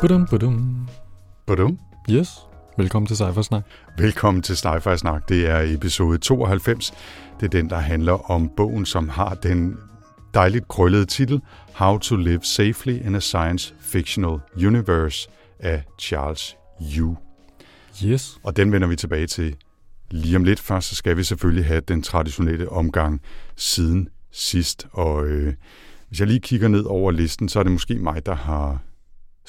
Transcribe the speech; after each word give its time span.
Budum, 0.00 0.26
budum. 0.26 0.88
Badum. 1.46 1.78
Yes. 2.10 2.28
Velkommen 2.76 3.06
til 3.06 3.16
Cypher 3.16 3.42
Snak. 3.42 3.62
Velkommen 3.98 4.42
til 4.42 4.52
Sci-Fi 4.52 4.96
Snak. 4.96 5.28
Det 5.28 5.46
er 5.48 5.74
episode 5.74 6.18
92. 6.18 6.94
Det 7.40 7.46
er 7.46 7.50
den, 7.50 7.70
der 7.70 7.76
handler 7.78 8.30
om 8.30 8.50
bogen, 8.56 8.86
som 8.86 9.08
har 9.08 9.34
den 9.34 9.76
dejligt 10.34 10.68
krøllede 10.68 11.04
titel 11.04 11.40
How 11.74 11.98
to 11.98 12.16
Live 12.16 12.40
Safely 12.42 13.06
in 13.06 13.14
a 13.14 13.20
Science 13.20 13.74
Fictional 13.80 14.38
Universe 14.56 15.28
af 15.58 15.84
Charles 15.98 16.56
Yu. 16.98 17.16
Yes. 18.04 18.38
Og 18.42 18.56
den 18.56 18.72
vender 18.72 18.88
vi 18.88 18.96
tilbage 18.96 19.26
til 19.26 19.56
lige 20.10 20.36
om 20.36 20.44
lidt. 20.44 20.60
Først 20.60 20.88
så 20.88 20.94
skal 20.94 21.16
vi 21.16 21.24
selvfølgelig 21.24 21.66
have 21.66 21.80
den 21.80 22.02
traditionelle 22.02 22.68
omgang 22.68 23.20
siden 23.56 24.08
sidst. 24.32 24.86
Og 24.92 25.26
øh, 25.26 25.54
hvis 26.08 26.20
jeg 26.20 26.28
lige 26.28 26.40
kigger 26.40 26.68
ned 26.68 26.84
over 26.84 27.10
listen, 27.10 27.48
så 27.48 27.58
er 27.58 27.62
det 27.62 27.72
måske 27.72 27.94
mig, 27.94 28.26
der 28.26 28.34
har 28.34 28.78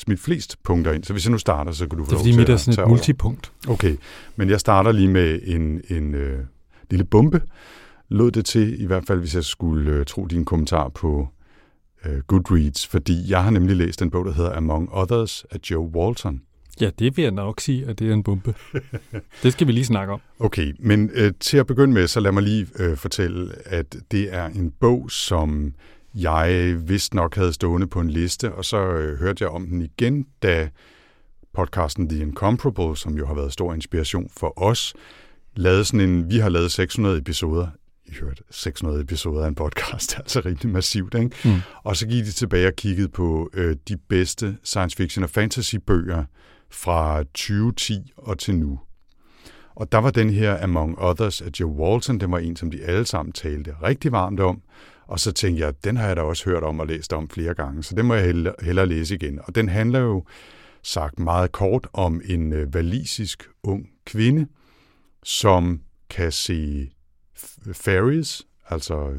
smidt 0.01 0.19
flest 0.19 0.63
punkter 0.63 0.91
ind. 0.93 1.03
Så 1.03 1.13
hvis 1.13 1.25
jeg 1.25 1.31
nu 1.31 1.37
starter, 1.37 1.71
så 1.71 1.87
kan 1.87 1.97
du 1.97 2.05
få 2.05 2.09
Det 2.09 2.11
er 2.11 2.17
lov 2.17 2.23
fordi 2.23 2.37
mit 2.37 2.49
er 2.49 2.57
sådan 2.57 2.73
et 2.73 2.79
over. 2.79 2.89
multipunkt. 2.89 3.51
Okay, 3.67 3.95
men 4.35 4.49
jeg 4.49 4.59
starter 4.59 4.91
lige 4.91 5.07
med 5.09 5.39
en, 5.43 5.81
en 5.89 6.15
øh, 6.15 6.39
lille 6.89 7.03
bombe. 7.05 7.41
Lød 8.09 8.31
det 8.31 8.45
til, 8.45 8.81
i 8.81 8.85
hvert 8.85 9.03
fald 9.07 9.19
hvis 9.19 9.35
jeg 9.35 9.43
skulle 9.43 9.91
øh, 9.91 10.05
tro 10.05 10.25
din 10.25 10.45
kommentar 10.45 10.89
på 10.89 11.27
øh, 12.05 12.19
Goodreads, 12.27 12.87
fordi 12.87 13.31
jeg 13.31 13.43
har 13.43 13.49
nemlig 13.51 13.75
læst 13.75 14.01
en 14.01 14.11
bog, 14.11 14.25
der 14.25 14.33
hedder 14.33 14.55
Among 14.57 14.89
Others 14.91 15.45
af 15.51 15.57
Joe 15.71 15.87
Walton. 15.95 16.41
Ja, 16.81 16.89
det 16.99 17.17
vil 17.17 17.23
jeg 17.23 17.31
nok 17.31 17.59
sige, 17.59 17.85
at 17.87 17.99
det 17.99 18.09
er 18.09 18.13
en 18.13 18.23
bombe. 18.23 18.53
det 19.43 19.53
skal 19.53 19.67
vi 19.67 19.71
lige 19.71 19.85
snakke 19.85 20.13
om. 20.13 20.19
Okay, 20.39 20.73
men 20.79 21.09
øh, 21.13 21.31
til 21.39 21.57
at 21.57 21.67
begynde 21.67 21.93
med, 21.93 22.07
så 22.07 22.19
lad 22.19 22.31
mig 22.31 22.43
lige 22.43 22.67
øh, 22.79 22.97
fortælle, 22.97 23.51
at 23.65 23.95
det 24.11 24.33
er 24.33 24.45
en 24.45 24.71
bog, 24.79 25.11
som 25.11 25.73
jeg 26.15 26.75
vist 26.89 27.13
nok 27.13 27.35
havde 27.35 27.53
stående 27.53 27.87
på 27.87 27.99
en 27.99 28.09
liste, 28.09 28.53
og 28.53 28.65
så 28.65 28.77
øh, 28.77 29.19
hørte 29.19 29.43
jeg 29.43 29.51
om 29.51 29.67
den 29.67 29.81
igen, 29.81 30.25
da 30.43 30.69
podcasten 31.53 32.09
The 32.09 32.19
Incomparable, 32.19 32.97
som 32.97 33.17
jo 33.17 33.27
har 33.27 33.33
været 33.33 33.53
stor 33.53 33.73
inspiration 33.73 34.29
for 34.37 34.61
os, 34.61 34.93
lavede 35.55 35.85
sådan 35.85 36.09
en, 36.09 36.29
vi 36.29 36.37
har 36.37 36.49
lavet 36.49 36.71
600 36.71 37.17
episoder, 37.17 37.67
I 38.05 38.13
hørte 38.21 38.43
600 38.51 39.01
episoder 39.01 39.43
af 39.43 39.47
en 39.47 39.55
podcast, 39.55 40.17
altså 40.17 40.39
rimelig 40.45 40.69
massivt, 40.69 41.15
ikke? 41.15 41.35
Mm. 41.45 41.61
Og 41.83 41.97
så 41.97 42.07
gik 42.07 42.25
de 42.25 42.31
tilbage 42.31 42.67
og 42.67 42.73
kiggede 42.75 43.09
på 43.09 43.49
øh, 43.53 43.75
de 43.87 43.97
bedste 43.97 44.57
science 44.63 44.97
fiction 44.97 45.23
og 45.23 45.29
fantasy 45.29 45.75
bøger 45.87 46.23
fra 46.71 47.23
2010 47.23 48.11
og 48.17 48.39
til 48.39 48.55
nu. 48.55 48.79
Og 49.75 49.91
der 49.91 49.97
var 49.97 50.11
den 50.11 50.29
her 50.29 50.63
Among 50.63 50.99
Others 50.99 51.41
af 51.41 51.49
Joe 51.59 51.71
Walton, 51.71 52.19
den 52.19 52.31
var 52.31 52.39
en, 52.39 52.55
som 52.55 52.71
de 52.71 52.83
alle 52.83 53.05
sammen 53.05 53.33
talte 53.33 53.75
rigtig 53.83 54.11
varmt 54.11 54.39
om. 54.39 54.61
Og 55.11 55.19
så 55.19 55.31
tænkte 55.31 55.63
jeg, 55.63 55.73
den 55.83 55.97
har 55.97 56.07
jeg 56.07 56.15
da 56.15 56.21
også 56.21 56.49
hørt 56.49 56.63
om 56.63 56.79
og 56.79 56.87
læst 56.87 57.13
om 57.13 57.29
flere 57.29 57.53
gange, 57.53 57.83
så 57.83 57.95
den 57.95 58.05
må 58.05 58.13
jeg 58.13 58.25
hellere, 58.25 58.53
hellere 58.61 58.85
læse 58.85 59.15
igen. 59.15 59.39
Og 59.43 59.55
den 59.55 59.69
handler 59.69 59.99
jo 59.99 60.23
sagt 60.83 61.19
meget 61.19 61.51
kort 61.51 61.87
om 61.93 62.21
en 62.25 62.53
øh, 62.53 62.67
walisisk 62.67 63.49
ung 63.63 63.89
kvinde, 64.05 64.47
som 65.23 65.81
kan 66.09 66.31
se 66.31 66.89
fairies, 67.73 68.47
altså 68.69 69.09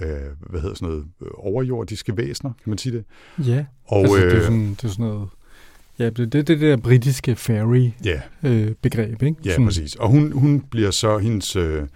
øh, 0.00 0.08
hvad 0.50 0.60
hedder 0.60 0.74
sådan 0.74 0.88
noget, 0.88 1.06
øh, 1.22 1.28
overjordiske 1.34 2.16
væsener, 2.16 2.52
kan 2.52 2.70
man 2.70 2.78
sige 2.78 2.96
det? 2.96 3.04
Ja. 3.46 3.64
Og 3.84 4.00
altså, 4.00 4.16
det, 4.16 4.24
er 4.24 4.36
øh, 4.36 4.42
sådan, 4.42 4.70
det 4.70 4.84
er 4.84 4.88
sådan 4.88 5.04
noget... 5.04 5.28
Ja, 5.98 6.10
det 6.10 6.20
er 6.20 6.26
det, 6.26 6.46
det 6.46 6.60
der 6.60 6.76
britiske 6.76 7.36
fairy-begreb, 7.36 9.22
ja, 9.22 9.26
ikke? 9.26 9.40
Ja, 9.44 9.50
sådan, 9.50 9.66
præcis. 9.66 9.94
Og 9.94 10.08
hun, 10.08 10.32
hun 10.32 10.60
bliver 10.60 10.90
så 10.90 11.18
hendes... 11.18 11.56
Øh, 11.56 11.86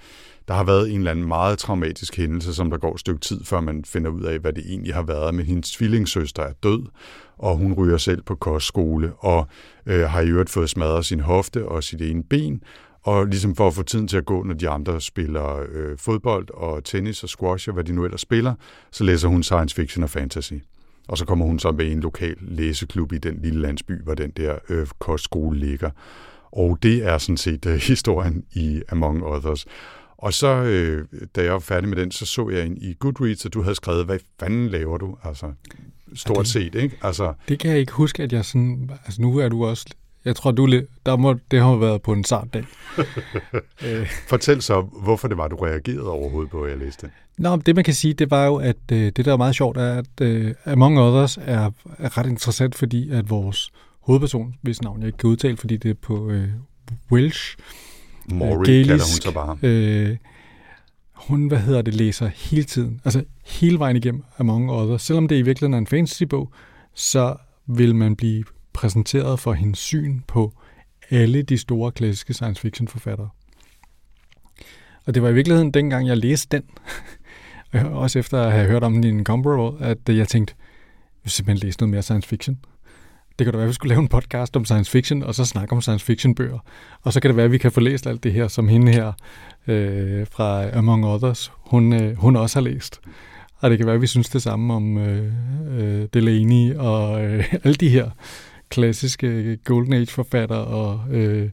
der 0.48 0.54
har 0.54 0.64
været 0.64 0.90
en 0.90 0.98
eller 0.98 1.10
anden 1.10 1.28
meget 1.28 1.58
traumatisk 1.58 2.16
hændelse, 2.16 2.54
som 2.54 2.70
der 2.70 2.78
går 2.78 2.94
et 2.94 3.00
stykke 3.00 3.20
tid, 3.20 3.44
før 3.44 3.60
man 3.60 3.84
finder 3.84 4.10
ud 4.10 4.22
af, 4.22 4.38
hvad 4.38 4.52
det 4.52 4.64
egentlig 4.68 4.94
har 4.94 5.02
været. 5.02 5.34
Men 5.34 5.46
hendes 5.46 5.70
tvillingssøster 5.70 6.42
er 6.42 6.52
død, 6.52 6.82
og 7.38 7.56
hun 7.56 7.72
ryger 7.72 7.96
selv 7.96 8.22
på 8.22 8.34
kostskole, 8.34 9.12
og 9.18 9.48
øh, 9.86 10.08
har 10.08 10.20
i 10.20 10.28
øvrigt 10.28 10.50
fået 10.50 10.70
smadret 10.70 11.04
sin 11.04 11.20
hofte 11.20 11.68
og 11.68 11.84
sit 11.84 12.02
ene 12.02 12.22
ben. 12.22 12.62
Og 13.02 13.26
ligesom 13.26 13.54
for 13.54 13.66
at 13.66 13.74
få 13.74 13.82
tiden 13.82 14.08
til 14.08 14.16
at 14.16 14.24
gå, 14.24 14.42
når 14.42 14.54
de 14.54 14.68
andre 14.68 15.00
spiller 15.00 15.64
øh, 15.72 15.98
fodbold 15.98 16.50
og 16.54 16.84
tennis 16.84 17.22
og 17.22 17.28
squash 17.28 17.68
og 17.68 17.74
hvad 17.74 17.84
de 17.84 17.92
nu 17.92 18.04
ellers 18.04 18.20
spiller, 18.20 18.54
så 18.90 19.04
læser 19.04 19.28
hun 19.28 19.42
science 19.42 19.74
fiction 19.74 20.02
og 20.04 20.10
fantasy. 20.10 20.54
Og 21.08 21.18
så 21.18 21.24
kommer 21.24 21.44
hun 21.44 21.58
så 21.58 21.72
med 21.72 21.92
en 21.92 22.00
lokal 22.00 22.36
læseklub 22.40 23.12
i 23.12 23.18
den 23.18 23.38
lille 23.42 23.60
landsby, 23.60 24.02
hvor 24.04 24.14
den 24.14 24.30
der 24.30 24.58
øh, 24.68 24.86
kostskole 24.98 25.58
ligger. 25.58 25.90
Og 26.52 26.78
det 26.82 27.06
er 27.06 27.18
sådan 27.18 27.36
set 27.36 27.66
øh, 27.66 27.74
historien 27.90 28.44
i 28.52 28.82
Among 28.88 29.24
Others. 29.24 29.66
Og 30.24 30.34
så, 30.34 30.46
øh, 30.48 31.04
da 31.36 31.42
jeg 31.44 31.52
var 31.52 31.58
færdig 31.58 31.88
med 31.88 31.96
den, 31.96 32.10
så 32.10 32.26
så 32.26 32.48
jeg 32.50 32.66
ind 32.66 32.78
i 32.82 32.94
Goodreads, 32.98 33.46
at 33.46 33.54
du 33.54 33.62
havde 33.62 33.74
skrevet, 33.74 34.04
hvad 34.04 34.18
fanden 34.40 34.68
laver 34.68 34.98
du? 34.98 35.16
Altså, 35.24 35.52
stort 36.14 36.38
det- 36.38 36.46
set, 36.48 36.74
ikke? 36.74 36.96
Altså, 37.02 37.32
Det 37.48 37.58
kan 37.58 37.70
jeg 37.70 37.78
ikke 37.78 37.92
huske, 37.92 38.22
at 38.22 38.32
jeg 38.32 38.44
sådan... 38.44 38.90
Altså, 39.04 39.22
nu 39.22 39.38
er 39.38 39.48
du 39.48 39.64
også... 39.64 39.86
Jeg 40.24 40.36
tror, 40.36 40.50
du, 40.50 40.66
er 40.66 40.82
der 41.06 41.16
må, 41.16 41.34
det 41.50 41.60
har 41.60 41.76
været 41.76 42.02
på 42.02 42.12
en 42.12 42.24
sart 42.24 42.48
dag. 42.54 42.64
øh, 43.86 44.06
fortæl 44.28 44.62
så, 44.62 44.80
hvorfor 44.80 45.28
det 45.28 45.36
var, 45.36 45.48
du 45.48 45.56
reagerede 45.56 46.10
overhovedet 46.10 46.50
på, 46.50 46.62
at 46.62 46.70
jeg 46.70 46.78
læste 46.78 47.06
det. 47.06 47.14
Nå, 47.38 47.56
det 47.56 47.74
man 47.74 47.84
kan 47.84 47.94
sige, 47.94 48.14
det 48.14 48.30
var 48.30 48.46
jo, 48.46 48.56
at 48.56 48.76
øh, 48.92 48.98
det 49.16 49.24
der 49.24 49.32
er 49.32 49.36
meget 49.36 49.54
sjovt, 49.54 49.76
er, 49.76 49.94
at 49.98 50.20
øh, 50.20 50.54
Among 50.64 50.98
Others 51.00 51.36
er, 51.42 51.70
er 51.98 52.18
ret 52.18 52.26
interessant, 52.26 52.74
fordi 52.74 53.10
at 53.10 53.30
vores 53.30 53.70
hovedperson, 54.00 54.54
hvis 54.62 54.82
navn 54.82 55.00
jeg 55.00 55.06
ikke 55.06 55.18
kan 55.18 55.30
udtale, 55.30 55.56
fordi 55.56 55.76
det 55.76 55.90
er 55.90 55.94
på 56.02 56.30
øh, 56.30 56.48
Welsh, 57.12 57.56
Maury 58.30 58.64
galisk. 58.64 58.88
kalder 58.88 59.04
hun 59.04 59.20
så 59.22 59.32
bare. 59.32 59.58
øh, 59.62 60.16
hun, 61.12 61.48
hvad 61.48 61.58
hedder 61.58 61.82
det, 61.82 61.94
læser 61.94 62.26
hele 62.26 62.64
tiden, 62.64 63.00
altså 63.04 63.24
hele 63.44 63.78
vejen 63.78 63.96
igennem 63.96 64.24
Among 64.38 64.70
Others. 64.70 65.02
Selvom 65.02 65.28
det 65.28 65.36
i 65.36 65.42
virkeligheden 65.42 65.74
er 65.74 65.78
en 65.78 65.86
fantasy-bog, 65.86 66.52
så 66.94 67.36
vil 67.66 67.94
man 67.94 68.16
blive 68.16 68.44
præsenteret 68.72 69.40
for 69.40 69.52
hendes 69.52 69.78
syn 69.78 70.20
på 70.26 70.52
alle 71.10 71.42
de 71.42 71.58
store 71.58 71.92
klassiske 71.92 72.34
science 72.34 72.60
fiction 72.60 72.88
forfattere. 72.88 73.28
Og 75.06 75.14
det 75.14 75.22
var 75.22 75.28
i 75.28 75.34
virkeligheden 75.34 75.70
dengang, 75.70 76.06
jeg 76.08 76.16
læste 76.16 76.56
den, 76.56 76.64
også 78.04 78.18
efter 78.18 78.42
at 78.42 78.52
have 78.52 78.66
hørt 78.66 78.84
om 78.84 78.92
den 78.92 79.04
i 79.04 79.08
en 79.08 79.24
Comparable, 79.24 79.86
at 79.86 79.98
jeg 80.08 80.28
tænkte, 80.28 80.54
jeg 80.58 81.20
vil 81.24 81.30
simpelthen 81.30 81.66
læse 81.66 81.78
noget 81.80 81.90
mere 81.90 82.02
science 82.02 82.28
fiction. 82.28 82.58
Det 83.38 83.44
kan 83.44 83.52
da 83.52 83.56
være, 83.56 83.64
at 83.64 83.68
vi 83.68 83.74
skulle 83.74 83.88
lave 83.88 84.02
en 84.02 84.08
podcast 84.08 84.56
om 84.56 84.64
science 84.64 84.90
fiction, 84.90 85.22
og 85.22 85.34
så 85.34 85.44
snakke 85.44 85.72
om 85.74 85.80
science 85.80 86.04
fiction 86.04 86.34
bøger. 86.34 86.58
Og 87.02 87.12
så 87.12 87.20
kan 87.20 87.28
det 87.28 87.36
være, 87.36 87.44
at 87.44 87.52
vi 87.52 87.58
kan 87.58 87.72
få 87.72 87.80
læst 87.80 88.06
alt 88.06 88.24
det 88.24 88.32
her, 88.32 88.48
som 88.48 88.68
hende 88.68 88.92
her 88.92 89.12
øh, 89.66 90.26
fra 90.30 90.76
Among 90.78 91.06
Others, 91.06 91.52
hun, 91.56 91.92
øh, 91.92 92.16
hun 92.16 92.36
også 92.36 92.56
har 92.56 92.64
læst. 92.64 93.00
Og 93.56 93.70
det 93.70 93.78
kan 93.78 93.86
være, 93.86 93.94
at 93.94 94.00
vi 94.00 94.06
synes 94.06 94.28
det 94.28 94.42
samme 94.42 94.74
om 94.74 94.98
øh, 94.98 95.32
øh, 95.70 96.08
Delaney 96.14 96.74
og 96.74 97.24
øh, 97.24 97.54
alle 97.64 97.74
de 97.74 97.88
her 97.88 98.10
klassiske 98.68 99.56
Golden 99.64 99.92
Age-forfattere 99.92 100.64
og, 100.64 101.00
øh, 101.10 101.50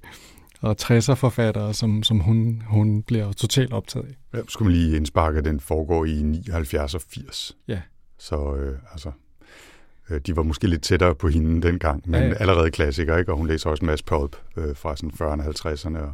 og 0.62 0.75
60'er-forfattere, 0.81 1.74
som, 1.74 2.03
som 2.03 2.19
hun, 2.19 2.63
hun 2.68 3.03
bliver 3.03 3.31
totalt 3.31 3.74
optaget 3.74 4.06
af. 4.06 4.38
Ja, 4.38 4.44
skulle 4.48 4.72
man 4.72 4.81
lige 4.81 4.98
indsparke, 4.98 5.38
at 5.38 5.46
den 5.46 5.59
foregår 5.59 6.06
i 6.06 6.22
79 6.22 6.96
og 6.96 7.02
80. 7.02 7.58
Ja. 7.68 7.81
Så 8.19 8.56
øh, 8.56 8.80
altså, 8.92 9.12
de 10.19 10.35
var 10.35 10.44
måske 10.44 10.67
lidt 10.67 10.81
tættere 10.81 11.15
på 11.15 11.27
hende 11.27 11.68
dengang, 11.68 12.01
men 12.06 12.13
Ja, 12.13 12.19
ja, 12.19 12.25
ja. 12.25 12.30
ja. 12.33 12.39
allerede 12.39 12.71
klassiker, 12.71 13.18
ikke? 13.18 13.31
Og 13.31 13.38
hun 13.38 13.47
læser 13.47 13.69
også 13.69 13.81
en 13.81 13.88
masse 13.88 14.06
pulp 14.06 14.36
øh, 14.57 14.75
fra 14.75 14.95
sådan 14.95 15.12
40'erne, 15.21 15.44
50'erne 15.68 15.97
og, 15.97 16.13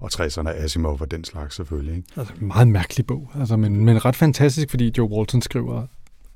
og 0.00 0.10
60'erne, 0.14 0.48
Asimov 0.48 0.98
og 1.00 1.10
den 1.10 1.24
slags 1.24 1.54
selvfølgelig, 1.56 1.96
ikke? 1.96 2.08
Altså, 2.16 2.32
meget 2.40 2.68
mærkelig 2.68 3.06
bog, 3.06 3.30
altså, 3.40 3.56
men, 3.56 3.84
men 3.84 4.04
ret 4.04 4.16
fantastisk, 4.16 4.70
fordi 4.70 4.92
Joe 4.98 5.10
Walton 5.10 5.42
skriver 5.42 5.86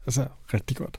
altså, 0.06 0.24
rigtig 0.54 0.76
godt. 0.76 0.96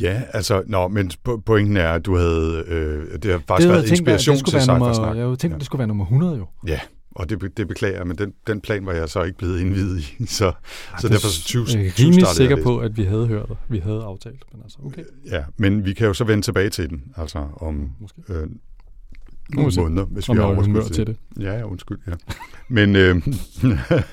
Ja, 0.00 0.22
altså, 0.32 0.62
nå, 0.66 0.88
men 0.88 1.10
po- 1.28 1.40
pointen 1.40 1.76
er, 1.76 1.88
at 1.88 2.06
du 2.06 2.16
havde, 2.16 2.64
øh, 2.66 3.18
det 3.22 3.30
har 3.30 3.38
faktisk 3.48 3.68
havde 3.68 3.68
været 3.80 3.90
inspiration 3.90 4.36
det 4.36 4.46
til 4.46 4.60
Cyphersnak. 4.60 5.16
Jeg 5.16 5.24
havde 5.24 5.36
tænkt, 5.36 5.54
at 5.54 5.60
det 5.60 5.66
skulle 5.66 5.78
være 5.78 5.88
nummer 5.88 6.04
100 6.04 6.36
jo. 6.36 6.46
Ja, 6.66 6.80
og 7.18 7.30
det, 7.30 7.56
det 7.56 7.68
beklager 7.68 7.96
jeg, 7.96 8.06
men 8.06 8.18
den, 8.18 8.32
den 8.46 8.60
plan 8.60 8.86
var 8.86 8.92
jeg 8.92 9.08
så 9.08 9.22
ikke 9.22 9.38
blevet 9.38 9.60
indvidet 9.60 10.00
i, 10.00 10.26
så, 10.26 10.36
så 10.36 10.52
det 10.96 11.04
er 11.04 11.08
derfor 11.08 11.28
så 11.28 11.44
20, 11.44 11.66
Jeg 11.74 11.86
er 11.86 11.90
20 11.90 12.06
rimelig 12.06 12.26
sikker 12.26 12.62
på, 12.62 12.78
at 12.78 12.96
vi 12.96 13.02
havde 13.02 13.26
hørt 13.26 13.48
det. 13.48 13.56
Vi 13.68 13.78
havde 13.78 14.02
aftalt, 14.02 14.42
men 14.52 14.62
altså, 14.62 14.78
okay. 14.84 15.04
Ja, 15.30 15.44
men 15.56 15.84
vi 15.84 15.92
kan 15.92 16.06
jo 16.06 16.14
så 16.14 16.24
vende 16.24 16.42
tilbage 16.42 16.70
til 16.70 16.90
den, 16.90 17.04
altså 17.16 17.46
om 17.56 17.90
Måske. 18.00 18.22
øh, 18.28 18.46
nogle 19.50 19.72
se, 19.72 19.80
måneder, 19.80 20.04
hvis 20.04 20.28
Om 20.28 20.36
vi 20.36 20.40
har 20.40 20.48
overskud 20.48 20.90
til 20.90 21.06
det. 21.06 21.16
Ja, 21.40 21.56
ja, 21.56 21.62
undskyld, 21.62 21.98
ja. 22.06 22.12
Men, 22.68 22.96
øh, 22.96 23.22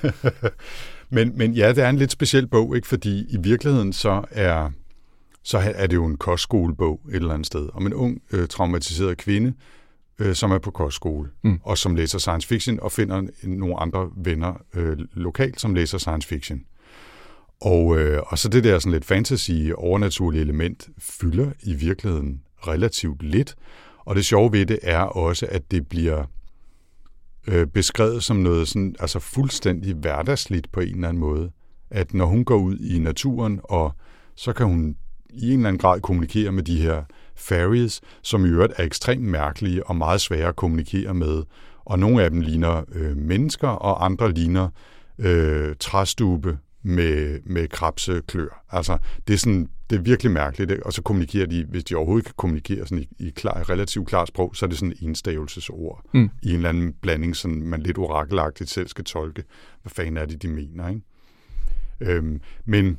men, 1.16 1.32
men 1.38 1.52
ja, 1.52 1.68
det 1.68 1.84
er 1.84 1.88
en 1.88 1.96
lidt 1.96 2.12
speciel 2.12 2.46
bog, 2.46 2.76
ikke? 2.76 2.88
fordi 2.88 3.26
i 3.28 3.36
virkeligheden 3.40 3.92
så 3.92 4.24
er 4.30 4.70
så 5.42 5.58
er 5.74 5.86
det 5.86 5.96
jo 5.96 6.06
en 6.06 6.16
kostskolebog 6.16 7.00
et 7.08 7.14
eller 7.14 7.34
andet 7.34 7.46
sted, 7.46 7.68
om 7.74 7.86
en 7.86 7.94
ung 7.94 8.22
øh, 8.32 8.48
traumatiseret 8.48 9.18
kvinde, 9.18 9.48
øh, 9.48 9.54
som 10.32 10.50
er 10.50 10.58
på 10.58 10.70
kostskole, 10.70 11.28
mm. 11.42 11.60
og 11.62 11.78
som 11.78 11.94
læser 11.94 12.18
science 12.18 12.48
fiction, 12.48 12.80
og 12.80 12.92
finder 12.92 13.22
nogle 13.42 13.80
andre 13.80 14.10
venner 14.16 14.54
øh, 14.74 14.98
lokalt, 15.12 15.60
som 15.60 15.74
læser 15.74 15.98
science 15.98 16.28
fiction. 16.28 16.60
Og, 17.60 17.98
øh, 17.98 18.22
og 18.26 18.38
så 18.38 18.48
det 18.48 18.64
der 18.64 18.78
sådan 18.78 18.92
lidt 18.92 19.04
fantasy, 19.04 19.50
overnaturlige 19.74 20.42
element, 20.42 20.88
fylder 20.98 21.52
i 21.62 21.74
virkeligheden 21.74 22.42
relativt 22.66 23.22
lidt. 23.22 23.56
Og 23.98 24.16
det 24.16 24.24
sjove 24.24 24.52
ved 24.52 24.66
det 24.66 24.78
er 24.82 25.00
også, 25.00 25.46
at 25.50 25.70
det 25.70 25.88
bliver 25.88 26.24
øh, 27.48 27.66
beskrevet 27.66 28.24
som 28.24 28.36
noget 28.36 28.68
sådan, 28.68 28.96
altså 29.00 29.18
fuldstændig 29.18 29.94
hverdagsligt 29.94 30.72
på 30.72 30.80
en 30.80 30.94
eller 30.94 31.08
anden 31.08 31.20
måde. 31.20 31.50
At 31.90 32.14
når 32.14 32.26
hun 32.26 32.44
går 32.44 32.56
ud 32.56 32.78
i 32.78 32.98
naturen, 32.98 33.60
og 33.64 33.92
så 34.34 34.52
kan 34.52 34.66
hun 34.66 34.96
i 35.30 35.46
en 35.52 35.58
eller 35.58 35.68
anden 35.68 35.78
grad 35.78 36.00
kommunikere 36.00 36.52
med 36.52 36.62
de 36.62 36.80
her 36.80 37.04
fairies, 37.36 38.00
som 38.22 38.44
i 38.44 38.48
øvrigt 38.48 38.72
er 38.76 38.84
ekstremt 38.84 39.24
mærkelige 39.24 39.86
og 39.86 39.96
meget 39.96 40.20
svære 40.20 40.48
at 40.48 40.56
kommunikere 40.56 41.14
med. 41.14 41.42
Og 41.84 41.98
nogle 41.98 42.22
af 42.22 42.30
dem 42.30 42.40
ligner 42.40 42.84
øh, 42.92 43.16
mennesker, 43.16 43.68
og 43.68 44.04
andre 44.04 44.32
ligner 44.32 44.68
øh, 45.18 45.74
træstube 45.80 46.58
med, 46.82 47.40
med 47.44 47.68
krabseklør. 47.68 48.64
Altså, 48.70 48.98
det 49.28 49.34
er, 49.34 49.38
sådan, 49.38 49.68
det 49.90 49.98
er 49.98 50.02
virkelig 50.02 50.32
mærkeligt, 50.32 50.70
ikke? 50.70 50.86
og 50.86 50.92
så 50.92 51.02
kommunikerer 51.02 51.46
de, 51.46 51.64
hvis 51.64 51.84
de 51.84 51.94
overhovedet 51.94 52.24
kan 52.24 52.34
kommunikere 52.36 52.86
sådan 52.86 52.98
i, 53.02 53.08
i 53.18 53.30
klar, 53.30 53.70
relativt 53.70 54.08
klart 54.08 54.28
sprog, 54.28 54.56
så 54.56 54.66
er 54.66 54.68
det 54.68 54.78
sådan 54.78 54.94
en 55.00 55.08
enstavelsesord 55.08 56.04
mm. 56.14 56.30
i 56.42 56.48
en 56.48 56.56
eller 56.56 56.68
anden 56.68 56.92
blanding, 57.02 57.36
som 57.36 57.50
man 57.50 57.80
lidt 57.80 57.98
orakelagtigt 57.98 58.70
selv 58.70 58.88
skal 58.88 59.04
tolke. 59.04 59.44
Hvad 59.82 59.90
fanden 59.90 60.16
er 60.16 60.24
det, 60.24 60.42
de 60.42 60.48
mener, 60.48 60.88
ikke? 60.88 61.02
Øhm, 62.00 62.40
men 62.64 62.98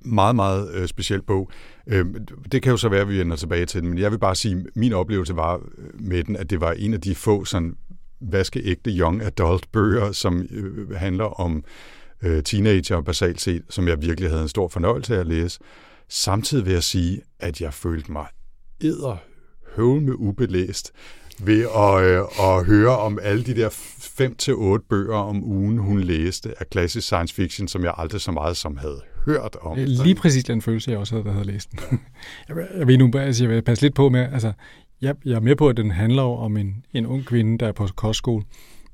meget, 0.00 0.36
meget 0.36 0.74
øh, 0.74 0.88
speciel 0.88 1.22
bog. 1.22 1.50
Øh, 1.86 2.06
det 2.52 2.62
kan 2.62 2.70
jo 2.70 2.76
så 2.76 2.88
være, 2.88 3.00
at 3.00 3.08
vi 3.08 3.20
ender 3.20 3.36
tilbage 3.36 3.66
til 3.66 3.80
den, 3.80 3.88
men 3.88 3.98
jeg 3.98 4.10
vil 4.10 4.18
bare 4.18 4.34
sige, 4.34 4.56
at 4.56 4.76
min 4.76 4.92
oplevelse 4.92 5.36
var 5.36 5.54
øh, 5.54 6.00
med 6.00 6.24
den, 6.24 6.36
at 6.36 6.50
det 6.50 6.60
var 6.60 6.72
en 6.72 6.94
af 6.94 7.00
de 7.00 7.14
få 7.14 7.44
sådan 7.44 7.76
vaskeægte 8.20 8.90
young 8.90 9.22
adult 9.22 9.72
bøger, 9.72 10.12
som 10.12 10.46
øh, 10.50 10.90
handler 10.90 11.40
om 11.40 11.64
øh, 12.22 12.42
teenager 12.42 13.00
basalt 13.00 13.40
set, 13.40 13.62
som 13.68 13.88
jeg 13.88 14.02
virkelig 14.02 14.30
havde 14.30 14.42
en 14.42 14.48
stor 14.48 14.68
fornøjelse 14.68 15.16
af 15.16 15.20
at 15.20 15.26
læse. 15.26 15.60
Samtidig 16.08 16.64
vil 16.64 16.72
jeg 16.72 16.82
sige, 16.82 17.20
at 17.40 17.60
jeg 17.60 17.74
følte 17.74 18.12
mig 18.12 18.26
æder 18.80 19.16
med 20.00 20.14
ubelæst 20.16 20.92
ved 21.38 21.66
at, 21.76 22.02
øh, 22.02 22.24
at 22.40 22.66
høre 22.66 22.98
om 22.98 23.18
alle 23.22 23.44
de 23.44 23.54
der 23.54 23.68
fem 23.98 24.34
til 24.34 24.54
otte 24.54 24.84
bøger 24.88 25.16
om 25.16 25.44
ugen, 25.44 25.78
hun 25.78 26.00
læste 26.00 26.54
af 26.58 26.70
klassisk 26.70 27.06
science 27.06 27.34
fiction, 27.34 27.68
som 27.68 27.84
jeg 27.84 27.94
aldrig 27.96 28.20
så 28.20 28.32
meget 28.32 28.56
som 28.56 28.76
havde 28.76 29.00
hørt 29.26 29.56
om. 29.60 29.78
Lige 29.78 30.14
præcis 30.14 30.44
den 30.44 30.62
følelse, 30.62 30.90
jeg 30.90 30.98
også 30.98 31.14
havde, 31.14 31.24
der 31.24 31.32
havde 31.32 31.46
læst 31.46 31.70
den. 31.72 31.78
jeg, 32.48 32.56
jeg 32.78 32.86
ved 32.86 32.98
nu, 32.98 33.10
altså, 33.18 33.44
jeg 33.44 33.50
vil 33.50 33.62
passe 33.62 33.84
lidt 33.84 33.94
på 33.94 34.08
med, 34.08 34.20
altså, 34.32 34.52
jeg, 35.00 35.14
jeg 35.24 35.34
er 35.34 35.40
med 35.40 35.56
på, 35.56 35.68
at 35.68 35.76
den 35.76 35.90
handler 35.90 36.22
om 36.22 36.56
en, 36.56 36.84
en 36.92 37.06
ung 37.06 37.24
kvinde, 37.24 37.58
der 37.58 37.68
er 37.68 37.72
på 37.72 37.88
kostskole, 37.96 38.44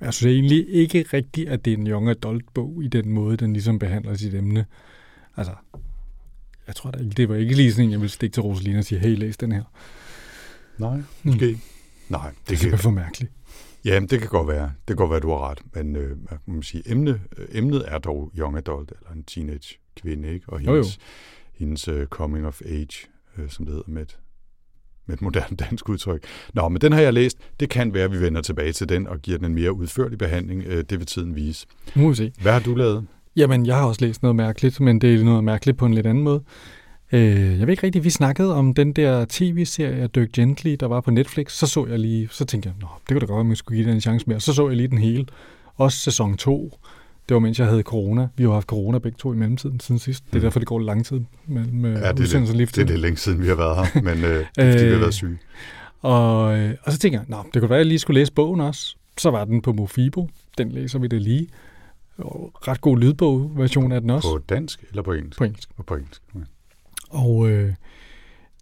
jeg 0.01 0.15
synes 0.15 0.33
egentlig 0.33 0.67
ikke 0.69 1.05
rigtigt, 1.13 1.49
at 1.49 1.65
det 1.65 1.73
er 1.73 1.77
en 1.77 1.87
young 1.87 2.09
adult 2.09 2.55
bog 2.55 2.81
i 2.85 2.89
den 2.89 3.09
måde, 3.09 3.37
den 3.37 3.53
ligesom 3.53 3.79
behandler 3.79 4.15
sit 4.15 4.35
emne. 4.35 4.67
Altså, 5.37 5.53
jeg 6.67 6.75
tror 6.77 6.91
da 6.91 6.99
ikke, 6.99 7.11
det 7.11 7.29
var 7.29 7.35
ikke 7.35 7.55
lige 7.55 7.73
sådan, 7.73 7.91
jeg 7.91 8.01
ville 8.01 8.13
stikke 8.13 8.35
til 8.35 8.43
Rosalina 8.43 8.79
og 8.79 8.85
sige, 8.85 8.99
hey, 8.99 9.17
læs 9.17 9.37
den 9.37 9.53
her. 9.53 9.63
Nej, 10.79 11.03
måske. 11.23 11.53
Mm. 11.53 11.61
Nej, 12.09 12.31
det, 12.49 12.61
det 12.61 12.71
kan 12.71 12.79
for 12.79 12.91
mærkeligt. 12.91 13.33
Ja, 13.85 14.01
det 14.01 14.21
kan 14.21 14.29
godt 14.29 14.49
være. 14.49 14.63
Det 14.63 14.87
kan 14.87 14.97
godt 14.97 15.11
være, 15.11 15.21
du 15.21 15.31
har 15.31 15.51
ret. 15.51 15.63
Men 15.75 15.97
øh, 15.97 16.17
man 16.47 16.57
kan 16.57 16.63
sige, 16.63 16.83
emne, 16.91 17.21
øh, 17.37 17.47
emnet 17.53 17.85
er 17.87 17.99
dog 17.99 18.31
young 18.39 18.57
adult, 18.57 18.93
eller 19.01 19.13
en 19.13 19.25
teenage 19.25 19.79
kvinde, 19.97 20.33
ikke? 20.35 20.49
Og 20.49 20.59
hendes, 20.59 20.97
jo, 20.97 21.03
jo. 21.03 21.65
hendes 21.65 21.89
uh, 21.89 22.05
coming 22.05 22.47
of 22.47 22.61
age, 22.67 23.09
uh, 23.39 23.49
som 23.49 23.65
det 23.65 23.75
hedder 23.75 23.91
med 23.91 24.03
et 24.03 24.19
med 25.07 25.15
et 25.15 25.23
moderne 25.23 25.57
dansk 25.69 25.89
udtryk. 25.89 26.25
Nå, 26.55 26.69
men 26.69 26.81
den 26.81 26.93
har 26.93 27.01
jeg 27.01 27.13
læst. 27.13 27.39
Det 27.61 27.71
kan 27.71 27.95
være, 27.95 28.05
at 28.05 28.13
vi 28.13 28.21
vender 28.21 28.41
tilbage 28.41 28.73
til 28.73 28.89
den 28.89 29.07
og 29.07 29.19
giver 29.19 29.39
den 29.39 29.47
en 29.47 29.55
mere 29.55 29.73
udførlig 29.73 30.19
behandling. 30.19 30.63
Øh, 30.67 30.85
det 30.91 30.99
vil 30.99 31.07
tiden 31.07 31.37
vise. 31.37 31.67
Nu 31.95 32.03
må 32.03 32.09
vi 32.09 32.15
se. 32.15 32.33
Hvad 32.43 32.53
har 32.53 32.61
du 32.61 32.75
lavet? 32.75 33.07
Jamen, 33.37 33.67
jeg 33.67 33.77
har 33.77 33.87
også 33.87 34.05
læst 34.05 34.23
noget 34.23 34.37
mærkeligt, 34.37 34.81
men 34.81 35.01
det 35.01 35.15
er 35.15 35.25
noget 35.25 35.45
mærkeligt 35.45 35.79
på 35.79 35.87
en 35.87 35.95
lidt 35.95 36.07
anden 36.07 36.25
måde. 36.25 36.43
Øh, 37.13 37.59
jeg 37.59 37.67
ved 37.67 37.69
ikke 37.69 37.83
rigtigt, 37.83 38.05
vi 38.05 38.11
snakkede 38.11 38.55
om 38.55 38.75
den 38.75 38.93
der 38.93 39.27
tv-serie 39.29 40.07
Dirk 40.07 40.33
Gently, 40.33 40.77
der 40.81 40.87
var 40.87 41.01
på 41.01 41.11
Netflix. 41.11 41.53
Så 41.53 41.67
så 41.67 41.87
jeg 41.87 41.99
lige, 41.99 42.29
så 42.31 42.45
tænkte 42.45 42.67
jeg, 42.67 42.75
Nå, 42.81 42.87
det 43.01 43.09
kunne 43.09 43.21
da 43.21 43.27
godt 43.27 43.37
være, 43.37 43.41
at 43.41 43.47
man 43.47 43.57
skulle 43.57 43.77
give 43.77 43.89
den 43.89 43.95
en 43.95 44.01
chance 44.01 44.25
mere. 44.29 44.41
Så 44.41 44.55
så 44.55 44.69
jeg 44.69 44.77
lige 44.77 44.89
den 44.89 44.99
hele. 44.99 45.27
Også 45.77 45.99
sæson 45.99 46.37
2. 46.37 46.79
Det 47.29 47.35
var 47.35 47.41
mens 47.41 47.59
jeg 47.59 47.67
havde 47.67 47.83
corona. 47.83 48.29
Vi 48.37 48.45
har 48.45 48.51
haft 48.51 48.67
corona 48.67 48.99
begge 48.99 49.17
to 49.19 49.33
i 49.33 49.37
mellemtiden 49.37 49.81
siden 49.81 49.99
sidst. 49.99 50.25
Det 50.27 50.33
er 50.33 50.37
mm. 50.37 50.43
derfor, 50.43 50.59
det 50.59 50.69
går 50.69 50.79
lang 50.79 51.07
tid 51.07 51.21
med 51.47 51.93
ja, 51.93 52.13
det 52.13 52.35
er, 52.35 52.53
lige 52.53 52.67
det 52.67 52.79
er 52.79 52.85
lidt 52.85 53.01
længe 53.01 53.17
siden, 53.17 53.43
vi 53.43 53.49
har 53.49 53.55
været 53.55 53.77
her, 53.77 54.03
men 54.03 54.25
øh, 54.25 54.31
det 54.31 54.47
er, 54.57 54.73
fordi 54.73 54.85
vi 54.85 54.93
har 54.93 54.99
været 54.99 55.15
syge. 55.15 55.39
Og, 56.01 56.59
øh, 56.59 56.75
og 56.83 56.93
så 56.93 56.99
tænker 56.99 57.19
jeg, 57.19 57.27
Nå, 57.29 57.37
det 57.55 57.63
kunne 57.63 57.71
være, 57.71 57.79
at 57.79 57.85
jeg 57.85 57.87
lige 57.87 57.99
skulle 57.99 58.21
læse 58.21 58.33
bogen 58.33 58.61
også. 58.61 58.97
Så 59.19 59.31
var 59.31 59.45
den 59.45 59.63
på 59.63 59.73
Mofibo. 59.73 60.29
Den 60.59 60.73
læser 60.73 60.99
vi 60.99 61.07
det 61.07 61.23
lige. 61.23 61.49
Og 62.19 62.53
ret 62.69 62.81
god 62.81 62.99
lydbog-version 62.99 63.93
af 63.93 64.01
den 64.01 64.11
også. 64.11 64.29
På 64.29 64.39
dansk 64.49 64.85
eller 64.91 65.03
på 65.03 65.13
engelsk? 65.13 65.39
På 65.39 65.45
engelsk. 65.45 65.69
Og 65.77 65.87
på 65.87 65.95
engelsk, 65.95 66.23
ja. 66.35 66.41
Og 67.13 67.51
øh, 67.51 67.75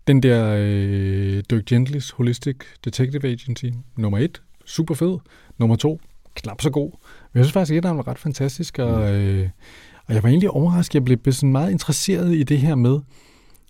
den 0.07 0.23
der 0.23 0.57
øh, 0.59 1.43
Dirk 1.51 1.65
Gentlys 1.65 2.11
Holistic 2.11 2.57
Detective 2.85 3.29
Agency, 3.29 3.67
nummer 3.97 4.19
et, 4.19 4.43
super 4.65 4.95
fed. 4.95 5.19
Nummer 5.59 5.77
to, 5.77 6.01
knap 6.35 6.61
så 6.61 6.71
god. 6.71 6.91
Men 7.33 7.39
jeg 7.39 7.45
synes 7.45 7.53
faktisk, 7.53 7.77
at 7.77 7.85
var 7.85 8.09
ret 8.09 8.19
fantastisk, 8.19 8.79
og, 8.79 8.99
mm. 8.99 9.05
øh, 9.05 9.49
og 10.07 10.15
jeg 10.15 10.23
var 10.23 10.29
egentlig 10.29 10.51
overrasket. 10.51 10.95
Jeg 10.95 11.21
blev 11.23 11.33
sådan 11.33 11.53
meget 11.53 11.71
interesseret 11.71 12.35
i 12.35 12.43
det 12.43 12.59
her 12.59 12.75
med, 12.75 13.01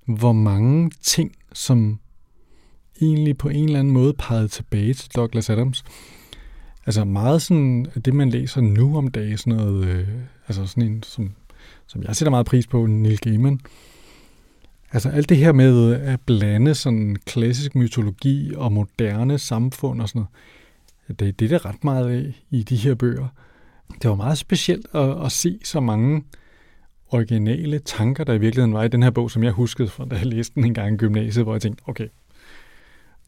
hvor 0.05 0.32
mange 0.32 0.91
ting, 1.03 1.33
som 1.53 1.99
egentlig 3.00 3.38
på 3.38 3.49
en 3.49 3.65
eller 3.65 3.79
anden 3.79 3.94
måde 3.94 4.12
pegede 4.12 4.49
tilbage 4.49 4.94
til 4.94 5.11
Douglas 5.17 5.50
Adams. 5.50 5.85
Altså 6.87 7.05
meget 7.05 7.43
sådan, 7.43 7.87
det 8.05 8.15
man 8.15 8.31
læser 8.31 8.61
nu 8.61 8.97
om 8.97 9.09
dagen, 9.09 9.38
sådan 9.38 9.53
noget, 9.53 9.85
øh, 9.85 10.09
altså 10.49 10.67
sådan 10.67 10.83
en, 10.83 11.03
som, 11.03 11.33
som 11.87 12.03
jeg 12.03 12.17
sætter 12.17 12.31
meget 12.31 12.47
pris 12.47 12.67
på, 12.67 12.87
Neil 12.87 13.19
Gaiman. 13.19 13.61
Altså 14.93 15.09
alt 15.09 15.29
det 15.29 15.37
her 15.37 15.53
med 15.53 15.93
at 15.93 16.21
blande 16.21 16.75
sådan 16.75 17.17
klassisk 17.27 17.75
mytologi 17.75 18.53
og 18.57 18.73
moderne 18.73 19.39
samfund 19.39 20.01
og 20.03 20.09
sådan 20.09 20.19
noget, 20.19 21.21
det, 21.21 21.41
det 21.41 21.45
er 21.45 21.49
det 21.49 21.65
ret 21.65 21.85
meget 21.85 22.11
af 22.11 22.43
i 22.51 22.63
de 22.63 22.77
her 22.77 22.95
bøger. 22.95 23.29
Det 24.03 24.11
var 24.11 24.17
meget 24.17 24.39
specielt 24.39 24.87
at, 24.95 25.25
at 25.25 25.33
se 25.33 25.59
så 25.65 25.81
mange 25.81 26.25
originale 27.09 27.79
tanker, 27.79 28.25
der 28.25 28.33
i 28.33 28.39
virkeligheden 28.39 28.75
var 28.75 28.85
i 28.85 28.89
den 28.89 29.03
her 29.03 29.11
bog, 29.11 29.31
som 29.31 29.45
jeg 29.45 29.53
huskede 29.53 29.89
fra, 29.89 30.05
da 30.05 30.17
jeg 30.17 30.27
læste 30.27 30.55
den 30.55 30.65
en 30.65 30.75
gang 30.75 30.95
i 30.95 30.97
gymnasiet, 30.97 31.45
hvor 31.45 31.55
jeg 31.55 31.63
tænkte, 31.63 31.83
okay, 31.87 32.09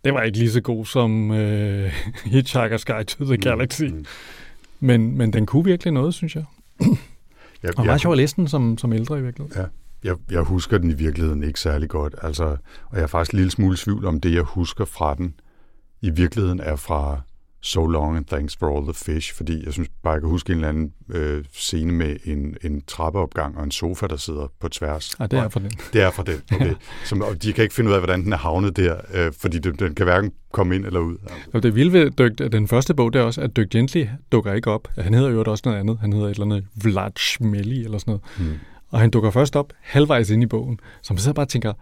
det 0.04 0.14
var 0.14 0.22
ikke 0.22 0.38
lige 0.38 0.50
så 0.50 0.60
god 0.60 0.84
som 0.84 1.30
uh, 1.30 1.36
Hitchhiker's 2.32 2.84
Guide 2.86 3.04
to 3.04 3.24
the 3.24 3.34
mm, 3.34 3.40
Galaxy. 3.40 3.84
Mm. 3.84 4.04
Men, 4.80 5.18
men 5.18 5.32
den 5.32 5.46
kunne 5.46 5.64
virkelig 5.64 5.92
noget, 5.92 6.14
synes 6.14 6.36
jeg. 6.36 6.44
jeg 7.62 7.78
og 7.78 7.86
meget 7.86 8.00
sjov 8.00 8.12
at 8.12 8.18
læse 8.18 8.36
den 8.36 8.48
som, 8.48 8.78
som 8.78 8.92
ældre 8.92 9.18
i 9.18 9.22
virkeligheden. 9.22 9.62
Ja. 9.62 9.66
Jeg, 10.04 10.16
jeg 10.30 10.40
husker 10.40 10.78
den 10.78 10.90
i 10.90 10.94
virkeligheden 10.94 11.42
ikke 11.42 11.60
særlig 11.60 11.88
godt, 11.88 12.14
altså, 12.22 12.44
og 12.86 12.96
jeg 12.96 13.02
er 13.02 13.06
faktisk 13.06 13.32
en 13.32 13.36
lille 13.36 13.50
smule 13.50 13.76
tvivl 13.76 14.06
om 14.06 14.20
det, 14.20 14.34
jeg 14.34 14.42
husker 14.42 14.84
fra 14.84 15.14
den, 15.14 15.34
i 16.00 16.10
virkeligheden 16.10 16.60
er 16.60 16.76
fra 16.76 17.20
So 17.64 17.86
Long 17.86 18.16
and 18.16 18.24
Thanks 18.24 18.56
for 18.56 18.76
All 18.76 18.84
the 18.84 18.94
Fish, 18.94 19.34
fordi 19.34 19.64
jeg 19.64 19.72
synes 19.72 19.88
bare, 20.02 20.12
jeg 20.12 20.20
kan 20.20 20.30
huske 20.30 20.50
en 20.50 20.56
eller 20.56 20.68
anden 20.68 20.92
øh, 21.08 21.44
scene 21.52 21.92
med 21.92 22.16
en, 22.24 22.56
en 22.62 22.82
trappeopgang 22.86 23.58
og 23.58 23.64
en 23.64 23.70
sofa, 23.70 24.06
der 24.06 24.16
sidder 24.16 24.52
på 24.60 24.68
tværs. 24.68 25.14
Ja, 25.20 25.26
det 25.26 25.38
er 25.38 25.48
fra 25.48 25.60
den. 25.60 25.70
Det 25.92 26.02
er 26.02 26.10
fra 26.10 26.22
den, 26.22 26.40
okay. 26.52 26.74
Som, 27.04 27.22
og 27.22 27.42
de 27.42 27.52
kan 27.52 27.62
ikke 27.62 27.74
finde 27.74 27.90
ud 27.90 27.94
af, 27.94 28.00
hvordan 28.00 28.24
den 28.24 28.32
er 28.32 28.36
havnet 28.36 28.76
der, 28.76 28.96
øh, 29.14 29.32
fordi 29.40 29.58
den, 29.58 29.74
den 29.74 29.94
kan 29.94 30.04
hverken 30.04 30.32
komme 30.52 30.74
ind 30.74 30.86
eller 30.86 31.00
ud. 31.00 31.16
Og 31.54 31.62
det 31.62 31.74
vilde 31.74 31.92
ved 31.92 32.10
Dirk, 32.10 32.52
den 32.52 32.68
første 32.68 32.94
bog, 32.94 33.12
det 33.12 33.18
er 33.18 33.24
også, 33.24 33.40
at 33.40 33.56
Dirk 33.56 33.70
Gently 33.70 34.06
dukker 34.32 34.52
ikke 34.52 34.70
op. 34.70 34.88
Han 34.98 35.14
hedder 35.14 35.30
jo 35.30 35.44
også 35.46 35.62
noget 35.64 35.78
andet. 35.78 35.98
Han 35.98 36.12
hedder 36.12 36.26
et 36.26 36.30
eller 36.30 36.44
andet 36.44 36.66
Vlad 36.82 37.18
Schmelly 37.18 37.84
eller 37.84 37.98
sådan 37.98 38.10
noget. 38.10 38.22
Hmm. 38.38 38.58
Og 38.92 39.00
han 39.00 39.10
dukker 39.10 39.30
først 39.30 39.56
op 39.56 39.72
halvvejs 39.80 40.30
ind 40.30 40.42
i 40.42 40.46
bogen, 40.46 40.80
så 41.02 41.12
man 41.12 41.18
sidder 41.18 41.34
bare 41.34 41.46
tænker, 41.46 41.72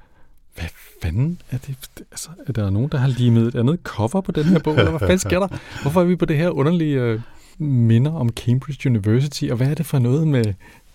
hvad 0.55 0.69
fanden 1.02 1.40
er 1.50 1.59
det? 1.59 1.76
Altså, 2.11 2.29
er 2.47 2.52
der 2.52 2.71
nogen, 2.71 2.88
der 2.93 2.99
har 2.99 3.09
limet 3.09 3.47
et 3.47 3.55
andet 3.55 3.81
cover 3.85 4.21
på 4.21 4.33
den 4.33 4.45
her 4.45 4.59
bog, 4.59 4.75
eller 4.75 4.90
hvad 4.90 5.00
fanden 5.00 5.19
sker 5.19 5.38
der? 5.38 5.49
Hvorfor 5.83 6.00
er 6.00 6.05
vi 6.05 6.17
på 6.17 6.25
det 6.25 6.37
her 6.37 6.50
underlige 6.50 7.14
uh, 7.14 7.21
minder 7.67 8.12
om 8.12 8.29
Cambridge 8.29 8.88
University, 8.88 9.45
og 9.45 9.57
hvad 9.57 9.71
er 9.71 9.75
det 9.75 9.87
for 9.87 9.99
noget 9.99 10.29
med... 10.29 10.45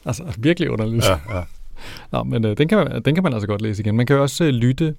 Altså, 0.05 0.23
virkelig 0.37 0.69
underligt. 0.69 1.05
Ja, 1.05 1.37
ja. 1.37 1.43
Nå, 2.11 2.23
men 2.23 2.45
uh, 2.45 2.51
den, 2.57 2.67
kan 2.67 2.77
man, 2.77 3.01
den 3.03 3.15
kan 3.15 3.23
man 3.23 3.33
altså 3.33 3.47
godt 3.47 3.61
læse 3.61 3.83
igen. 3.83 3.95
Man 3.95 4.05
kan 4.05 4.15
jo 4.15 4.21
også 4.21 4.43
uh, 4.43 4.49
lytte, 4.49 4.95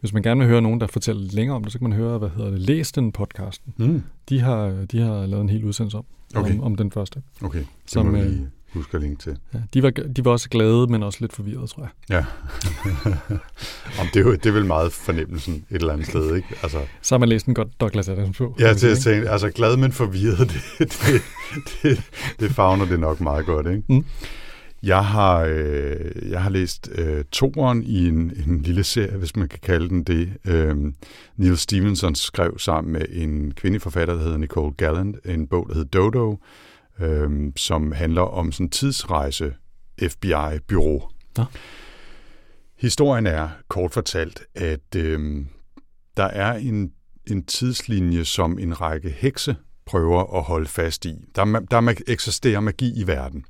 hvis 0.00 0.12
man 0.12 0.22
gerne 0.22 0.40
vil 0.40 0.48
høre 0.48 0.62
nogen, 0.62 0.80
der 0.80 0.86
fortæller 0.86 1.22
lidt 1.22 1.34
længere 1.34 1.56
om 1.56 1.62
det, 1.62 1.72
så 1.72 1.78
kan 1.78 1.88
man 1.88 1.98
høre, 1.98 2.18
hvad 2.18 2.28
hedder 2.36 2.50
det, 2.50 2.60
Læs 2.60 2.92
den 2.92 3.12
podcasten. 3.12 3.74
Mm. 3.76 4.02
De, 4.28 4.40
har, 4.40 4.86
de 4.92 5.00
har 5.00 5.26
lavet 5.26 5.42
en 5.42 5.48
hel 5.48 5.64
udsendelse 5.64 5.98
om, 5.98 6.04
okay. 6.34 6.52
om, 6.52 6.62
om 6.62 6.76
den 6.76 6.90
første. 6.90 7.22
Okay, 7.42 7.58
det 7.58 7.66
som, 7.86 8.06
må 8.06 8.12
vi 8.12 8.46
huske 8.76 8.96
at 8.96 9.02
linke 9.02 9.22
til. 9.22 9.38
Ja, 9.54 9.58
de, 9.74 9.82
var, 9.82 9.90
de 9.90 10.24
var 10.24 10.30
også 10.30 10.48
glade, 10.48 10.86
men 10.86 11.02
også 11.02 11.18
lidt 11.20 11.32
forvirrede, 11.32 11.66
tror 11.66 11.82
jeg. 11.82 11.90
Ja. 12.10 12.24
Om 14.00 14.06
det, 14.14 14.20
er 14.20 14.24
jo, 14.24 14.32
det 14.32 14.46
er 14.46 14.52
vel 14.52 14.64
meget 14.64 14.92
fornemmelsen 14.92 15.54
et 15.70 15.80
eller 15.80 15.92
andet 15.92 16.06
sted, 16.06 16.36
ikke? 16.36 16.48
Altså, 16.62 16.78
så 17.02 17.14
har 17.14 17.18
man 17.18 17.28
læst 17.28 17.46
en 17.46 17.54
godt 17.54 17.80
Douglas 17.80 18.08
Adams 18.08 18.38
på. 18.38 18.56
Ja, 18.60 18.74
til 18.74 18.86
at 18.86 18.98
tænke, 18.98 19.30
altså 19.30 19.50
glad, 19.50 19.76
men 19.76 19.92
forvirret, 19.92 20.38
det, 20.78 21.00
det, 21.02 21.22
det, 21.82 22.02
det 22.40 22.50
fagner 22.50 22.84
det 22.84 23.00
nok 23.00 23.20
meget 23.20 23.46
godt, 23.46 23.66
ikke? 23.66 23.82
Mm. 23.88 24.04
Jeg 24.82 25.04
har, 25.04 25.40
øh, 25.40 26.30
jeg 26.30 26.42
har 26.42 26.50
læst 26.50 26.90
øh, 26.94 27.24
toeren 27.32 27.82
i 27.82 28.08
en, 28.08 28.32
en 28.46 28.62
lille 28.62 28.84
serie, 28.84 29.16
hvis 29.16 29.36
man 29.36 29.48
kan 29.48 29.58
kalde 29.62 29.88
den 29.88 30.02
det. 30.02 30.32
Øh, 30.44 30.76
Neil 31.36 31.58
Stevenson 31.58 32.14
skrev 32.14 32.58
sammen 32.58 32.92
med 32.92 33.06
en 33.10 33.52
kvindelig 33.52 33.82
forfatter, 33.82 34.14
der 34.14 34.22
hedder 34.22 34.38
Nicole 34.38 34.74
Gallant, 34.76 35.16
en 35.24 35.46
bog, 35.46 35.66
der 35.68 35.74
hedder 35.74 35.88
Dodo, 35.88 36.38
øh, 37.00 37.52
som 37.56 37.92
handler 37.92 38.22
om 38.22 38.52
sådan 38.52 38.70
tidsrejse 38.70 39.54
FBI-byrå. 40.02 41.10
Nå. 41.36 41.44
Historien 42.76 43.26
er 43.26 43.48
kort 43.68 43.92
fortalt, 43.92 44.42
at 44.54 44.96
øh, 44.96 45.44
der 46.16 46.24
er 46.24 46.52
en, 46.52 46.92
en 47.30 47.44
tidslinje, 47.44 48.24
som 48.24 48.58
en 48.58 48.80
række 48.80 49.10
hekse 49.10 49.56
prøver 49.86 50.38
at 50.38 50.42
holde 50.42 50.66
fast 50.66 51.04
i. 51.04 51.14
Der, 51.34 51.44
der 51.44 51.94
eksisterer 52.06 52.60
magi 52.60 53.00
i 53.00 53.06
verden. 53.06 53.44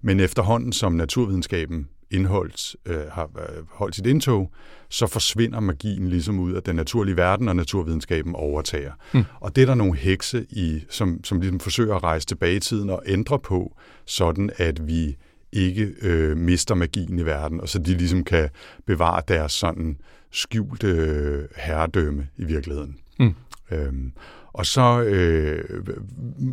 Men 0.00 0.20
efterhånden, 0.20 0.72
som 0.72 0.92
naturvidenskaben 0.92 1.88
indholdt, 2.10 2.76
øh, 2.86 3.06
har 3.12 3.24
øh, 3.24 3.64
holdt 3.68 3.94
sit 3.94 4.06
indtog, 4.06 4.50
så 4.88 5.06
forsvinder 5.06 5.60
magien 5.60 6.08
ligesom 6.08 6.38
ud 6.38 6.52
af 6.52 6.62
den 6.62 6.76
naturlige 6.76 7.16
verden, 7.16 7.48
og 7.48 7.56
naturvidenskaben 7.56 8.34
overtager. 8.34 8.92
Mm. 9.14 9.24
Og 9.40 9.56
det 9.56 9.62
er 9.62 9.66
der 9.66 9.74
nogle 9.74 9.96
hekse, 9.96 10.46
i, 10.50 10.84
som, 10.90 11.24
som 11.24 11.40
ligesom 11.40 11.60
forsøger 11.60 11.94
at 11.94 12.02
rejse 12.02 12.26
tilbage 12.26 12.56
i 12.56 12.60
tiden 12.60 12.90
og 12.90 13.02
ændre 13.06 13.38
på, 13.38 13.76
sådan 14.04 14.50
at 14.56 14.86
vi 14.86 15.16
ikke 15.52 15.92
øh, 16.02 16.36
mister 16.36 16.74
magien 16.74 17.18
i 17.18 17.26
verden, 17.26 17.60
og 17.60 17.68
så 17.68 17.78
de 17.78 17.94
ligesom 17.94 18.24
kan 18.24 18.48
bevare 18.86 19.22
deres 19.28 19.52
sådan 19.52 19.96
skjulte 20.30 20.86
øh, 20.86 21.48
herredømme 21.56 22.28
i 22.36 22.44
virkeligheden. 22.44 22.96
Mm. 23.18 23.34
Øhm, 23.70 24.12
og 24.52 24.66
så 24.66 25.02
øh, 25.02 25.64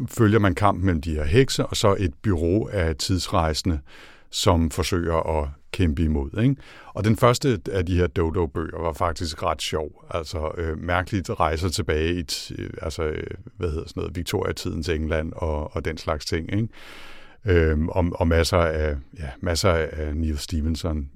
følger 0.08 0.40
man 0.40 0.56
kampen 0.56 0.86
mellem 0.86 1.02
de 1.02 1.14
her 1.14 1.24
hekse, 1.24 1.66
og 1.66 1.78
så 1.78 1.96
et 2.00 2.14
bureau 2.24 2.68
af 2.68 2.96
tidsrejsende, 2.96 3.80
som 4.32 4.72
forsøger 4.72 5.42
at 5.42 5.50
kæmpe 5.72 6.04
imod. 6.04 6.42
Ikke? 6.42 6.56
Og 6.94 7.04
den 7.04 7.18
første 7.18 7.60
af 7.72 7.86
de 7.86 7.98
her 7.98 8.08
Dodo-bøger 8.08 8.82
var 8.82 8.94
faktisk 8.94 9.44
ret 9.44 9.62
sjov. 9.62 10.06
Altså 10.10 10.52
øh, 10.58 10.78
mærkeligt 10.80 11.30
rejser 11.30 11.70
tilbage 11.70 12.14
i 12.14 12.26
øh, 12.60 12.70
altså, 12.82 13.04
øh, 13.04 13.24
hvad 13.58 13.70
hedder 13.70 13.88
sådan 13.88 14.02
noget, 14.02 14.16
Victoria-tidens 14.16 14.90
England 14.90 15.34
og, 15.36 15.76
og 15.76 15.86
den 15.86 15.98
slags 15.98 16.26
ting. 16.26 16.54
Ikke? 16.54 16.68
Øhm, 17.46 17.90
og, 17.90 18.06
og 18.12 18.28
masser 18.28 18.58
af, 18.58 18.96
ja, 19.20 19.30
masser 19.42 19.72
af 19.72 20.16
Neil 20.16 20.38
Stevenson. 20.38 21.10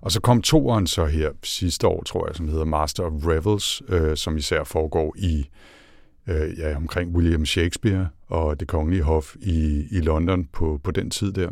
Og 0.00 0.12
så 0.12 0.20
kom 0.20 0.42
toeren 0.42 0.86
så 0.86 1.04
her 1.06 1.30
sidste 1.42 1.86
år, 1.86 2.02
tror 2.02 2.26
jeg, 2.26 2.36
som 2.36 2.48
hedder 2.48 2.64
Master 2.64 3.02
of 3.02 3.12
Revels, 3.12 3.82
øh, 3.88 4.16
som 4.16 4.36
især 4.36 4.64
foregår 4.64 5.14
i 5.18 5.48
øh, 6.26 6.58
ja, 6.58 6.76
omkring 6.76 7.16
William 7.16 7.46
Shakespeare 7.46 8.08
og 8.28 8.60
det 8.60 8.68
kongelige 8.68 9.02
hof 9.02 9.36
i, 9.40 9.86
i 9.90 10.00
London 10.00 10.44
på, 10.52 10.80
på 10.84 10.90
den 10.90 11.10
tid 11.10 11.32
der. 11.32 11.50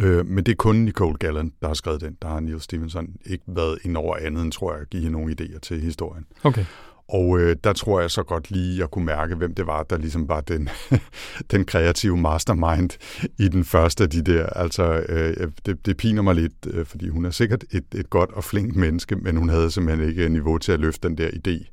Øh, 0.00 0.26
men 0.26 0.44
det 0.44 0.52
er 0.52 0.56
kun 0.56 0.76
Nicole 0.76 1.16
Gallant, 1.18 1.54
der 1.60 1.66
har 1.66 1.74
skrevet 1.74 2.00
den. 2.00 2.16
Der 2.22 2.28
har 2.28 2.40
Neil 2.40 2.60
Stevenson 2.60 3.08
ikke 3.26 3.44
været 3.46 3.78
ind 3.84 3.96
over 3.96 4.16
andet 4.16 4.42
end, 4.42 4.52
tror 4.52 4.72
jeg, 4.72 4.80
at 4.80 4.90
give 4.90 5.10
nogle 5.10 5.36
idéer 5.40 5.58
til 5.58 5.80
historien. 5.80 6.26
Okay. 6.42 6.64
Og 7.08 7.38
øh, 7.38 7.56
der 7.64 7.72
tror 7.72 8.00
jeg 8.00 8.10
så 8.10 8.22
godt 8.22 8.50
lige, 8.50 8.82
at 8.82 8.90
kunne 8.90 9.04
mærke, 9.04 9.34
hvem 9.34 9.54
det 9.54 9.66
var, 9.66 9.82
der 9.82 9.98
ligesom 9.98 10.28
var 10.28 10.40
den, 10.40 10.68
den 11.52 11.64
kreative 11.64 12.16
mastermind 12.16 12.90
i 13.38 13.48
den 13.48 13.64
første 13.64 14.04
af 14.04 14.10
de 14.10 14.22
der. 14.22 14.46
Altså, 14.46 15.04
øh, 15.08 15.48
det, 15.66 15.86
det 15.86 15.96
piner 15.96 16.22
mig 16.22 16.34
lidt, 16.34 16.52
øh, 16.70 16.86
fordi 16.86 17.08
hun 17.08 17.24
er 17.24 17.30
sikkert 17.30 17.64
et, 17.70 17.84
et 17.94 18.10
godt 18.10 18.30
og 18.32 18.44
flink 18.44 18.76
menneske, 18.76 19.16
men 19.16 19.36
hun 19.36 19.48
havde 19.48 19.70
simpelthen 19.70 20.08
ikke 20.08 20.28
niveau 20.28 20.58
til 20.58 20.72
at 20.72 20.80
løfte 20.80 21.08
den 21.08 21.18
der 21.18 21.28
idé 21.28 21.70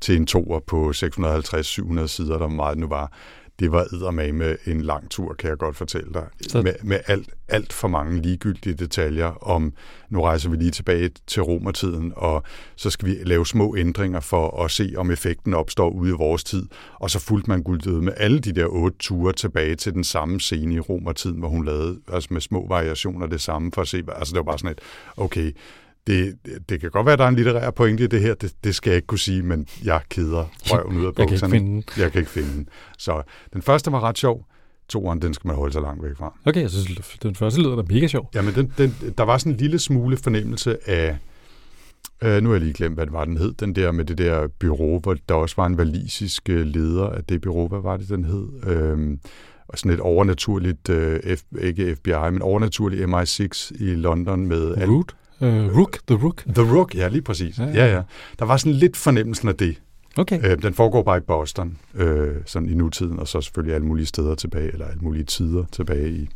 til 0.00 0.16
en 0.16 0.26
toer 0.26 0.60
på 0.66 0.90
650-700 0.90 2.06
sider, 2.06 2.38
der 2.38 2.48
meget 2.48 2.78
nu 2.78 2.88
var. 2.88 3.12
Det 3.60 3.72
var 3.72 4.10
med 4.10 4.56
en 4.66 4.80
lang 4.80 5.10
tur, 5.10 5.34
kan 5.34 5.50
jeg 5.50 5.58
godt 5.58 5.76
fortælle 5.76 6.12
dig. 6.14 6.26
Så... 6.48 6.62
Med, 6.62 6.72
med 6.82 7.00
alt, 7.06 7.28
alt 7.48 7.72
for 7.72 7.88
mange 7.88 8.22
ligegyldige 8.22 8.74
detaljer 8.74 9.26
om, 9.26 9.72
nu 10.08 10.22
rejser 10.22 10.50
vi 10.50 10.56
lige 10.56 10.70
tilbage 10.70 11.10
til 11.26 11.42
romertiden, 11.42 12.12
og 12.16 12.42
så 12.76 12.90
skal 12.90 13.08
vi 13.08 13.16
lave 13.24 13.46
små 13.46 13.76
ændringer 13.76 14.20
for 14.20 14.64
at 14.64 14.70
se, 14.70 14.94
om 14.96 15.10
effekten 15.10 15.54
opstår 15.54 15.90
ude 15.90 16.10
i 16.10 16.14
vores 16.14 16.44
tid. 16.44 16.66
Og 16.94 17.10
så 17.10 17.18
fulgte 17.18 17.50
man 17.50 17.62
guldet 17.62 18.04
med 18.04 18.12
alle 18.16 18.38
de 18.38 18.52
der 18.52 18.66
otte 18.66 18.98
ture 18.98 19.32
tilbage 19.32 19.74
til 19.74 19.94
den 19.94 20.04
samme 20.04 20.40
scene 20.40 20.74
i 20.74 20.80
romertiden, 20.80 21.38
hvor 21.38 21.48
hun 21.48 21.64
lavede 21.64 22.00
altså 22.12 22.28
med 22.32 22.40
små 22.40 22.68
variationer 22.68 23.26
det 23.26 23.40
samme 23.40 23.70
for 23.74 23.82
at 23.82 23.88
se, 23.88 24.02
altså 24.16 24.32
det 24.32 24.38
var 24.38 24.42
bare 24.42 24.58
sådan 24.58 24.70
et, 24.70 24.80
okay, 25.16 25.52
det, 26.06 26.38
det 26.68 26.80
kan 26.80 26.90
godt 26.90 27.06
være, 27.06 27.12
at 27.12 27.18
der 27.18 27.24
er 27.24 27.28
en 27.28 27.36
litterær 27.36 27.70
pointe 27.70 28.04
i 28.04 28.06
det 28.06 28.20
her, 28.20 28.34
det, 28.34 28.52
det 28.64 28.74
skal 28.74 28.90
jeg 28.90 28.96
ikke 28.96 29.06
kunne 29.06 29.18
sige, 29.18 29.42
men 29.42 29.66
jeg 29.84 30.00
keder 30.08 30.44
røven 30.60 30.96
ud 30.96 31.06
af 31.06 31.14
bukserne. 31.14 31.54
jeg 31.56 31.62
kan 31.62 31.68
ikke 31.70 31.70
finde 31.70 31.70
den. 31.70 32.02
Jeg 32.02 32.12
kan 32.12 32.18
ikke 32.18 32.30
finde 32.30 32.52
den. 32.54 32.68
Så 32.98 33.22
den 33.52 33.62
første 33.62 33.92
var 33.92 34.00
ret 34.00 34.18
sjov, 34.18 34.46
toeren, 34.88 35.22
den 35.22 35.34
skal 35.34 35.48
man 35.48 35.56
holde 35.56 35.72
sig 35.72 35.82
langt 35.82 36.04
væk 36.04 36.16
fra. 36.16 36.38
Okay, 36.44 36.62
jeg 36.62 36.70
synes, 36.70 37.18
den 37.22 37.34
første 37.34 37.60
lyder 37.60 37.76
da 37.76 37.82
mega 37.94 38.06
sjov. 38.06 38.30
Jamen, 38.34 38.54
den, 38.54 38.72
den, 38.78 39.14
der 39.18 39.24
var 39.24 39.38
sådan 39.38 39.52
en 39.52 39.58
lille 39.58 39.78
smule 39.78 40.16
fornemmelse 40.16 40.90
af, 40.90 41.18
øh, 42.22 42.42
nu 42.42 42.48
har 42.48 42.54
jeg 42.54 42.62
lige 42.62 42.72
glemt, 42.72 42.94
hvad 42.94 43.06
det 43.06 43.12
var, 43.12 43.24
den 43.24 43.36
hed, 43.36 43.52
den 43.52 43.74
der 43.74 43.92
med 43.92 44.04
det 44.04 44.18
der 44.18 44.48
bureau, 44.58 44.98
hvor 44.98 45.16
der 45.28 45.34
også 45.34 45.56
var 45.56 45.66
en 45.66 45.78
valisisk 45.78 46.48
øh, 46.48 46.66
leder 46.66 47.06
af 47.06 47.24
det 47.24 47.40
bureau, 47.40 47.68
hvad 47.68 47.80
var 47.80 47.96
det, 47.96 48.08
den 48.08 48.24
hed? 48.24 48.48
Øh, 48.66 49.18
og 49.68 49.78
sådan 49.78 49.92
et 49.92 50.00
overnaturligt, 50.00 50.88
øh, 50.88 51.36
F, 51.36 51.42
ikke 51.60 51.96
FBI, 51.96 52.30
men 52.32 52.42
overnaturligt 52.42 53.02
MI6 53.02 53.84
i 53.84 53.94
London 53.94 54.46
med... 54.46 54.88
Root? 54.88 55.14
Uh, 55.40 55.78
Rook, 55.78 55.98
The 56.06 56.16
Rook. 56.24 56.44
The 56.54 56.76
Rook, 56.76 56.94
ja, 56.94 57.08
lige 57.08 57.22
præcis. 57.22 57.58
Ja, 57.58 57.64
ja. 57.64 57.94
ja, 57.94 58.02
Der 58.38 58.44
var 58.44 58.56
sådan 58.56 58.72
lidt 58.72 58.96
fornemmelsen 58.96 59.48
af 59.48 59.54
det. 59.56 59.76
Okay. 60.16 60.50
Øh, 60.52 60.62
den 60.62 60.74
foregår 60.74 61.02
bare 61.02 61.16
i 61.16 61.20
Boston, 61.20 61.76
øh, 61.94 62.34
sådan 62.46 62.68
i 62.68 62.74
nutiden, 62.74 63.18
og 63.18 63.28
så 63.28 63.40
selvfølgelig 63.40 63.74
alle 63.74 63.86
mulige 63.86 64.06
steder 64.06 64.34
tilbage, 64.34 64.72
eller 64.72 64.86
alle 64.86 65.00
mulige 65.00 65.24
tider 65.24 65.64
tilbage 65.72 66.10
i. 66.10 66.28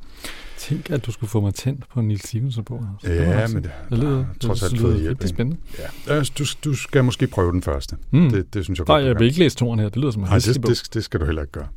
Tænk, 0.58 0.90
at 0.90 1.06
du 1.06 1.12
skulle 1.12 1.30
få 1.30 1.40
mig 1.40 1.54
tændt 1.54 1.84
på 1.88 2.00
Nils 2.00 2.28
Stevenson 2.28 2.64
på. 2.64 2.80
Altså. 3.04 3.22
Ja, 3.22 3.42
det 3.42 3.54
men 3.54 3.62
det, 3.62 3.70
det 3.90 3.98
lyder, 3.98 4.24
trods 4.40 4.62
alt 4.62 4.80
fed 4.80 5.00
hjælp. 5.00 5.18
Det 5.18 5.24
er 5.24 5.28
spændende. 5.28 5.60
Ja. 6.08 6.22
Du, 6.38 6.44
du 6.64 6.74
skal 6.74 7.04
måske 7.04 7.26
prøve 7.26 7.52
den 7.52 7.62
første. 7.62 7.96
Mm. 8.10 8.30
Det, 8.30 8.54
det 8.54 8.64
synes 8.64 8.78
jeg 8.78 8.86
godt, 8.86 9.00
Nej, 9.00 9.06
jeg 9.08 9.18
vil 9.18 9.26
ikke 9.26 9.38
læse 9.38 9.56
toren 9.56 9.78
her. 9.80 9.88
Det 9.88 9.96
lyder 9.96 10.10
som 10.10 10.22
en 10.22 10.28
Nej, 10.28 10.38
det, 10.38 10.66
det, 10.66 10.94
det, 10.94 11.04
skal 11.04 11.20
du 11.20 11.24
heller 11.24 11.42
ikke 11.42 11.52
gøre. 11.52 11.68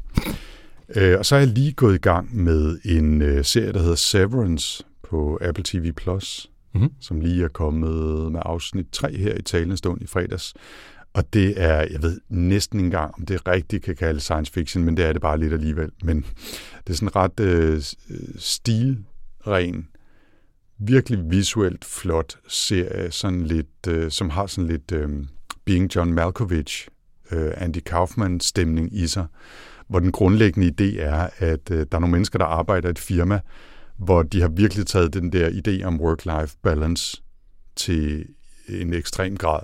øh, 0.95 1.19
og 1.19 1.25
så 1.25 1.35
er 1.35 1.39
jeg 1.39 1.47
lige 1.47 1.71
gået 1.71 1.95
i 1.95 1.97
gang 1.97 2.37
med 2.43 2.79
en 2.85 3.21
øh, 3.21 3.45
serie, 3.45 3.73
der 3.73 3.79
hedder 3.79 3.95
Severance 3.95 4.83
på 5.09 5.39
Apple 5.41 5.63
TV+. 5.67 5.91
Plus 5.91 6.49
mm-hmm. 6.77 7.01
som 7.01 7.21
lige 7.21 7.43
er 7.43 7.47
kommet 7.47 8.31
med 8.31 8.39
afsnit 8.45 8.85
3 8.91 9.17
her 9.17 9.35
i 9.35 9.41
talende 9.41 9.77
stund 9.77 10.01
i 10.01 10.07
fredags. 10.07 10.53
Og 11.13 11.33
det 11.33 11.61
er, 11.61 11.87
jeg 11.91 12.01
ved 12.01 12.19
næsten 12.29 12.79
ikke 12.79 12.85
engang, 12.85 13.15
om 13.19 13.25
det 13.25 13.47
rigtigt 13.47 13.83
kan 13.83 13.95
kalde 13.95 14.19
science 14.19 14.51
fiction, 14.51 14.83
men 14.83 14.97
det 14.97 15.05
er 15.05 15.13
det 15.13 15.21
bare 15.21 15.39
lidt 15.39 15.53
alligevel. 15.53 15.91
Men 16.03 16.25
det 16.87 16.93
er 16.93 16.93
sådan 16.93 17.15
ret 17.15 17.39
øh, 17.39 17.81
øh, 18.09 18.35
stilren, 18.37 19.87
virkelig 20.79 21.19
visuelt 21.31 21.85
flot 21.85 22.37
serie, 22.47 23.11
sådan 23.11 23.41
lidt, 23.41 23.87
øh, 23.87 24.11
som 24.11 24.29
har 24.29 24.45
sådan 24.45 24.67
lidt 24.69 24.91
øh, 24.91 25.09
Being 25.65 25.95
John 25.95 26.13
Malkovich, 26.13 26.87
øh, 27.31 27.51
Andy 27.57 27.79
Kaufman 27.85 28.39
stemning 28.39 28.93
i 28.93 29.07
sig, 29.07 29.25
hvor 29.87 29.99
den 29.99 30.11
grundlæggende 30.11 30.67
idé 30.67 31.01
er, 31.01 31.29
at 31.37 31.71
øh, 31.71 31.77
der 31.77 31.97
er 31.97 31.99
nogle 31.99 32.11
mennesker, 32.11 32.39
der 32.39 32.45
arbejder 32.45 32.87
i 32.87 32.91
et 32.91 32.99
firma, 32.99 33.39
hvor 33.97 34.23
de 34.23 34.41
har 34.41 34.49
virkelig 34.49 34.87
taget 34.87 35.13
den 35.13 35.31
der 35.31 35.49
idé 35.49 35.83
om 35.83 36.01
work-life 36.01 36.57
balance 36.63 37.21
til 37.75 38.25
en 38.69 38.93
ekstrem 38.93 39.37
grad, 39.37 39.63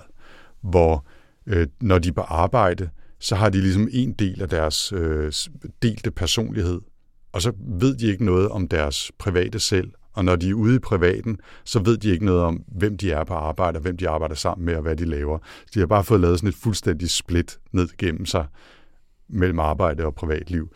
hvor 0.60 1.06
øh, 1.46 1.66
når 1.80 1.98
de 1.98 2.08
er 2.08 2.12
på 2.12 2.20
arbejde, 2.20 2.90
så 3.20 3.34
har 3.34 3.48
de 3.48 3.60
ligesom 3.60 3.88
en 3.92 4.12
del 4.12 4.42
af 4.42 4.48
deres 4.48 4.92
øh, 4.92 5.32
delte 5.82 6.10
personlighed, 6.10 6.80
og 7.32 7.42
så 7.42 7.52
ved 7.58 7.96
de 7.96 8.06
ikke 8.06 8.24
noget 8.24 8.48
om 8.48 8.68
deres 8.68 9.12
private 9.18 9.58
selv, 9.60 9.92
og 10.12 10.24
når 10.24 10.36
de 10.36 10.50
er 10.50 10.54
ude 10.54 10.76
i 10.76 10.78
privaten, 10.78 11.38
så 11.64 11.78
ved 11.78 11.96
de 11.96 12.10
ikke 12.10 12.24
noget 12.24 12.42
om, 12.42 12.62
hvem 12.68 12.96
de 12.96 13.10
er 13.10 13.24
på 13.24 13.34
arbejde, 13.34 13.76
og 13.76 13.82
hvem 13.82 13.96
de 13.96 14.08
arbejder 14.08 14.34
sammen 14.34 14.64
med, 14.66 14.74
og 14.74 14.82
hvad 14.82 14.96
de 14.96 15.04
laver. 15.04 15.38
Så 15.60 15.70
de 15.74 15.80
har 15.80 15.86
bare 15.86 16.04
fået 16.04 16.20
lavet 16.20 16.38
sådan 16.38 16.48
et 16.48 16.54
fuldstændig 16.54 17.10
split 17.10 17.58
ned 17.72 17.88
gennem 17.98 18.26
sig 18.26 18.46
mellem 19.28 19.58
arbejde 19.58 20.04
og 20.04 20.14
privatliv. 20.14 20.70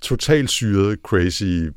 Totalt 0.00 0.50
syret, 0.50 0.98
crazy 1.02 1.68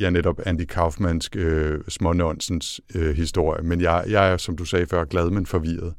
ja, 0.00 0.10
netop 0.10 0.40
Andy 0.46 0.64
Kaufmans 0.64 1.30
øh, 1.36 1.80
smånonsens 1.88 2.80
øh, 2.94 3.16
historie. 3.16 3.62
Men 3.62 3.80
jeg, 3.80 4.04
jeg 4.08 4.32
er, 4.32 4.36
som 4.36 4.56
du 4.56 4.64
sagde 4.64 4.86
før, 4.86 5.04
glad, 5.04 5.30
men 5.30 5.46
forvirret. 5.46 5.94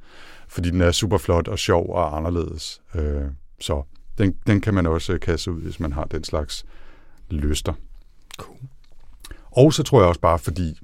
Fordi 0.48 0.70
den 0.70 0.82
er 0.82 0.92
super 0.92 1.18
flot 1.18 1.48
og 1.48 1.60
sjov 1.60 1.90
og 1.90 2.18
anderledes. 2.18 2.82
Øh, 2.96 3.24
så 3.60 3.84
den, 4.18 4.36
den 4.48 4.62
kan 4.62 4.74
man 4.74 4.86
også 4.86 5.18
kaste 5.18 5.52
ud, 5.52 5.62
hvis 5.62 5.80
man 5.80 5.94
har 5.94 6.04
den 6.04 6.24
slags 6.24 6.66
lyster. 7.30 7.74
Cool. 8.38 8.58
Og 9.52 9.74
så 9.74 9.84
tror 9.84 10.00
jeg 10.00 10.08
også 10.08 10.22
bare, 10.22 10.40
fordi 10.40 10.80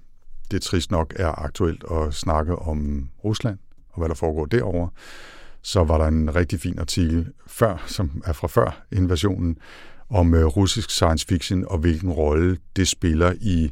det 0.52 0.62
trist 0.62 0.92
nok 0.92 1.14
er 1.16 1.44
aktuelt 1.44 1.84
at 1.92 2.14
snakke 2.14 2.56
om 2.56 3.10
Rusland 3.24 3.58
og 3.90 3.98
hvad 3.98 4.10
der 4.10 4.16
foregår 4.16 4.46
derovre, 4.46 4.90
så 5.62 5.84
var 5.84 5.98
der 5.98 6.06
en 6.06 6.36
rigtig 6.36 6.60
fin 6.60 6.80
artikel 6.80 7.34
før, 7.48 7.84
som 7.86 8.24
er 8.26 8.34
fra 8.34 8.48
før 8.48 8.84
invasionen, 8.92 9.58
om 10.10 10.34
øh, 10.34 10.46
russisk 10.46 10.90
science 10.90 11.26
fiction 11.28 11.66
og 11.68 11.78
hvilken 11.78 12.12
rolle 12.12 12.58
det 12.76 12.88
spiller 12.88 13.34
i 13.42 13.72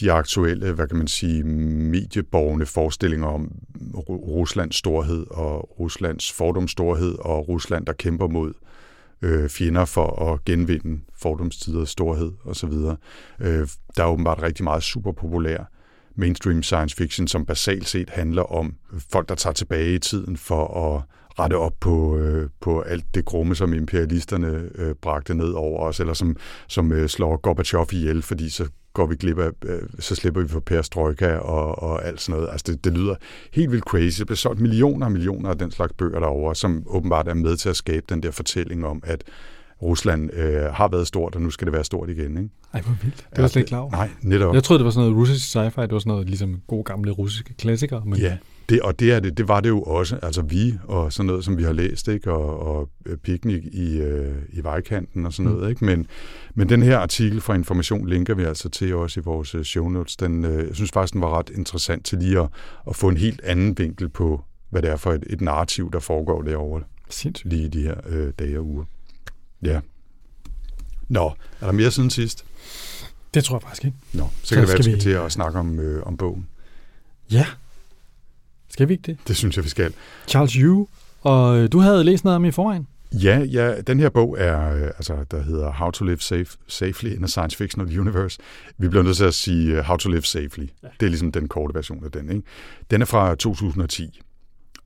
de 0.00 0.12
aktuelle, 0.12 0.72
hvad 0.72 0.88
kan 0.88 0.96
man 0.98 1.08
sige, 1.08 1.44
medieborgende 1.44 2.66
forestillinger 2.66 3.26
om 3.26 3.52
Ruslands 4.08 4.76
storhed 4.76 5.26
og 5.30 5.80
Ruslands 5.80 6.32
fordomsstorhed 6.32 7.14
og 7.18 7.48
Rusland, 7.48 7.86
der 7.86 7.92
kæmper 7.92 8.28
mod 8.28 8.52
øh, 9.22 9.48
fjender 9.48 9.84
for 9.84 10.32
at 10.32 10.44
genvinde 10.44 11.00
fordomstiders 11.14 11.90
storhed 11.90 12.32
osv. 12.44 12.72
Øh, 13.40 13.68
der 13.96 14.04
er 14.04 14.08
åbenbart 14.08 14.42
rigtig 14.42 14.64
meget 14.64 14.82
superpopulær 14.82 15.70
mainstream 16.14 16.62
science 16.62 16.96
fiction, 16.96 17.28
som 17.28 17.46
basalt 17.46 17.88
set 17.88 18.10
handler 18.10 18.42
om 18.42 18.74
folk, 19.12 19.28
der 19.28 19.34
tager 19.34 19.54
tilbage 19.54 19.94
i 19.94 19.98
tiden 19.98 20.36
for 20.36 20.94
at 20.96 21.02
rette 21.38 21.54
op 21.54 21.72
på, 21.80 22.18
øh, 22.18 22.48
på 22.60 22.80
alt 22.80 23.04
det 23.14 23.24
grumme, 23.24 23.54
som 23.54 23.74
imperialisterne 23.74 24.70
øh, 24.74 24.94
bragte 24.94 25.34
ned 25.34 25.52
over 25.52 25.80
os, 25.80 26.00
eller 26.00 26.14
som, 26.14 26.36
som 26.68 26.92
øh, 26.92 27.08
slår 27.08 27.36
Gorbachev 27.36 27.86
ihjel, 27.92 28.22
fordi 28.22 28.50
så 28.50 28.68
går 28.92 29.06
vi 29.06 29.16
glip 29.16 29.38
af, 29.38 29.50
øh, 29.64 29.82
så 29.98 30.14
slipper 30.14 30.40
vi 30.40 30.48
for 30.48 30.60
perestrojka 30.60 31.36
og, 31.36 31.82
og 31.82 32.06
alt 32.06 32.20
sådan 32.20 32.40
noget. 32.40 32.52
Altså 32.52 32.64
det, 32.72 32.84
det 32.84 32.92
lyder 32.92 33.14
helt 33.52 33.70
vildt 33.70 33.84
crazy. 33.84 34.18
Det 34.18 34.26
bliver 34.26 34.36
solgt 34.36 34.60
millioner 34.60 35.06
og 35.06 35.12
millioner 35.12 35.50
af 35.50 35.58
den 35.58 35.70
slags 35.70 35.92
bøger 35.92 36.20
derovre, 36.20 36.54
som 36.54 36.84
åbenbart 36.86 37.28
er 37.28 37.34
med 37.34 37.56
til 37.56 37.68
at 37.68 37.76
skabe 37.76 38.06
den 38.08 38.22
der 38.22 38.30
fortælling 38.30 38.86
om, 38.86 39.02
at 39.06 39.24
Rusland 39.82 40.32
øh, 40.32 40.62
har 40.62 40.88
været 40.88 41.06
stort, 41.06 41.34
og 41.34 41.42
nu 41.42 41.50
skal 41.50 41.66
det 41.66 41.72
være 41.72 41.84
stort 41.84 42.10
igen. 42.10 42.36
Ikke? 42.36 42.50
Ej, 42.74 42.80
hvor 42.80 42.96
vildt. 43.02 43.16
Det 43.16 43.36
var 43.36 43.42
ja, 43.42 43.48
slet 43.48 43.60
ikke 43.60 43.68
klar 43.68 43.78
over. 43.78 43.90
Nej, 43.90 44.10
netop. 44.22 44.54
Jeg 44.54 44.64
troede, 44.64 44.78
det 44.78 44.84
var 44.84 44.90
sådan 44.90 45.10
noget 45.10 45.20
russisk 45.20 45.56
sci-fi. 45.56 45.82
Det 45.82 45.92
var 45.92 45.98
sådan 45.98 46.10
noget 46.10 46.26
ligesom 46.26 46.60
gode 46.66 46.84
gamle 46.84 47.10
russiske 47.10 47.54
klassikere. 47.54 48.02
Men... 48.06 48.18
Ja, 48.18 48.36
det, 48.70 48.82
og 48.82 49.00
det, 49.00 49.12
er 49.12 49.20
det, 49.20 49.38
det 49.38 49.48
var 49.48 49.60
det 49.60 49.68
jo 49.68 49.82
også. 49.82 50.18
Altså 50.22 50.42
vi 50.42 50.78
og 50.84 51.12
sådan 51.12 51.26
noget, 51.26 51.44
som 51.44 51.58
vi 51.58 51.62
har 51.62 51.72
læst, 51.72 52.08
ikke? 52.08 52.32
Og, 52.32 52.76
og 52.76 52.88
øh, 53.06 53.16
piknik 53.16 53.64
i, 53.64 54.00
øh, 54.00 54.36
i 54.52 54.62
vejkanten 54.62 55.26
og 55.26 55.32
sådan 55.32 55.50
mm. 55.50 55.56
noget. 55.56 55.70
Ikke? 55.70 55.84
Men, 55.84 56.06
men 56.54 56.68
den 56.68 56.82
her 56.82 56.98
artikel 56.98 57.40
fra 57.40 57.54
Information 57.54 58.08
linker 58.08 58.34
vi 58.34 58.44
altså 58.44 58.68
til 58.68 58.94
også 58.94 59.20
i 59.20 59.22
vores 59.22 59.54
øh, 59.54 59.64
show 59.64 59.88
notes. 59.88 60.16
Den, 60.16 60.44
øh, 60.44 60.66
jeg 60.66 60.74
synes 60.74 60.90
faktisk, 60.92 61.12
den 61.12 61.20
var 61.20 61.38
ret 61.38 61.50
interessant 61.54 62.04
til 62.04 62.18
lige 62.18 62.40
at, 62.40 62.48
at 62.88 62.96
få 62.96 63.08
en 63.08 63.16
helt 63.16 63.40
anden 63.44 63.78
vinkel 63.78 64.08
på, 64.08 64.44
hvad 64.70 64.82
det 64.82 64.90
er 64.90 64.96
for 64.96 65.12
et, 65.12 65.24
et 65.26 65.40
narrativ, 65.40 65.92
der 65.92 65.98
foregår 65.98 66.42
derovre. 66.42 66.82
Sindssygt. 67.08 67.52
Lige 67.52 67.64
i 67.64 67.68
de 67.68 67.82
her 67.82 67.94
øh, 68.06 68.32
dage 68.38 68.58
og 68.58 68.66
uger. 68.66 68.84
Ja. 69.62 69.80
Nå, 71.08 71.32
er 71.60 71.66
der 71.66 71.72
mere 71.72 71.90
siden 71.90 72.10
sidst? 72.10 72.44
Det 73.34 73.44
tror 73.44 73.56
jeg 73.56 73.62
faktisk 73.62 73.84
ikke. 73.84 73.96
Nå, 74.12 74.24
så, 74.42 74.48
så 74.48 74.54
kan 74.54 74.60
det 74.62 74.68
være, 74.68 74.78
at 74.78 74.86
vi 74.86 74.90
skal 74.90 75.00
til 75.00 75.10
at 75.10 75.32
snakke 75.32 75.58
om, 75.58 75.80
øh, 75.80 76.02
om 76.06 76.16
bogen. 76.16 76.46
Ja. 77.30 77.46
Skal 78.80 78.88
vi 78.88 78.92
ikke 78.92 79.06
det? 79.06 79.18
Det 79.28 79.36
synes 79.36 79.56
jeg, 79.56 79.64
vi 79.64 79.68
skal. 79.68 79.92
Charles 80.28 80.52
Yu, 80.52 80.86
og 81.22 81.58
øh, 81.58 81.68
du 81.72 81.78
havde 81.78 82.04
læst 82.04 82.24
noget 82.24 82.36
om 82.36 82.44
i 82.44 82.50
forvejen. 82.50 82.86
Ja, 83.12 83.38
ja, 83.38 83.80
den 83.80 84.00
her 84.00 84.08
bog 84.08 84.36
er, 84.38 84.74
øh, 84.74 84.82
altså, 84.82 85.16
der 85.30 85.42
hedder 85.42 85.72
How 85.72 85.90
to 85.90 86.04
Live 86.04 86.18
Safe, 86.18 86.46
Safely 86.66 87.16
in 87.16 87.24
a 87.24 87.26
Science 87.26 87.56
Fictional 87.56 88.00
Universe. 88.00 88.38
Vi 88.78 88.88
bliver 88.88 89.02
nødt 89.02 89.16
til 89.16 89.24
at 89.24 89.34
sige 89.34 89.78
uh, 89.78 89.84
How 89.84 89.96
to 89.96 90.08
Live 90.08 90.22
Safely. 90.22 90.66
Ja. 90.82 90.88
Det 91.00 91.06
er 91.06 91.10
ligesom 91.10 91.32
den 91.32 91.48
korte 91.48 91.74
version 91.74 92.04
af 92.04 92.10
den. 92.10 92.30
Ikke? 92.30 92.42
Den 92.90 93.02
er 93.02 93.06
fra 93.06 93.34
2010, 93.34 94.20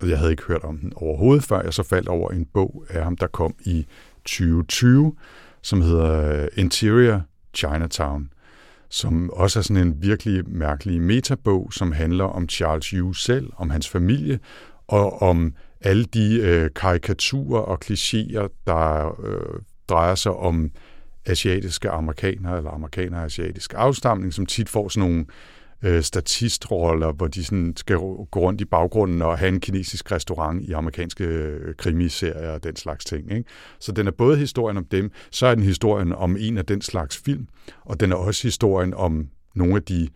og 0.01 0.09
jeg 0.09 0.19
havde 0.19 0.31
ikke 0.31 0.43
hørt 0.43 0.65
om 0.65 0.79
den 0.79 0.93
overhovedet, 0.97 1.45
før 1.45 1.63
jeg 1.63 1.75
så 1.75 1.83
faldt 1.83 2.09
over 2.09 2.31
en 2.31 2.47
bog 2.55 2.85
af 2.91 3.05
ham, 3.05 3.17
der 3.17 3.27
kom 3.27 3.55
i 3.65 3.87
2020, 4.25 5.15
som 5.63 5.83
hedder 5.83 6.43
øh, 6.43 6.49
Interior 6.57 7.23
Chinatown, 7.57 8.29
som 8.95 9.31
også 9.31 9.59
er 9.59 9.63
sådan 9.63 9.87
en 9.87 10.03
virkelig 10.03 10.49
mærkelig 10.49 11.01
metabog, 11.01 11.73
som 11.73 11.93
handler 11.93 12.25
om 12.25 12.49
Charles 12.49 12.87
Yu 12.87 13.13
selv, 13.13 13.51
om 13.57 13.71
hans 13.71 13.89
familie, 13.89 14.39
og 14.89 15.23
om 15.23 15.55
alle 15.81 16.05
de 16.05 16.41
øh, 16.41 16.71
karikaturer 16.77 17.61
og 17.61 17.79
klichéer, 17.85 18.63
der 18.67 19.21
øh, 19.25 19.61
drejer 19.89 20.15
sig 20.15 20.33
om 20.33 20.71
asiatiske 21.27 21.91
amerikanere, 21.91 22.57
eller 22.57 22.71
amerikanere 22.71 23.21
af 23.21 23.25
asiatisk 23.25 23.75
afstamning, 23.77 24.35
som 24.35 24.47
tit 24.47 24.69
får 24.69 24.89
sådan 24.89 25.09
nogle 25.09 25.21
øh, 25.21 25.54
øh, 25.85 26.03
statistroller, 26.03 27.13
hvor 27.13 27.27
de 27.27 27.45
sådan 27.45 27.73
skal 27.77 27.97
gå 27.97 28.41
rundt 28.41 28.61
i 28.61 28.65
baggrunden 28.65 29.23
og 29.23 29.39
have 29.39 29.49
en 29.49 29.61
kinesisk 29.61 30.13
restaurant 30.13 30.63
i 30.63 30.73
amerikanske 30.73 31.25
øh, 31.25 31.75
krimiserier 31.75 32.51
og 32.51 32.65
den 32.65 32.77
slags 32.77 33.05
ting. 33.05 33.33
Ikke? 33.33 33.45
Så 33.79 33.93
den 33.93 34.07
er 34.07 34.11
både 34.11 34.37
historien 34.37 34.77
om 34.77 34.85
dem, 34.85 35.11
så 35.31 35.47
er 35.47 35.55
den 35.55 35.65
historien 35.65 36.13
om 36.13 36.37
en 36.41 36.59
af 36.59 36.67
den 36.67 36.81
slags 36.81 37.17
film, 37.17 37.47
og 37.85 38.01
den 38.01 38.13
er 38.13 38.17
også 38.17 38.43
historien 38.43 38.95
om 38.95 39.29
nogle 39.55 39.77
af 39.77 39.83
de 39.83 40.09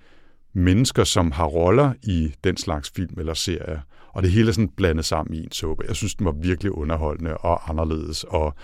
mennesker, 0.52 1.04
som 1.04 1.32
har 1.32 1.44
roller 1.44 1.92
i 2.02 2.34
den 2.44 2.56
slags 2.56 2.92
film 2.96 3.14
eller 3.18 3.34
serier. 3.34 3.80
Og 4.12 4.22
det 4.22 4.30
hele 4.30 4.48
er 4.48 4.52
sådan 4.52 4.70
blandet 4.76 5.04
sammen 5.04 5.34
i 5.34 5.44
en 5.44 5.52
suppe. 5.52 5.84
Jeg 5.88 5.96
synes, 5.96 6.14
den 6.14 6.26
var 6.26 6.32
virkelig 6.32 6.72
underholdende 6.72 7.36
og 7.36 7.70
anderledes, 7.70 8.24
og 8.24 8.54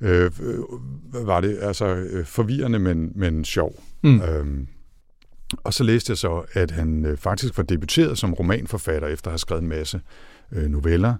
øh, 0.00 0.30
øh 0.42 0.58
var 1.26 1.40
det 1.40 1.58
altså 1.60 1.86
øh, 1.86 2.26
forvirrende, 2.26 2.78
men, 2.78 3.12
men 3.14 3.44
sjov. 3.44 3.82
Mm. 4.02 4.20
Øhm, 4.22 4.68
og 5.64 5.74
så 5.74 5.84
læste 5.84 6.10
jeg 6.10 6.18
så, 6.18 6.42
at 6.52 6.70
han 6.70 7.04
øh, 7.04 7.18
faktisk 7.18 7.56
var 7.56 7.62
debuteret 7.62 8.18
som 8.18 8.34
romanforfatter 8.34 9.08
efter 9.08 9.28
at 9.28 9.32
have 9.32 9.38
skrevet 9.38 9.62
en 9.62 9.68
masse 9.68 10.00
øh, 10.52 10.68
noveller 10.68 11.14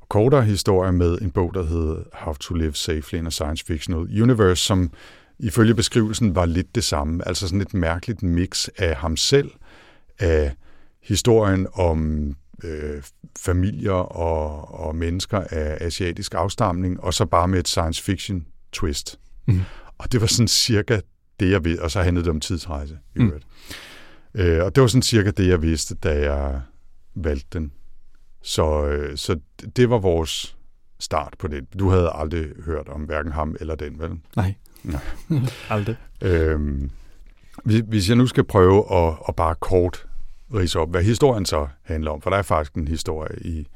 og 0.00 0.08
kortere 0.08 0.42
historier 0.42 0.92
med 0.92 1.18
en 1.18 1.30
bog, 1.30 1.54
der 1.54 1.62
hed 1.62 2.04
How 2.12 2.34
to 2.34 2.54
Live 2.54 2.74
Safely 2.74 3.18
in 3.18 3.26
a 3.26 3.30
Science 3.30 3.64
Fictional 3.64 4.22
Universe, 4.22 4.64
som 4.64 4.92
ifølge 5.38 5.74
beskrivelsen 5.74 6.34
var 6.34 6.46
lidt 6.46 6.74
det 6.74 6.84
samme. 6.84 7.28
Altså 7.28 7.48
sådan 7.48 7.60
et 7.60 7.74
mærkeligt 7.74 8.22
mix 8.22 8.68
af 8.78 8.96
ham 8.96 9.16
selv, 9.16 9.50
af 10.18 10.54
historien 11.02 11.66
om 11.72 12.28
øh, 12.64 13.02
familier 13.38 13.92
og, 13.92 14.74
og 14.86 14.96
mennesker 14.96 15.40
af 15.50 15.78
asiatisk 15.80 16.34
afstamning, 16.34 17.00
og 17.00 17.14
så 17.14 17.24
bare 17.24 17.48
med 17.48 17.58
et 17.58 17.68
science 17.68 18.02
fiction 18.02 18.46
twist. 18.72 19.18
Mm. 19.46 19.60
Og 19.98 20.12
det 20.12 20.20
var 20.20 20.26
sådan 20.26 20.48
cirka 20.48 21.00
det, 21.40 21.50
jeg 21.50 21.64
ved, 21.64 21.78
og 21.78 21.90
så 21.90 22.02
handlede 22.02 22.24
det 22.24 22.30
om 22.30 22.40
tidsrejse. 22.40 22.98
I 23.16 23.18
mm. 23.18 23.32
Øh, 24.34 24.64
og 24.64 24.74
det 24.74 24.80
var 24.80 24.86
sådan 24.86 25.02
cirka 25.02 25.30
det, 25.30 25.48
jeg 25.48 25.62
vidste, 25.62 25.94
da 25.94 26.32
jeg 26.32 26.60
valgte 27.14 27.58
den. 27.58 27.72
Så, 28.42 28.86
øh, 28.86 29.16
så 29.16 29.38
det 29.76 29.90
var 29.90 29.98
vores 29.98 30.56
start 30.98 31.34
på 31.38 31.48
det. 31.48 31.78
Du 31.78 31.88
havde 31.88 32.10
aldrig 32.14 32.46
hørt 32.64 32.88
om 32.88 33.00
hverken 33.00 33.32
ham 33.32 33.56
eller 33.60 33.74
den, 33.74 33.98
vel? 33.98 34.10
Nej. 34.36 34.54
Nej. 34.82 35.00
aldrig. 35.70 35.96
Øhm, 36.20 36.90
hvis 37.64 38.08
jeg 38.08 38.16
nu 38.16 38.26
skal 38.26 38.44
prøve 38.44 38.92
at, 38.92 39.14
at 39.28 39.36
bare 39.36 39.54
kort 39.54 40.06
rise 40.54 40.78
op, 40.78 40.90
hvad 40.90 41.02
historien 41.02 41.46
så 41.46 41.68
handler 41.82 42.10
om, 42.10 42.20
for 42.22 42.30
der 42.30 42.36
er 42.36 42.42
faktisk 42.42 42.74
en 42.74 42.88
historie 42.88 43.38
i, 43.40 43.66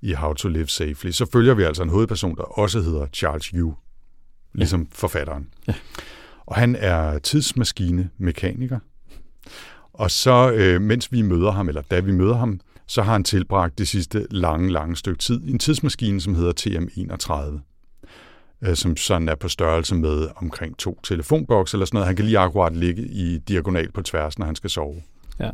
i 0.00 0.12
How 0.12 0.32
to 0.32 0.48
Live 0.48 0.68
Safely, 0.68 1.10
så 1.10 1.26
følger 1.32 1.54
vi 1.54 1.62
altså 1.62 1.82
en 1.82 1.88
hovedperson, 1.88 2.36
der 2.36 2.42
også 2.42 2.80
hedder 2.80 3.06
Charles 3.06 3.46
Yu, 3.46 3.74
ligesom 4.52 4.80
ja. 4.80 4.86
forfatteren. 4.92 5.48
Ja. 5.68 5.74
Og 6.46 6.56
han 6.56 6.76
er 6.78 7.18
tidsmaskine-mekaniker. 7.18 8.78
Og 9.92 10.10
så, 10.10 10.52
øh, 10.52 10.80
mens 10.80 11.12
vi 11.12 11.22
møder 11.22 11.50
ham, 11.50 11.68
eller 11.68 11.82
da 11.82 12.00
vi 12.00 12.12
møder 12.12 12.36
ham, 12.36 12.60
så 12.86 13.02
har 13.02 13.12
han 13.12 13.24
tilbragt 13.24 13.78
det 13.78 13.88
sidste 13.88 14.26
lange, 14.30 14.72
lange 14.72 14.96
stykke 14.96 15.18
tid 15.18 15.44
i 15.44 15.50
en 15.50 15.58
tidsmaskine, 15.58 16.20
som 16.20 16.34
hedder 16.34 16.52
TM31 16.60 17.60
øh, 18.62 18.76
som 18.76 18.96
sådan 18.96 19.28
er 19.28 19.34
på 19.34 19.48
størrelse 19.48 19.94
med 19.94 20.28
omkring 20.36 20.76
to 20.78 21.00
telefonbokse 21.02 21.76
eller 21.76 21.86
sådan 21.86 21.96
noget. 21.96 22.06
Han 22.06 22.16
kan 22.16 22.24
lige 22.24 22.38
akkurat 22.38 22.76
ligge 22.76 23.02
i 23.02 23.38
diagonal 23.38 23.92
på 23.92 24.02
tværs, 24.02 24.38
når 24.38 24.46
han 24.46 24.56
skal 24.56 24.70
sove. 24.70 25.02
Ja. 25.40 25.50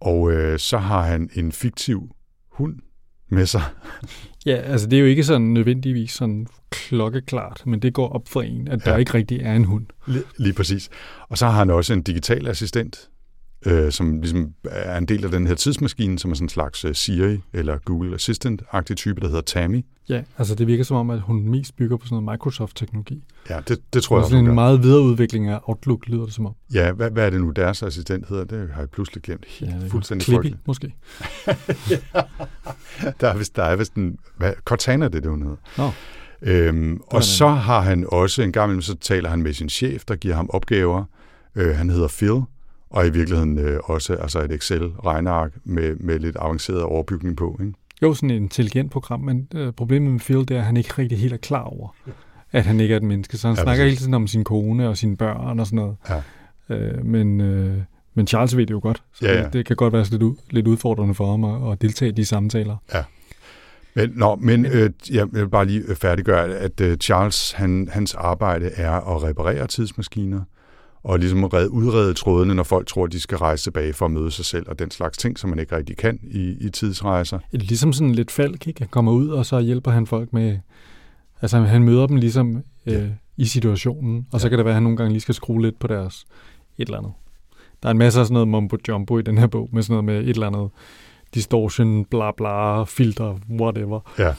Og 0.00 0.32
øh, 0.32 0.58
så 0.58 0.78
har 0.78 1.02
han 1.02 1.30
en 1.34 1.52
fiktiv 1.52 2.14
hund 2.52 2.76
med 3.30 3.46
sig. 3.46 3.62
Ja, 4.46 4.56
altså 4.56 4.86
det 4.86 4.96
er 4.96 5.00
jo 5.00 5.06
ikke 5.06 5.24
sådan 5.24 5.46
nødvendigvis 5.46 6.12
sådan 6.12 6.46
klokkeklart, 6.70 7.62
men 7.66 7.80
det 7.80 7.92
går 7.92 8.08
op 8.08 8.28
for 8.28 8.42
en, 8.42 8.68
at 8.68 8.86
ja. 8.86 8.90
der 8.90 8.96
ikke 8.96 9.14
rigtig 9.14 9.40
er 9.40 9.54
en 9.54 9.64
hund. 9.64 9.86
Lige, 10.06 10.24
lige 10.38 10.52
præcis. 10.52 10.88
Og 11.28 11.38
så 11.38 11.46
har 11.46 11.58
han 11.58 11.70
også 11.70 11.92
en 11.92 12.02
digital 12.02 12.48
assistent, 12.48 13.08
øh, 13.66 13.92
som 13.92 14.20
ligesom 14.20 14.54
er 14.64 14.98
en 14.98 15.06
del 15.06 15.24
af 15.24 15.30
den 15.30 15.46
her 15.46 15.54
tidsmaskine, 15.54 16.18
som 16.18 16.30
er 16.30 16.34
sådan 16.34 16.44
en 16.44 16.48
slags 16.48 16.84
uh, 16.84 16.92
Siri 16.92 17.40
eller 17.52 17.78
Google 17.78 18.14
Assistant-agtig 18.14 18.94
type, 18.94 19.20
der 19.20 19.26
hedder 19.26 19.40
Tammy. 19.40 19.84
Ja, 20.08 20.22
altså 20.38 20.54
det 20.54 20.66
virker 20.66 20.84
som 20.84 20.96
om, 20.96 21.10
at 21.10 21.20
hun 21.20 21.48
mest 21.48 21.76
bygger 21.76 21.96
på 21.96 22.06
sådan 22.06 22.22
noget 22.22 22.34
Microsoft-teknologi. 22.34 23.24
Ja, 23.50 23.60
det, 23.68 23.78
det 23.94 24.02
tror 24.02 24.16
jeg 24.16 24.24
også, 24.24 24.36
en 24.36 24.54
meget 24.54 24.82
videreudvikling 24.82 25.48
af 25.48 25.60
Outlook, 25.62 26.06
lyder 26.06 26.24
det 26.24 26.34
som 26.34 26.46
om. 26.46 26.52
Ja, 26.74 26.92
hvad, 26.92 27.10
hvad 27.10 27.26
er 27.26 27.30
det 27.30 27.40
nu, 27.40 27.50
deres 27.50 27.82
assistent 27.82 28.28
hedder? 28.28 28.44
Det 28.44 28.70
har 28.72 28.80
jeg 28.80 28.90
pludselig 28.90 29.22
glemt 29.22 29.46
helt 29.48 29.72
ja, 29.82 29.88
fuldstændig 29.88 30.24
Clippy, 30.24 30.54
måske. 30.66 30.94
ja. 31.46 31.54
Der 33.20 33.28
er 33.28 33.36
vist, 33.36 33.56
der 33.56 33.62
er 33.62 33.76
vist 33.76 33.94
en... 33.94 34.18
Hvad, 34.36 34.52
Cortana, 34.64 35.04
det 35.04 35.14
er 35.14 35.20
det, 35.20 35.30
hun 35.30 35.42
hedder. 35.42 35.56
Nå. 35.78 35.90
Øhm, 36.42 37.00
og 37.06 37.24
så 37.24 37.48
har 37.48 37.80
han 37.80 38.06
også, 38.08 38.42
en 38.42 38.52
gang 38.52 38.82
så 38.82 38.96
taler 38.96 39.30
han 39.30 39.42
med 39.42 39.52
sin 39.52 39.68
chef, 39.68 40.04
der 40.04 40.16
giver 40.16 40.34
ham 40.34 40.50
opgaver. 40.52 41.04
Øh, 41.54 41.76
han 41.76 41.90
hedder 41.90 42.08
Phil, 42.08 42.42
og 42.90 43.06
i 43.06 43.10
virkeligheden 43.10 43.58
øh, 43.58 43.80
også 43.84 44.14
altså 44.14 44.40
et 44.40 44.52
Excel-regneark 44.52 45.52
med, 45.64 45.96
med 45.96 46.18
lidt 46.18 46.36
avanceret 46.40 46.82
overbygning 46.82 47.36
på. 47.36 47.58
Ikke? 47.60 47.72
Jo, 48.02 48.14
sådan 48.14 48.30
et 48.30 48.36
intelligent 48.36 48.90
program, 48.90 49.20
men 49.20 49.48
øh, 49.54 49.72
problemet 49.72 50.12
med 50.12 50.20
Phil, 50.20 50.38
det 50.38 50.50
er, 50.50 50.58
at 50.58 50.64
han 50.64 50.76
ikke 50.76 50.90
rigtig 50.98 51.18
helt 51.18 51.32
er 51.32 51.36
klar 51.36 51.62
over, 51.62 51.88
at 52.52 52.64
han 52.64 52.80
ikke 52.80 52.92
er 52.92 52.96
et 52.96 53.02
menneske. 53.02 53.38
Så 53.38 53.48
han 53.48 53.56
ja, 53.56 53.62
snakker 53.62 53.84
hele 53.84 53.96
tiden 53.96 54.14
om 54.14 54.26
sin 54.26 54.44
kone 54.44 54.88
og 54.88 54.96
sine 54.96 55.16
børn 55.16 55.60
og 55.60 55.66
sådan 55.66 55.76
noget. 55.76 55.96
Ja. 56.08 56.22
Øh, 56.74 57.04
men, 57.04 57.40
øh, 57.40 57.78
men 58.14 58.26
Charles 58.26 58.56
ved 58.56 58.66
det 58.66 58.74
jo 58.74 58.80
godt, 58.82 59.02
så 59.12 59.26
ja, 59.26 59.36
ja. 59.36 59.44
Det, 59.44 59.52
det 59.52 59.66
kan 59.66 59.76
godt 59.76 59.92
være 59.92 60.04
lidt, 60.04 60.22
lidt 60.50 60.66
udfordrende 60.66 61.14
for 61.14 61.30
ham 61.30 61.44
at, 61.44 61.72
at 61.72 61.82
deltage 61.82 62.08
i 62.08 62.12
de 62.12 62.24
samtaler. 62.24 62.76
Ja. 62.94 63.04
Men, 63.94 64.12
nå, 64.16 64.36
men 64.36 64.66
øh, 64.66 64.90
jeg 65.10 65.26
vil 65.32 65.48
bare 65.48 65.64
lige 65.64 65.96
færdiggøre, 65.96 66.48
at 66.48 66.80
øh, 66.80 66.96
Charles, 66.96 67.52
han, 67.52 67.88
hans 67.92 68.14
arbejde 68.14 68.70
er 68.76 68.92
at 68.92 69.22
reparere 69.22 69.66
tidsmaskiner, 69.66 70.40
og 71.02 71.18
ligesom 71.18 71.44
udrede 71.70 72.14
trådene, 72.14 72.54
når 72.54 72.62
folk 72.62 72.86
tror, 72.86 73.04
at 73.04 73.12
de 73.12 73.20
skal 73.20 73.38
rejse 73.38 73.64
tilbage 73.64 73.92
for 73.92 74.04
at 74.04 74.10
møde 74.10 74.30
sig 74.30 74.44
selv, 74.44 74.68
og 74.68 74.78
den 74.78 74.90
slags 74.90 75.18
ting, 75.18 75.38
som 75.38 75.50
man 75.50 75.58
ikke 75.58 75.76
rigtig 75.76 75.96
kan 75.96 76.18
i, 76.22 76.56
i 76.60 76.68
tidsrejser. 76.68 77.38
Ligesom 77.52 77.92
sådan 77.92 78.14
lidt 78.14 78.30
falk, 78.30 78.66
ikke? 78.66 78.80
Han 78.80 78.88
kommer 78.88 79.12
ud, 79.12 79.28
og 79.28 79.46
så 79.46 79.60
hjælper 79.60 79.90
han 79.90 80.06
folk 80.06 80.32
med 80.32 80.58
Altså 81.42 81.58
han 81.58 81.82
møder 81.82 82.06
dem 82.06 82.16
ligesom 82.16 82.62
øh, 82.86 83.08
i 83.36 83.44
situationen, 83.44 84.26
og 84.32 84.40
så 84.40 84.48
kan 84.48 84.58
det 84.58 84.64
være, 84.64 84.72
at 84.72 84.76
han 84.76 84.82
nogle 84.82 84.96
gange 84.96 85.12
lige 85.12 85.20
skal 85.20 85.34
skrue 85.34 85.62
lidt 85.62 85.78
på 85.78 85.86
deres 85.86 86.24
et 86.78 86.86
eller 86.86 86.98
andet. 86.98 87.12
Der 87.82 87.88
er 87.88 87.90
en 87.90 87.98
masse 87.98 88.20
af 88.20 88.26
sådan 88.26 88.32
noget 88.32 88.48
mumbo 88.48 88.76
jumbo 88.88 89.18
i 89.18 89.22
den 89.22 89.38
her 89.38 89.46
bog, 89.46 89.68
med 89.72 89.82
sådan 89.82 89.92
noget 89.92 90.04
med 90.04 90.28
et 90.28 90.28
eller 90.28 90.46
andet 90.46 90.70
distortion, 91.34 92.04
bla 92.04 92.30
bla, 92.36 92.84
filter, 92.84 93.38
whatever. 93.50 94.00
Ja. 94.18 94.34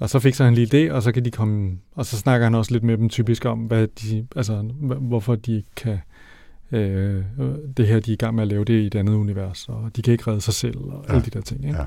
Og 0.00 0.10
så 0.10 0.18
fik 0.18 0.34
så 0.34 0.44
han 0.44 0.54
lige 0.54 0.66
det, 0.66 0.92
og 0.92 1.02
så 1.02 1.12
kan 1.12 1.24
de 1.24 1.30
komme, 1.30 1.78
og 1.94 2.06
så 2.06 2.16
snakker 2.16 2.46
han 2.46 2.54
også 2.54 2.72
lidt 2.72 2.84
med 2.84 2.98
dem 2.98 3.08
typisk 3.08 3.44
om, 3.44 3.58
hvad 3.58 3.86
de, 3.86 4.26
altså, 4.36 4.54
hvorfor 5.00 5.34
de 5.34 5.56
ikke 5.56 5.68
kan, 5.76 5.98
øh, 6.72 7.24
det 7.76 7.86
her, 7.86 8.00
de 8.00 8.10
er 8.10 8.14
i 8.14 8.16
gang 8.16 8.34
med 8.34 8.42
at 8.42 8.48
lave 8.48 8.64
det 8.64 8.80
i 8.80 8.86
et 8.86 8.94
andet 8.94 9.14
univers, 9.14 9.68
og 9.68 9.90
de 9.96 10.02
kan 10.02 10.12
ikke 10.12 10.30
redde 10.30 10.40
sig 10.40 10.54
selv, 10.54 10.78
og 10.78 11.04
ja. 11.08 11.12
alle 11.12 11.24
de 11.24 11.30
der 11.30 11.40
ting. 11.40 11.64
Ikke? 11.64 11.78
Ja. 11.78 11.84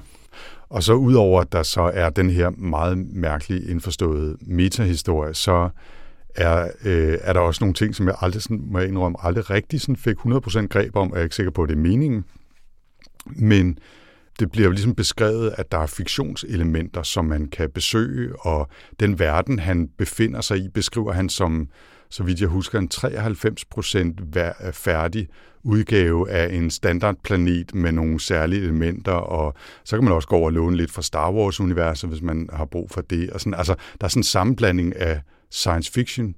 Og 0.70 0.84
så 0.84 0.94
udover, 0.94 1.42
at 1.42 1.52
der 1.52 1.64
så 1.64 1.82
er 1.82 2.10
den 2.10 2.30
her 2.30 2.50
meget 2.50 2.98
mærkelige 2.98 3.70
indforståede 3.70 4.38
metahistorie, 4.42 5.34
så 5.34 5.70
er, 6.36 6.68
øh, 6.86 7.18
er 7.22 7.34
der 7.34 7.40
også 7.40 7.64
nogle 7.64 7.74
ting, 7.74 7.96
som 7.96 8.08
jeg 8.08 8.16
aldrig, 8.22 8.42
sådan, 8.42 8.64
må 8.66 8.80
jeg 8.80 8.88
indrømme, 8.88 9.18
aldrig 9.26 9.50
rigtig 9.50 9.82
sådan 9.82 9.96
fik 9.96 10.16
100% 10.16 10.68
greb 10.68 10.96
om, 10.96 11.12
og 11.12 11.16
jeg 11.16 11.22
er 11.22 11.24
ikke 11.24 11.36
sikker 11.36 11.52
på, 11.52 11.64
at 11.64 11.70
det 11.70 11.76
er 11.76 11.82
meningen. 11.82 12.26
Men 13.26 13.78
det 14.40 14.52
bliver 14.52 14.66
jo 14.66 14.72
ligesom 14.72 14.96
beskrevet, 14.96 15.54
at 15.58 15.72
der 15.72 15.78
er 15.78 15.88
fiktionselementer, 15.88 17.04
som 17.04 17.26
man 17.26 17.48
kan 17.48 17.70
besøge, 17.70 18.36
og 18.40 18.68
den 19.00 19.20
verden, 19.20 19.60
han 19.60 19.90
befinder 19.98 20.42
sig 20.42 20.58
i, 20.58 20.70
beskriver 20.70 21.12
han 21.12 21.30
som, 21.30 21.68
så 22.10 22.24
vidt 22.24 22.42
jeg 22.42 22.50
husker, 22.50 22.80
en 22.80 22.90
93% 22.94 24.68
øh, 24.68 24.74
færdig 24.74 25.28
udgave 25.64 26.30
af 26.30 26.56
en 26.56 26.70
standardplanet 26.70 27.76
med 27.76 27.92
nogle 27.92 28.20
særlige 28.20 28.62
elementer, 28.62 29.12
og 29.12 29.54
så 29.84 29.98
kan 29.98 30.04
man 30.04 30.14
også 30.14 30.28
gå 30.28 30.36
over 30.36 30.46
og 30.46 30.54
låne 30.54 30.78
lidt 30.78 30.92
fra 30.92 31.02
Star 31.02 31.32
Wars-universet, 31.32 32.10
hvis 32.10 32.22
man 32.22 32.50
har 32.54 32.66
brug 32.66 32.92
for 32.92 33.02
det. 33.02 33.30
Og 33.30 33.40
sådan, 33.40 33.54
altså, 33.54 33.76
der 34.02 34.06
er 34.06 34.10
sådan 34.10 34.20
en 34.20 34.24
sammenblanding 34.24 34.96
af 34.96 35.22
science 35.52 35.92
fiction 35.92 36.36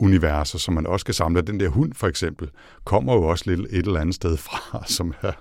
universer, 0.00 0.58
som 0.58 0.74
man 0.74 0.86
også 0.86 1.06
kan 1.06 1.14
samle. 1.14 1.40
Den 1.40 1.60
der 1.60 1.68
hund 1.68 1.92
for 1.94 2.06
eksempel, 2.06 2.48
kommer 2.84 3.14
jo 3.14 3.22
også 3.22 3.44
lidt 3.46 3.60
et 3.60 3.86
eller 3.86 4.00
andet 4.00 4.14
sted 4.14 4.36
fra, 4.36 4.84
som 4.96 5.14
er 5.22 5.32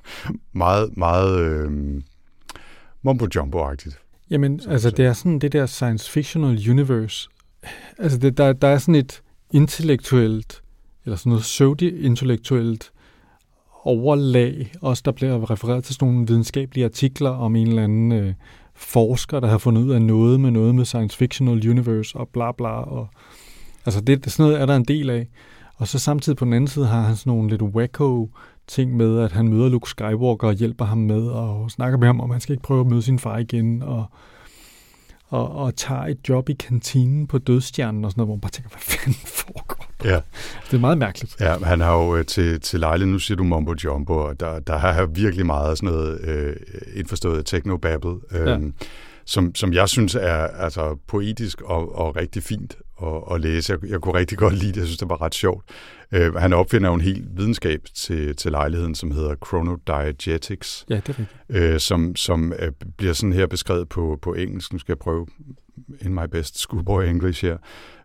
meget, 0.53 0.97
meget 0.97 1.39
øh, 1.39 1.71
mumbo-jumbo-agtigt. 3.03 3.99
Jamen, 4.29 4.61
altså 4.67 4.89
det 4.89 5.05
er 5.05 5.13
sådan 5.13 5.39
det 5.39 5.53
der 5.53 5.65
science 5.65 6.11
fictional 6.11 6.69
universe. 6.69 7.29
Altså 7.97 8.17
det, 8.17 8.37
der, 8.37 8.53
der 8.53 8.67
er 8.67 8.77
sådan 8.77 8.95
et 8.95 9.21
intellektuelt, 9.51 10.61
eller 11.05 11.15
sådan 11.15 11.29
noget 11.29 11.41
pseudo-intellektuelt 11.43 12.91
overlag, 13.83 14.71
også 14.81 15.03
der 15.05 15.11
bliver 15.11 15.51
refereret 15.51 15.83
til 15.83 15.95
sådan 15.95 16.07
nogle 16.07 16.27
videnskabelige 16.27 16.85
artikler 16.85 17.29
om 17.29 17.55
en 17.55 17.67
eller 17.67 17.83
anden 17.83 18.11
øh, 18.11 18.33
forsker, 18.75 19.39
der 19.39 19.47
har 19.47 19.57
fundet 19.57 19.81
ud 19.81 19.91
af 19.91 20.01
noget 20.01 20.39
med 20.39 20.51
noget 20.51 20.75
med 20.75 20.85
science 20.85 21.17
fictional 21.17 21.69
universe 21.69 22.17
og 22.17 22.29
bla 22.29 22.51
bla. 22.51 22.69
Og, 22.69 23.07
altså 23.85 24.01
det, 24.01 24.23
det, 24.23 24.31
sådan 24.31 24.49
noget 24.49 24.61
er 24.61 24.65
der 24.65 24.75
en 24.75 24.85
del 24.85 25.09
af. 25.09 25.27
Og 25.75 25.87
så 25.87 25.99
samtidig 25.99 26.37
på 26.37 26.45
den 26.45 26.53
anden 26.53 26.67
side 26.67 26.87
har 26.87 27.01
han 27.01 27.15
sådan 27.15 27.33
nogle 27.33 27.49
lidt 27.49 27.61
wacko 27.61 28.29
ting 28.67 28.97
med, 28.97 29.19
at 29.19 29.31
han 29.31 29.47
møder 29.47 29.69
Luke 29.69 29.89
Skywalker 29.89 30.47
og 30.47 30.53
hjælper 30.53 30.85
ham 30.85 30.97
med 30.97 31.27
og 31.27 31.71
snakker 31.71 31.97
med 31.97 32.07
ham, 32.07 32.21
om 32.21 32.29
han 32.29 32.41
skal 32.41 32.53
ikke 32.53 32.63
prøve 32.63 32.79
at 32.79 32.87
møde 32.87 33.01
sin 33.01 33.19
far 33.19 33.37
igen. 33.37 33.83
Og, 33.83 34.05
og, 35.27 35.51
og 35.51 35.75
tager 35.75 36.01
et 36.01 36.29
job 36.29 36.49
i 36.49 36.53
kantinen 36.53 37.27
på 37.27 37.37
dødstjernen 37.37 38.05
og 38.05 38.11
sådan 38.11 38.19
noget, 38.19 38.27
hvor 38.27 38.35
man 38.35 38.41
bare 38.41 38.51
tænker, 38.51 38.69
hvad 38.69 38.81
fanden 38.81 39.13
foregår 39.25 39.89
Ja. 40.03 40.19
Det 40.65 40.73
er 40.73 40.79
meget 40.79 40.97
mærkeligt. 40.97 41.35
Ja, 41.39 41.55
han 41.63 41.81
har 41.81 41.97
jo 41.97 42.15
øh, 42.15 42.25
til, 42.25 42.61
til 42.61 42.79
lejligheden, 42.79 43.13
nu 43.13 43.19
siger 43.19 43.35
du 43.35 43.43
Mumbo 43.43 43.73
Jumbo, 43.83 44.13
og 44.13 44.39
der, 44.39 44.59
der 44.59 44.77
har 44.77 45.05
virkelig 45.05 45.45
meget 45.45 45.77
sådan 45.77 45.93
noget 45.93 46.21
øh, 46.21 46.55
indforstået 46.95 47.45
technobabble, 47.45 48.15
øh, 48.31 48.47
ja. 48.47 48.57
som, 49.25 49.55
som 49.55 49.73
jeg 49.73 49.89
synes 49.89 50.15
er 50.15 50.47
altså, 50.47 50.97
poetisk 51.07 51.61
og, 51.61 51.95
og 51.95 52.15
rigtig 52.15 52.43
fint 52.43 52.75
at, 53.03 53.35
at 53.35 53.41
læse. 53.41 53.73
Jeg, 53.73 53.89
jeg 53.89 54.01
kunne 54.01 54.13
rigtig 54.13 54.37
godt 54.37 54.53
lide 54.53 54.71
det, 54.71 54.77
jeg 54.77 54.85
synes, 54.85 54.97
det 54.97 55.09
var 55.09 55.21
ret 55.21 55.35
sjovt. 55.35 55.65
Øh, 56.11 56.35
han 56.35 56.53
opfinder 56.53 56.89
jo 56.89 56.95
en 56.95 57.01
hel 57.01 57.27
videnskab 57.31 57.81
til, 57.95 58.35
til 58.35 58.51
lejligheden, 58.51 58.95
som 58.95 59.11
hedder 59.11 59.35
chronodiegetics. 59.45 60.85
Ja, 60.89 60.95
det 60.95 61.09
er 61.09 61.19
rigtigt. 61.19 61.29
Øh, 61.49 61.79
som, 61.79 62.15
som 62.15 62.53
øh, 62.59 62.71
bliver 62.97 63.13
sådan 63.13 63.33
her 63.33 63.47
beskrevet 63.47 63.89
på, 63.89 64.19
på 64.21 64.33
engelsk. 64.33 64.73
Nu 64.73 64.79
skal 64.79 64.91
jeg 64.91 64.99
prøve 64.99 65.27
in 66.01 66.13
my 66.13 66.25
best 66.31 66.59
schoolboy 66.59 67.03
English 67.03 67.45
her. 67.45 67.57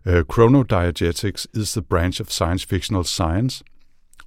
Uh, 0.05 0.23
chronodiegetics 0.33 1.47
is 1.53 1.71
the 1.71 1.81
branch 1.81 2.21
of 2.21 2.27
science 2.29 2.67
fictional 2.67 3.03
science, 3.03 3.63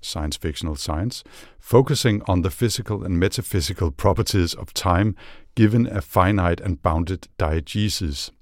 science 0.02 0.38
fictional 0.42 0.76
science, 0.76 1.24
focusing 1.60 2.28
on 2.28 2.42
the 2.42 2.50
physical 2.50 3.04
and 3.04 3.16
metaphysical 3.16 3.90
properties 3.90 4.54
of 4.54 4.66
time 4.74 5.14
given 5.54 5.86
a 5.86 6.00
finite 6.00 6.64
and 6.64 6.78
bounded 6.82 7.18
diegesis. 7.40 8.32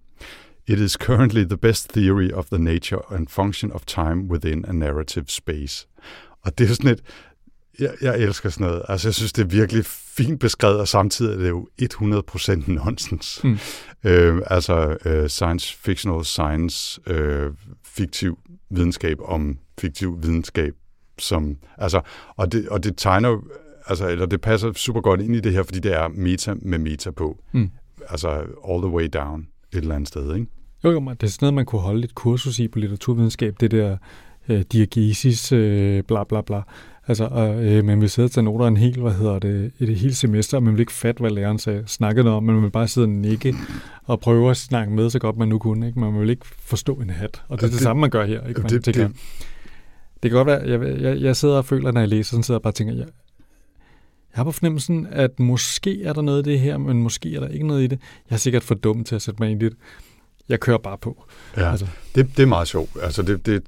It 0.68 0.78
is 0.78 0.92
currently 0.92 1.44
the 1.44 1.56
best 1.56 1.92
theory 1.92 2.32
of 2.32 2.46
the 2.46 2.58
nature 2.58 3.14
and 3.14 3.28
function 3.28 3.72
of 3.72 3.86
time 3.86 4.28
within 4.28 4.64
a 4.68 4.72
narrative 4.72 5.24
space. 5.28 5.86
Og 6.42 6.58
det 6.58 6.70
er 6.70 6.74
sådan 6.74 6.90
et, 6.90 7.02
jeg, 7.78 7.94
jeg 8.02 8.18
elsker 8.18 8.50
sådan 8.50 8.66
noget. 8.66 8.82
Altså, 8.88 9.08
jeg 9.08 9.14
synes, 9.14 9.32
det 9.32 9.42
er 9.42 9.46
virkelig 9.46 9.84
fint 9.86 10.40
beskrevet, 10.40 10.80
og 10.80 10.88
samtidig 10.88 11.34
er 11.34 11.38
det 11.38 11.48
jo 11.48 11.68
100% 11.82 12.72
nonsens. 12.72 13.40
Mm. 13.44 13.58
Øh, 14.04 14.42
altså, 14.46 14.96
øh, 15.04 15.28
science 15.28 15.76
fictional 15.76 16.24
science, 16.24 17.00
øh, 17.06 17.52
fiktiv 17.84 18.38
videnskab 18.70 19.16
om 19.20 19.58
fiktiv 19.78 20.22
videnskab, 20.22 20.74
som, 21.18 21.56
altså, 21.78 22.00
og 22.36 22.52
det, 22.52 22.68
og 22.68 22.84
det 22.84 22.94
tegner 22.96 23.40
altså, 23.86 24.08
eller 24.08 24.26
det 24.26 24.40
passer 24.40 24.72
super 24.72 25.00
godt 25.00 25.20
ind 25.20 25.36
i 25.36 25.40
det 25.40 25.52
her, 25.52 25.62
fordi 25.62 25.78
det 25.78 25.92
er 25.92 26.08
meta 26.08 26.54
med 26.62 26.78
meta 26.78 27.10
på. 27.10 27.38
Mm. 27.52 27.70
Altså, 28.08 28.28
all 28.68 28.82
the 28.82 28.90
way 28.90 29.08
down 29.12 29.46
et 29.72 29.78
eller 29.78 29.94
andet 29.94 30.08
sted, 30.08 30.34
ikke? 30.34 30.46
Jo, 30.86 30.90
jo, 30.90 31.00
det 31.00 31.22
er 31.22 31.26
sådan 31.26 31.38
noget, 31.40 31.54
man 31.54 31.64
kunne 31.64 31.80
holde 31.80 32.04
et 32.04 32.14
kursus 32.14 32.58
i 32.58 32.68
på 32.68 32.78
litteraturvidenskab, 32.78 33.56
det 33.60 33.70
der 33.70 33.96
øh, 34.48 34.60
diagesis, 34.72 35.52
øh, 35.52 36.02
bla 36.02 36.24
bla 36.24 36.40
bla. 36.40 36.62
Altså, 37.08 37.24
og, 37.24 37.64
øh, 37.64 37.84
man 37.84 38.00
vil 38.00 38.10
sidde 38.10 38.26
og 38.26 38.30
tage 38.30 38.44
noter 38.44 38.66
en 38.66 38.76
hel, 38.76 39.00
hvad 39.00 39.12
hedder 39.12 39.38
det, 39.38 39.72
et 39.80 39.96
helt 39.96 40.16
semester, 40.16 40.56
og 40.56 40.62
man 40.62 40.72
vil 40.72 40.80
ikke 40.80 40.92
fatte, 40.92 41.20
hvad 41.20 41.30
læreren 41.30 41.58
sagde, 41.58 41.82
snakkede 41.86 42.30
om, 42.30 42.42
men 42.42 42.54
man 42.54 42.64
vil 42.64 42.70
bare 42.70 42.88
sidde 42.88 43.04
og 43.04 43.08
nikke 43.08 43.54
og 44.04 44.20
prøve 44.20 44.50
at 44.50 44.56
snakke 44.56 44.92
med 44.92 45.10
så 45.10 45.18
godt 45.18 45.36
man 45.36 45.48
nu 45.48 45.58
kunne. 45.58 45.86
Ikke? 45.86 46.00
Man 46.00 46.20
vil 46.20 46.30
ikke 46.30 46.46
forstå 46.58 46.94
en 46.94 47.10
hat, 47.10 47.42
og 47.48 47.58
det 47.58 47.62
er 47.62 47.66
det, 47.66 47.74
det 47.74 47.82
samme, 47.82 48.00
man 48.00 48.10
gør 48.10 48.24
her. 48.24 48.46
Ikke? 48.48 48.60
Man 48.60 48.70
det, 48.70 48.84
tænker, 48.84 49.08
det, 49.08 49.16
det 50.22 50.30
kan 50.30 50.36
godt 50.36 50.46
være, 50.46 50.62
jeg, 50.68 51.00
jeg, 51.02 51.20
jeg 51.20 51.36
sidder 51.36 51.56
og 51.56 51.64
føler, 51.64 51.92
når 51.92 52.00
jeg 52.00 52.08
læser, 52.08 52.30
sådan 52.30 52.42
sidder 52.42 52.58
og 52.58 52.62
bare 52.62 52.72
tænker, 52.72 52.94
jeg, 52.94 53.06
jeg 54.32 54.38
har 54.38 54.44
på 54.44 54.52
fornemmelsen, 54.52 55.06
at 55.10 55.40
måske 55.40 56.02
er 56.02 56.12
der 56.12 56.22
noget 56.22 56.46
i 56.46 56.50
det 56.50 56.60
her, 56.60 56.78
men 56.78 57.02
måske 57.02 57.36
er 57.36 57.40
der 57.40 57.48
ikke 57.48 57.66
noget 57.66 57.82
i 57.82 57.86
det. 57.86 57.98
Jeg 58.30 58.36
er 58.36 58.38
sikkert 58.38 58.62
for 58.62 58.74
dum 58.74 59.04
til 59.04 59.14
at 59.14 59.22
sætte 59.22 59.42
mig 59.42 59.50
ind 59.50 59.62
i 59.62 59.64
det 59.64 59.76
jeg 60.48 60.60
kører 60.60 60.78
bare 60.78 60.98
på. 60.98 61.24
Ja, 61.56 61.70
altså. 61.70 61.86
det, 62.14 62.36
det 62.36 62.42
er 62.42 62.46
meget 62.46 62.68
sjovt. 62.68 62.90
Altså 63.02 63.22
det, 63.22 63.46
det 63.46 63.62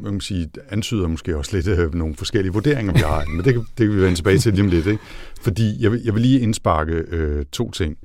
man 0.00 0.12
kan 0.12 0.20
sige, 0.20 0.50
antyder 0.68 1.08
måske 1.08 1.36
også 1.36 1.56
lidt 1.56 1.68
øh, 1.68 1.94
nogle 1.94 2.14
forskellige 2.14 2.52
vurderinger, 2.52 2.92
vi 2.92 2.98
har, 2.98 3.24
men 3.26 3.44
det, 3.44 3.54
det 3.54 3.64
kan 3.86 3.96
vi 3.96 4.02
vende 4.02 4.14
tilbage 4.14 4.38
til 4.38 4.52
lige 4.52 4.62
om 4.62 4.68
lidt. 4.68 4.86
Ikke? 4.86 5.02
Fordi 5.42 5.82
jeg 5.82 5.92
vil, 5.92 6.02
jeg 6.04 6.14
vil 6.14 6.22
lige 6.22 6.40
indsparke 6.40 6.92
øh, 6.92 7.44
to 7.52 7.70
ting. 7.70 7.96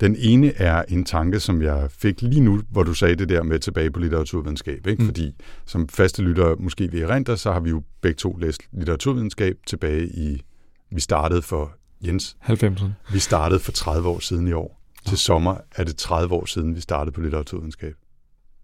Den 0.00 0.16
ene 0.18 0.52
er 0.56 0.84
en 0.88 1.04
tanke, 1.04 1.40
som 1.40 1.62
jeg 1.62 1.90
fik 1.90 2.22
lige 2.22 2.40
nu, 2.40 2.60
hvor 2.70 2.82
du 2.82 2.94
sagde 2.94 3.14
det 3.14 3.28
der 3.28 3.42
med 3.42 3.58
tilbage 3.58 3.90
på 3.90 4.00
litteraturvidenskab. 4.00 4.86
Ikke? 4.86 5.02
Mm. 5.02 5.08
Fordi 5.08 5.34
som 5.66 5.88
faste 5.88 6.22
lytter 6.22 6.56
måske 6.58 6.90
vi 6.90 7.00
erindre, 7.00 7.36
så 7.36 7.52
har 7.52 7.60
vi 7.60 7.70
jo 7.70 7.82
begge 8.00 8.16
to 8.16 8.36
læst 8.36 8.62
litteraturvidenskab 8.72 9.56
tilbage 9.66 10.06
i, 10.06 10.42
vi 10.90 11.00
startede 11.00 11.42
for, 11.42 11.72
Jens? 12.06 12.36
90'erne. 12.42 13.12
Vi 13.12 13.18
startede 13.18 13.60
for 13.60 13.72
30 13.72 14.08
år 14.08 14.18
siden 14.18 14.48
i 14.48 14.52
år. 14.52 14.79
Til 15.06 15.18
sommer 15.18 15.56
er 15.76 15.84
det 15.84 15.96
30 15.96 16.34
år 16.34 16.44
siden, 16.44 16.76
vi 16.76 16.80
startede 16.80 17.12
på 17.12 17.20
litteraturvidenskab. 17.20 17.94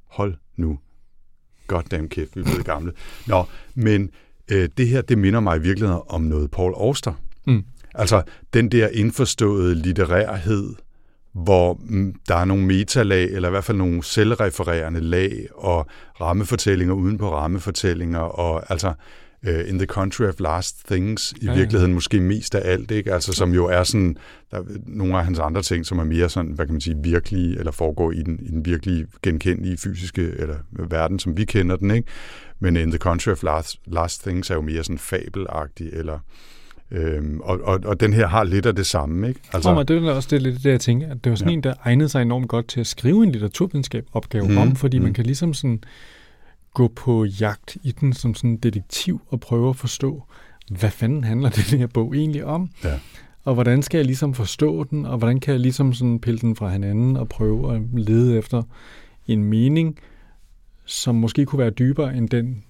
Hold 0.06 0.34
nu. 0.56 0.78
Goddamn 1.66 2.08
kæft, 2.08 2.36
vi 2.36 2.40
er 2.40 2.44
blevet 2.44 2.64
gamle. 2.64 2.92
Nå, 3.26 3.44
men 3.74 4.10
øh, 4.50 4.68
det 4.76 4.88
her, 4.88 5.02
det 5.02 5.18
minder 5.18 5.40
mig 5.40 5.56
i 5.56 5.60
virkeligheden 5.60 6.02
om 6.08 6.20
noget 6.20 6.50
Paul 6.50 6.74
Auster. 6.76 7.12
Mm. 7.46 7.64
Altså, 7.94 8.22
den 8.54 8.68
der 8.68 8.88
indforståede 8.88 9.74
litterærhed, 9.74 10.74
hvor 11.32 11.80
mm, 11.80 12.14
der 12.28 12.34
er 12.34 12.44
nogle 12.44 12.64
metalag, 12.66 13.24
eller 13.24 13.48
i 13.48 13.50
hvert 13.50 13.64
fald 13.64 13.78
nogle 13.78 14.04
selvrefererende 14.04 15.00
lag, 15.00 15.46
og 15.54 15.86
rammefortællinger 16.20 16.94
uden 16.94 17.18
på 17.18 17.32
rammefortællinger, 17.32 18.18
og 18.18 18.70
altså, 18.70 18.92
uh, 19.46 19.68
In 19.68 19.78
the 19.78 19.86
Country 19.86 20.24
of 20.24 20.40
Last 20.40 20.86
Things 20.86 21.34
i 21.40 21.44
ja, 21.44 21.54
virkeligheden 21.54 21.90
ja. 21.90 21.94
måske 21.94 22.20
mest 22.20 22.54
af 22.54 22.72
alt, 22.72 22.90
ikke? 22.90 23.12
Altså 23.12 23.32
som 23.32 23.54
jo 23.54 23.66
er 23.66 23.82
sådan, 23.82 24.16
der 24.50 24.56
er 24.56 24.62
nogle 24.86 25.18
af 25.18 25.24
hans 25.24 25.38
andre 25.38 25.62
ting, 25.62 25.86
som 25.86 25.98
er 25.98 26.04
mere 26.04 26.28
sådan, 26.28 26.52
hvad 26.52 26.66
kan 26.66 26.74
man 26.74 26.80
sige, 26.80 26.96
virkelige, 27.02 27.58
eller 27.58 27.72
foregår 27.72 28.12
i 28.12 28.22
den, 28.22 28.38
i 28.42 28.48
den 28.48 28.64
virkelige 28.64 29.06
genkendelige 29.22 29.76
fysiske 29.76 30.22
eller 30.38 30.56
verden, 30.88 31.18
som 31.18 31.36
vi 31.36 31.44
kender 31.44 31.76
den, 31.76 31.90
ikke? 31.90 32.08
Men 32.60 32.76
In 32.76 32.90
the 32.90 32.98
Country 32.98 33.30
of 33.30 33.42
Last, 33.42 33.76
Last 33.86 34.22
Things 34.22 34.50
er 34.50 34.54
jo 34.54 34.62
mere 34.62 34.84
sådan 34.84 34.98
fabelagtig, 34.98 35.88
eller 35.92 36.18
Øhm, 36.90 37.40
og, 37.40 37.60
og, 37.62 37.80
og 37.84 38.00
den 38.00 38.12
her 38.12 38.26
har 38.26 38.44
lidt 38.44 38.66
af 38.66 38.76
det 38.76 38.86
samme, 38.86 39.28
ikke? 39.28 39.40
Altså, 39.52 39.74
Tror 39.74 39.82
det 39.82 40.08
er 40.08 40.12
også 40.12 40.28
det, 40.30 40.42
lidt 40.42 40.64
det, 40.64 40.70
jeg 40.70 40.80
tænker, 40.80 41.10
at 41.10 41.24
det 41.24 41.30
var 41.30 41.36
sådan 41.36 41.50
ja. 41.50 41.54
en, 41.54 41.62
der 41.62 41.74
egnede 41.84 42.08
sig 42.08 42.22
enormt 42.22 42.48
godt 42.48 42.68
til 42.68 42.80
at 42.80 42.86
skrive 42.86 43.24
en 43.24 43.32
litteraturvidenskab 43.32 44.06
opgave 44.12 44.48
mm, 44.48 44.58
om, 44.58 44.76
fordi 44.76 44.98
mm. 44.98 45.04
man 45.04 45.14
kan 45.14 45.26
ligesom 45.26 45.54
sådan 45.54 45.80
gå 46.76 46.88
på 46.88 47.24
jagt 47.24 47.76
i 47.82 47.92
den 47.92 48.12
som 48.12 48.34
sådan 48.34 48.50
en 48.50 48.56
detektiv 48.56 49.20
og 49.28 49.40
prøve 49.40 49.68
at 49.68 49.76
forstå, 49.76 50.22
hvad 50.70 50.90
fanden 50.90 51.24
handler 51.24 51.48
den 51.70 51.78
her 51.78 51.86
bog 51.86 52.16
egentlig 52.16 52.44
om? 52.44 52.70
Ja. 52.84 52.98
Og 53.44 53.54
hvordan 53.54 53.82
skal 53.82 53.98
jeg 53.98 54.04
ligesom 54.04 54.34
forstå 54.34 54.84
den, 54.84 55.06
og 55.06 55.18
hvordan 55.18 55.40
kan 55.40 55.52
jeg 55.52 55.60
ligesom 55.60 55.92
sådan 55.92 56.20
pille 56.20 56.38
den 56.38 56.56
fra 56.56 56.68
hinanden 56.68 57.16
og 57.16 57.28
prøve 57.28 57.74
at 57.74 57.82
lede 57.92 58.38
efter 58.38 58.62
en 59.26 59.44
mening, 59.44 59.98
som 60.84 61.14
måske 61.14 61.46
kunne 61.46 61.58
være 61.58 61.70
dybere 61.70 62.16
end 62.16 62.28
den 62.28 62.64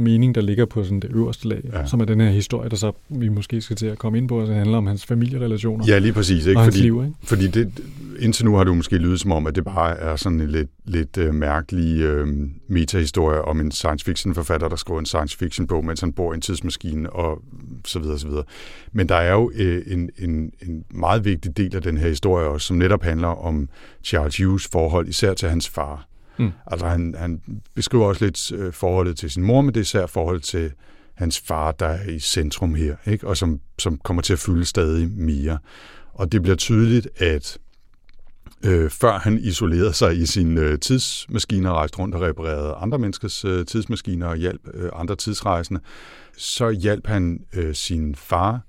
mening, 0.00 0.34
der 0.34 0.40
ligger 0.40 0.66
på 0.66 0.84
sådan 0.84 1.00
det 1.00 1.10
øverste 1.14 1.48
lag, 1.48 1.60
ja. 1.72 1.86
som 1.86 2.00
er 2.00 2.04
den 2.04 2.20
her 2.20 2.30
historie, 2.30 2.68
der 2.68 2.76
så 2.76 2.92
vi 3.08 3.28
måske 3.28 3.60
skal 3.60 3.76
til 3.76 3.86
at 3.86 3.98
komme 3.98 4.18
ind 4.18 4.28
på, 4.28 4.40
altså 4.40 4.50
det 4.50 4.58
handler 4.58 4.78
om 4.78 4.86
hans 4.86 5.06
familierelationer. 5.06 5.84
Ja, 5.88 5.98
lige 5.98 6.12
præcis. 6.12 6.46
Ikke? 6.46 6.60
Og 6.60 6.64
fordi, 6.64 6.78
liv, 6.78 7.02
ikke? 7.04 7.16
fordi 7.22 7.46
det, 7.46 7.72
indtil 8.18 8.44
nu 8.44 8.54
har 8.54 8.64
det 8.64 8.76
måske 8.76 8.96
lydet 8.96 9.20
som 9.20 9.32
om, 9.32 9.46
at 9.46 9.54
det 9.54 9.64
bare 9.64 9.96
er 9.96 10.16
sådan 10.16 10.40
en 10.40 10.48
lidt, 10.48 10.68
lidt 10.84 11.18
uh, 11.18 11.34
mærkelig 11.34 12.20
uh, 12.20 12.28
metahistorie 12.68 13.42
om 13.42 13.60
en 13.60 13.70
science 13.70 14.04
fiction 14.04 14.34
forfatter, 14.34 14.68
der 14.68 14.76
skriver 14.76 15.00
en 15.00 15.06
science 15.06 15.38
fiction 15.38 15.66
bog, 15.66 15.84
mens 15.84 16.00
han 16.00 16.12
bor 16.12 16.32
i 16.32 16.34
en 16.34 16.40
tidsmaskine 16.40 17.10
og 17.10 17.42
så 17.84 17.98
videre, 17.98 18.18
så 18.18 18.28
videre. 18.28 18.44
Men 18.92 19.08
der 19.08 19.16
er 19.16 19.32
jo 19.32 19.46
uh, 19.46 19.92
en, 19.92 20.10
en, 20.18 20.52
en 20.62 20.84
meget 20.90 21.24
vigtig 21.24 21.56
del 21.56 21.76
af 21.76 21.82
den 21.82 21.98
her 21.98 22.08
historie 22.08 22.46
også, 22.46 22.66
som 22.66 22.76
netop 22.76 23.02
handler 23.02 23.28
om 23.28 23.68
Charles 24.04 24.36
Hughes 24.36 24.68
forhold, 24.72 25.08
især 25.08 25.34
til 25.34 25.48
hans 25.48 25.68
far. 25.68 26.09
Mm. 26.40 26.52
Altså 26.66 26.86
han, 26.86 27.14
han 27.18 27.40
beskriver 27.74 28.06
også 28.06 28.24
lidt 28.24 28.52
øh, 28.52 28.72
forholdet 28.72 29.16
til 29.16 29.30
sin 29.30 29.42
mor, 29.42 29.60
men 29.60 29.68
det 29.68 29.76
er 29.76 29.82
især 29.82 30.06
forholdet 30.06 30.42
til 30.42 30.72
hans 31.14 31.40
far, 31.40 31.72
der 31.72 31.86
er 31.86 32.08
i 32.08 32.18
centrum 32.18 32.74
her, 32.74 32.96
ikke? 33.06 33.26
og 33.26 33.36
som, 33.36 33.60
som 33.78 33.98
kommer 33.98 34.22
til 34.22 34.32
at 34.32 34.38
fylde 34.38 34.64
stadig 34.64 35.10
mere. 35.10 35.58
Og 36.14 36.32
det 36.32 36.42
bliver 36.42 36.56
tydeligt, 36.56 37.08
at 37.16 37.58
øh, 38.64 38.90
før 38.90 39.18
han 39.18 39.38
isolerede 39.38 39.92
sig 39.92 40.16
i 40.16 40.26
sin 40.26 40.58
øh, 40.58 40.78
tidsmaskine 40.78 41.70
og 41.70 41.76
rejste 41.76 41.98
rundt 41.98 42.14
og 42.14 42.20
reparerede 42.20 42.74
andre 42.74 42.98
menneskers 42.98 43.44
øh, 43.44 43.66
tidsmaskiner 43.66 44.26
og 44.26 44.36
hjalp 44.36 44.60
øh, 44.74 44.90
andre 44.92 45.16
tidsrejsende, 45.16 45.80
så 46.36 46.70
hjalp 46.70 47.06
han 47.06 47.40
øh, 47.52 47.74
sin 47.74 48.14
far 48.14 48.60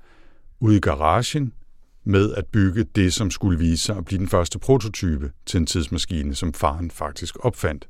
ud 0.60 0.74
i 0.74 0.80
garagen 0.80 1.54
med 2.04 2.34
at 2.34 2.46
bygge 2.46 2.86
det, 2.96 3.14
som 3.14 3.32
skulle 3.32 3.60
vise 3.60 3.86
sig 3.86 3.98
at 3.98 4.06
blive 4.06 4.20
den 4.20 4.28
første 4.28 4.60
prototype 4.60 5.32
til 5.46 5.58
en 5.58 5.66
tidsmaskine, 5.66 6.36
som 6.36 6.54
faren 6.54 6.92
faktisk 6.92 7.36
opfandt. 7.40 7.88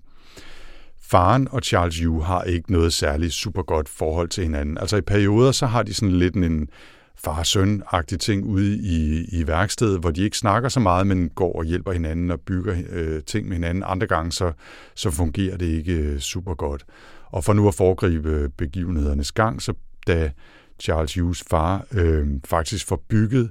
Faren 1.02 1.47
og 1.52 1.62
Charles 1.63 1.95
Yu 1.95 2.19
har 2.19 2.43
ikke 2.43 2.71
noget 2.71 2.93
særligt 2.93 3.34
super 3.34 3.62
godt 3.62 3.89
forhold 3.89 4.30
til 4.30 4.43
hinanden. 4.43 4.78
Altså 4.78 4.97
i 4.97 5.02
perioder, 5.02 5.52
så 5.52 5.65
har 5.65 5.84
de 5.84 5.93
sådan 5.93 6.15
lidt 6.15 6.36
en 6.36 6.69
far-søn-agtig 7.15 8.19
ting 8.19 8.45
ude 8.45 8.78
i, 8.78 9.26
i 9.32 9.47
værkstedet, 9.47 10.00
hvor 10.00 10.12
de 10.12 10.24
ikke 10.24 10.38
snakker 10.38 10.69
så 10.69 10.80
meget, 10.80 11.08
men 11.08 11.30
går 11.30 11.54
og 11.54 11.63
hjælper 11.63 11.91
hinanden 11.91 12.32
og 12.32 12.39
bygger 12.39 12.76
øh, 12.89 13.24
ting 13.24 13.47
med 13.47 13.56
hinanden. 13.56 13.84
Andre 13.88 14.08
gange, 14.08 14.32
så, 14.32 14.52
så 14.95 15.12
fungerer 15.12 15.58
det 15.58 15.65
ikke 15.65 15.93
øh, 15.93 16.19
super 16.19 16.54
godt. 16.54 16.86
Og 17.26 17.43
for 17.43 17.54
nu 17.54 17.67
at 17.67 17.76
foregribe 17.76 18.50
begivenhedernes 18.58 19.32
gang, 19.32 19.62
så 19.62 19.74
da 20.08 20.32
Charles 20.80 21.13
Hughes 21.13 21.43
far 21.50 21.86
øh, 21.91 22.28
faktisk 22.45 22.88
får 22.88 23.04
bygget 23.10 23.50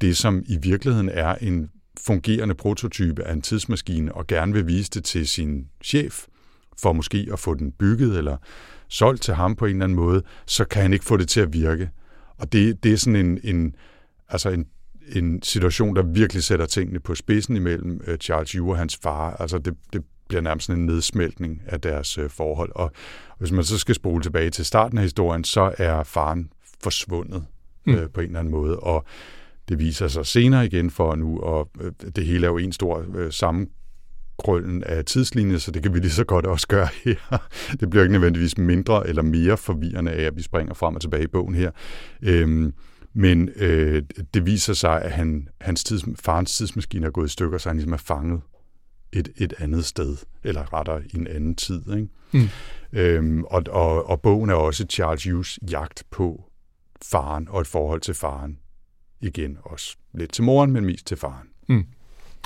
det, 0.00 0.16
som 0.16 0.42
i 0.46 0.58
virkeligheden 0.62 1.08
er 1.08 1.34
en 1.34 1.70
fungerende 2.06 2.54
prototype 2.54 3.24
af 3.24 3.32
en 3.32 3.42
tidsmaskine, 3.42 4.14
og 4.14 4.26
gerne 4.26 4.52
vil 4.52 4.66
vise 4.66 4.90
det 4.90 5.04
til 5.04 5.28
sin 5.28 5.66
chef, 5.84 6.26
for 6.82 6.92
måske 6.92 7.28
at 7.32 7.38
få 7.38 7.54
den 7.54 7.72
bygget 7.72 8.18
eller 8.18 8.36
solgt 8.88 9.22
til 9.22 9.34
ham 9.34 9.56
på 9.56 9.66
en 9.66 9.70
eller 9.70 9.84
anden 9.84 9.96
måde, 9.96 10.22
så 10.46 10.64
kan 10.64 10.82
han 10.82 10.92
ikke 10.92 11.04
få 11.04 11.16
det 11.16 11.28
til 11.28 11.40
at 11.40 11.52
virke. 11.52 11.90
Og 12.38 12.52
det, 12.52 12.84
det 12.84 12.92
er 12.92 12.96
sådan 12.96 13.26
en, 13.26 13.40
en, 13.44 13.74
altså 14.28 14.50
en, 14.50 14.66
en 15.12 15.42
situation, 15.42 15.96
der 15.96 16.02
virkelig 16.02 16.44
sætter 16.44 16.66
tingene 16.66 17.00
på 17.00 17.14
spidsen 17.14 17.56
imellem 17.56 18.00
uh, 18.08 18.14
Charles 18.14 18.50
Yu 18.50 18.70
og 18.70 18.78
hans 18.78 18.98
far. 19.02 19.36
Altså 19.36 19.58
det, 19.58 19.74
det 19.92 20.04
bliver 20.28 20.40
nærmest 20.40 20.66
sådan 20.66 20.80
en 20.80 20.86
nedsmeltning 20.86 21.62
af 21.66 21.80
deres 21.80 22.18
uh, 22.18 22.30
forhold. 22.30 22.72
Og 22.74 22.92
hvis 23.38 23.52
man 23.52 23.64
så 23.64 23.78
skal 23.78 23.94
spole 23.94 24.22
tilbage 24.22 24.50
til 24.50 24.64
starten 24.64 24.98
af 24.98 25.04
historien, 25.04 25.44
så 25.44 25.74
er 25.78 26.02
faren 26.02 26.52
forsvundet 26.82 27.44
mm. 27.86 27.94
uh, 27.94 28.00
på 28.14 28.20
en 28.20 28.26
eller 28.26 28.40
anden 28.40 28.52
måde. 28.52 28.78
Og 28.80 29.04
det 29.68 29.78
viser 29.78 30.08
sig 30.08 30.26
senere 30.26 30.66
igen 30.66 30.90
for 30.90 31.14
nu, 31.14 31.40
og 31.40 31.70
øh, 31.80 31.92
det 32.16 32.26
hele 32.26 32.46
er 32.46 32.50
jo 32.50 32.56
en 32.56 32.72
stor 32.72 33.04
øh, 33.14 33.32
sammenkrøllen 33.32 34.84
af 34.84 35.04
tidslinjer, 35.04 35.58
så 35.58 35.70
det 35.70 35.82
kan 35.82 35.94
vi 35.94 35.98
lige 35.98 36.10
så 36.10 36.24
godt 36.24 36.46
også 36.46 36.68
gøre 36.68 36.88
her. 37.04 37.48
Det 37.80 37.90
bliver 37.90 38.02
ikke 38.02 38.12
nødvendigvis 38.12 38.58
mindre 38.58 39.08
eller 39.08 39.22
mere 39.22 39.56
forvirrende 39.56 40.12
af, 40.12 40.22
at 40.22 40.36
vi 40.36 40.42
springer 40.42 40.74
frem 40.74 40.94
og 40.94 41.00
tilbage 41.00 41.24
i 41.24 41.26
bogen 41.26 41.54
her. 41.54 41.70
Øhm, 42.22 42.72
men 43.14 43.48
øh, 43.56 44.02
det 44.34 44.46
viser 44.46 44.72
sig, 44.72 45.02
at 45.02 45.10
han, 45.10 45.48
hans 45.60 45.84
tids, 45.84 46.04
farens 46.20 46.56
tidsmaskine 46.56 47.06
er 47.06 47.10
gået 47.10 47.26
i 47.26 47.32
stykker, 47.32 47.58
så 47.58 47.68
han 47.68 47.76
ligesom 47.76 47.92
er 47.92 47.96
fanget 47.96 48.40
et, 49.12 49.28
et 49.36 49.54
andet 49.58 49.84
sted, 49.84 50.16
eller 50.44 50.74
rettere 50.74 51.02
i 51.04 51.16
en 51.16 51.26
anden 51.26 51.54
tid. 51.54 51.82
Ikke? 51.96 52.08
Mm. 52.32 52.48
Øhm, 52.92 53.44
og, 53.44 53.62
og, 53.70 54.10
og 54.10 54.20
bogen 54.20 54.50
er 54.50 54.54
også 54.54 54.86
Charles 54.90 55.24
Hughes 55.24 55.58
jagt 55.70 56.04
på 56.10 56.44
faren 57.04 57.48
og 57.50 57.60
et 57.60 57.66
forhold 57.66 58.00
til 58.00 58.14
faren 58.14 58.58
igen 59.20 59.58
også 59.62 59.96
lidt 60.14 60.32
til 60.32 60.44
moren, 60.44 60.70
men 60.70 60.84
mest 60.84 61.06
til 61.06 61.16
faren. 61.16 61.48
Mm. 61.68 61.86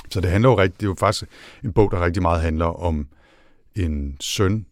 Så 0.09 0.21
det 0.21 0.31
handler 0.31 0.49
jo 0.49 0.57
rigtig, 0.57 0.79
det 0.79 0.85
er 0.85 0.89
jo 0.89 0.95
faktisk 0.99 1.31
en 1.63 1.73
bog, 1.73 1.91
der 1.91 2.05
rigtig 2.05 2.21
meget 2.21 2.41
handler 2.41 2.65
om 2.65 3.07
en 3.75 4.17
søn, 4.19 4.65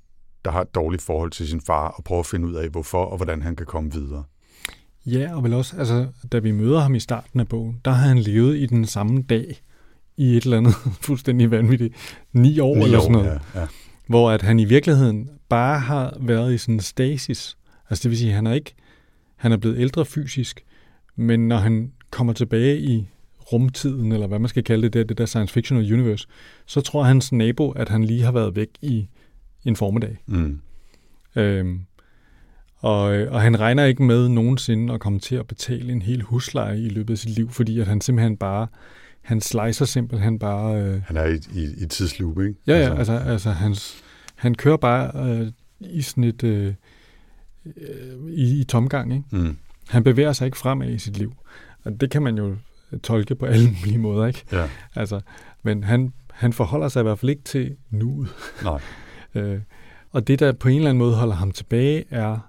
der 0.45 0.51
har 0.51 0.61
et 0.61 0.75
dårligt 0.75 1.01
forhold 1.01 1.31
til 1.31 1.47
sin 1.47 1.61
far, 1.61 1.87
og 1.87 2.03
prøver 2.03 2.19
at 2.19 2.25
finde 2.25 2.47
ud 2.47 2.53
af, 2.53 2.69
hvorfor 2.69 3.05
og 3.05 3.17
hvordan 3.17 3.41
han 3.41 3.55
kan 3.55 3.65
komme 3.65 3.91
videre. 3.91 4.23
Ja, 5.05 5.35
og 5.35 5.43
vel 5.43 5.53
også, 5.53 5.77
altså, 5.77 6.07
da 6.31 6.39
vi 6.39 6.51
møder 6.51 6.79
ham 6.79 6.95
i 6.95 6.99
starten 6.99 7.39
af 7.39 7.47
bogen, 7.47 7.81
der 7.85 7.91
har 7.91 8.07
han 8.07 8.19
levet 8.19 8.57
i 8.57 8.65
den 8.65 8.85
samme 8.85 9.21
dag, 9.21 9.61
i 10.17 10.37
et 10.37 10.43
eller 10.43 10.57
andet 10.57 10.73
fuldstændig 11.07 11.51
vanvittigt, 11.51 11.95
ni 12.33 12.59
år 12.59 12.75
ni 12.75 12.83
eller 12.83 12.99
sådan 12.99 13.11
noget. 13.11 13.41
Ja, 13.55 13.61
ja. 13.61 13.67
Hvor 14.07 14.31
at 14.31 14.41
han 14.41 14.59
i 14.59 14.65
virkeligheden 14.65 15.29
bare 15.49 15.79
har 15.79 16.17
været 16.19 16.53
i 16.53 16.57
sådan 16.57 16.75
en 16.75 16.79
stasis. 16.79 17.57
Altså 17.89 18.03
det 18.03 18.09
vil 18.09 18.17
sige, 18.17 18.29
at 18.29 18.35
han 18.35 18.47
er 18.47 18.53
ikke, 18.53 18.73
han 19.35 19.51
er 19.51 19.57
blevet 19.57 19.79
ældre 19.79 20.05
fysisk, 20.05 20.63
men 21.15 21.47
når 21.47 21.57
han 21.57 21.91
kommer 22.11 22.33
tilbage 22.33 22.79
i 22.79 23.07
rumtiden, 23.53 24.11
eller 24.11 24.27
hvad 24.27 24.39
man 24.39 24.49
skal 24.49 24.63
kalde 24.63 24.83
det, 24.83 24.93
det, 24.93 25.09
det 25.09 25.17
der 25.17 25.25
science 25.25 25.53
fictional 25.53 25.93
universe, 25.93 26.27
så 26.65 26.81
tror 26.81 27.03
hans 27.03 27.31
nabo, 27.31 27.71
at 27.71 27.89
han 27.89 28.03
lige 28.03 28.23
har 28.23 28.31
været 28.31 28.55
væk 28.55 28.69
i 28.81 29.07
en 29.65 29.75
formiddag. 29.75 30.17
Mm. 30.25 30.61
Øhm, 31.35 31.79
og, 32.77 33.03
og 33.03 33.41
han 33.41 33.59
regner 33.59 33.85
ikke 33.85 34.03
med 34.03 34.29
nogensinde 34.29 34.93
at 34.93 34.99
komme 34.99 35.19
til 35.19 35.35
at 35.35 35.47
betale 35.47 35.91
en 35.91 36.01
hel 36.01 36.21
husleje 36.21 36.79
i 36.79 36.89
løbet 36.89 37.13
af 37.13 37.17
sit 37.17 37.29
liv, 37.29 37.49
fordi 37.49 37.79
at 37.79 37.87
han 37.87 38.01
simpelthen 38.01 38.37
bare, 38.37 38.67
han 39.21 39.41
slicer 39.41 39.85
simpelthen 39.85 40.39
bare... 40.39 40.81
Øh, 40.81 41.01
han 41.05 41.17
er 41.17 41.25
i, 41.25 41.35
i, 41.35 41.83
i 41.83 41.85
tidsloop, 41.85 42.39
ikke? 42.39 42.55
Ja, 42.67 42.73
ja, 42.73 42.97
altså, 42.97 43.13
altså, 43.13 43.31
altså 43.31 43.51
hans, 43.51 44.03
han 44.35 44.55
kører 44.55 44.77
bare 44.77 45.29
øh, 45.29 45.47
i 45.79 46.01
sådan 46.01 46.23
et... 46.23 46.43
Øh, 46.43 46.73
øh, 47.65 48.29
i, 48.29 48.59
i 48.59 48.63
tomgang, 48.63 49.13
ikke? 49.13 49.25
Mm. 49.31 49.57
Han 49.89 50.03
bevæger 50.03 50.33
sig 50.33 50.45
ikke 50.45 50.57
fremad 50.57 50.89
i 50.89 50.97
sit 50.97 51.17
liv. 51.17 51.33
Og 51.83 52.01
det 52.01 52.11
kan 52.11 52.23
man 52.23 52.37
jo 52.37 52.55
tolke 53.03 53.35
på 53.35 53.45
alle 53.45 53.75
mulige 53.79 53.97
måder, 53.97 54.25
ikke? 54.25 54.45
Ja. 54.51 54.69
Altså, 54.95 55.21
men 55.63 55.83
han, 55.83 56.13
han 56.31 56.53
forholder 56.53 56.89
sig 56.89 56.99
i 56.99 57.03
hvert 57.03 57.19
fald 57.19 57.29
ikke 57.29 57.43
til 57.43 57.75
nuet. 57.89 58.29
Nej. 58.63 58.81
øh, 59.35 59.61
og 60.11 60.27
det, 60.27 60.39
der 60.39 60.51
på 60.51 60.67
en 60.67 60.75
eller 60.75 60.89
anden 60.89 60.99
måde 60.99 61.15
holder 61.15 61.35
ham 61.35 61.51
tilbage, 61.51 62.05
er 62.09 62.39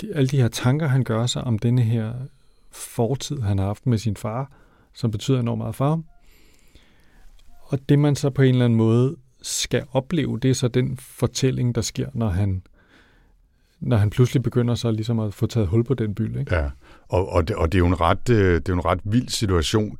de, 0.00 0.14
alle 0.14 0.28
de 0.28 0.40
her 0.40 0.48
tanker, 0.48 0.86
han 0.86 1.04
gør 1.04 1.26
sig 1.26 1.44
om 1.44 1.58
denne 1.58 1.82
her 1.82 2.12
fortid, 2.70 3.40
han 3.40 3.58
har 3.58 3.66
haft 3.66 3.86
med 3.86 3.98
sin 3.98 4.16
far, 4.16 4.52
som 4.94 5.10
betyder 5.10 5.40
enormt 5.40 5.58
meget 5.58 5.74
for 5.74 5.88
ham. 5.88 6.04
Og 7.60 7.88
det, 7.88 7.98
man 7.98 8.16
så 8.16 8.30
på 8.30 8.42
en 8.42 8.54
eller 8.54 8.64
anden 8.64 8.76
måde 8.76 9.16
skal 9.42 9.84
opleve, 9.92 10.38
det 10.38 10.50
er 10.50 10.54
så 10.54 10.68
den 10.68 10.96
fortælling, 10.96 11.74
der 11.74 11.80
sker, 11.80 12.08
når 12.14 12.28
han 12.28 12.62
når 13.80 13.96
han 13.96 14.10
pludselig 14.10 14.42
begynder 14.42 14.74
så 14.74 14.90
ligesom 14.90 15.18
at 15.18 15.34
få 15.34 15.46
taget 15.46 15.68
hul 15.68 15.84
på 15.84 15.94
den 15.94 16.14
by. 16.14 16.38
Ikke? 16.38 16.54
Ja, 16.54 16.70
og, 17.08 17.28
og, 17.28 17.48
det, 17.48 17.56
og 17.56 17.72
det, 17.72 17.78
er 17.78 17.80
jo 17.80 17.86
en 17.86 18.00
ret, 18.00 18.30
øh, 18.30 18.54
det 18.54 18.68
er 18.68 18.72
jo 18.72 18.74
en 18.74 18.84
ret 18.84 19.00
vild 19.04 19.28
situation, 19.28 19.96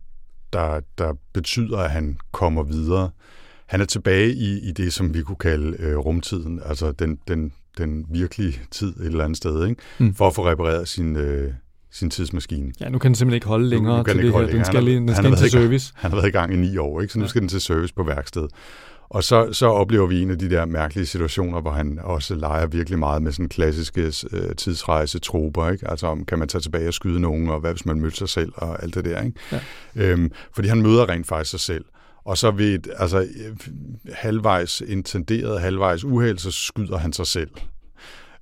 der, 0.52 0.80
der 0.98 1.12
betyder, 1.32 1.78
at 1.78 1.90
han 1.90 2.18
kommer 2.32 2.62
videre. 2.62 3.10
Han 3.66 3.80
er 3.80 3.84
tilbage 3.84 4.32
i, 4.32 4.68
i 4.68 4.72
det, 4.72 4.92
som 4.92 5.14
vi 5.14 5.22
kunne 5.22 5.36
kalde 5.36 5.76
øh, 5.78 5.96
rumtiden, 5.96 6.60
altså 6.64 6.92
den, 6.92 7.18
den, 7.28 7.52
den 7.78 8.06
virkelige 8.10 8.60
tid 8.70 8.96
et 8.96 9.06
eller 9.06 9.24
andet 9.24 9.36
sted, 9.36 9.66
ikke? 9.66 9.82
Mm. 9.98 10.14
for 10.14 10.26
at 10.26 10.34
få 10.34 10.46
repareret 10.46 10.88
sin, 10.88 11.16
øh, 11.16 11.52
sin 11.90 12.10
tidsmaskine. 12.10 12.72
Ja, 12.80 12.88
nu 12.88 12.98
kan 12.98 13.08
den 13.08 13.14
simpelthen 13.14 13.34
ikke 13.34 13.46
holde 13.46 13.68
længere 13.68 13.92
nu, 13.92 13.98
nu 13.98 14.04
til 14.04 14.22
det 14.22 14.32
her. 14.32 14.46
Den 14.46 14.64
skal, 14.64 14.84
lige, 14.84 14.96
den 14.96 15.14
skal 15.14 15.26
ind 15.26 15.36
til 15.36 15.50
service. 15.50 15.92
Han 15.96 16.10
har 16.10 16.16
været 16.16 16.28
i 16.28 16.32
gang 16.32 16.54
i 16.54 16.56
ni 16.56 16.76
år, 16.76 17.00
ikke? 17.00 17.12
så 17.12 17.18
nu 17.18 17.24
ja. 17.24 17.28
skal 17.28 17.40
den 17.40 17.48
til 17.48 17.60
service 17.60 17.94
på 17.94 18.02
værkstedet. 18.02 18.50
Og 19.10 19.24
så, 19.24 19.52
så 19.52 19.66
oplever 19.66 20.06
vi 20.06 20.22
en 20.22 20.30
af 20.30 20.38
de 20.38 20.50
der 20.50 20.64
mærkelige 20.64 21.06
situationer, 21.06 21.60
hvor 21.60 21.70
han 21.70 21.98
også 22.02 22.34
leger 22.34 22.66
virkelig 22.66 22.98
meget 22.98 23.22
med 23.22 23.32
sådan 23.32 23.48
klassiske 23.48 24.12
øh, 24.32 24.56
tidsrejsetroper. 24.56 25.70
Ikke? 25.70 25.90
Altså 25.90 26.06
om 26.06 26.24
kan 26.24 26.38
man 26.38 26.48
tage 26.48 26.62
tilbage 26.62 26.88
og 26.88 26.94
skyde 26.94 27.20
nogen, 27.20 27.48
og 27.48 27.60
hvad 27.60 27.72
hvis 27.72 27.86
man 27.86 28.00
møder 28.00 28.14
sig 28.14 28.28
selv, 28.28 28.52
og 28.56 28.82
alt 28.82 28.94
det 28.94 29.04
der. 29.04 29.22
Ikke? 29.22 29.38
Ja. 29.52 29.60
Øhm, 29.96 30.32
fordi 30.54 30.68
han 30.68 30.82
møder 30.82 31.08
rent 31.08 31.26
faktisk 31.26 31.50
sig 31.50 31.60
selv. 31.60 31.84
Og 32.24 32.38
så 32.38 32.50
ved 32.50 32.74
et, 32.74 32.88
altså, 32.96 33.28
halvvejs 34.12 34.80
intenderet, 34.80 35.60
halvvejs 35.60 36.04
uheld, 36.04 36.38
så 36.38 36.50
skyder 36.50 36.98
han 36.98 37.12
sig 37.12 37.26
selv. 37.26 37.50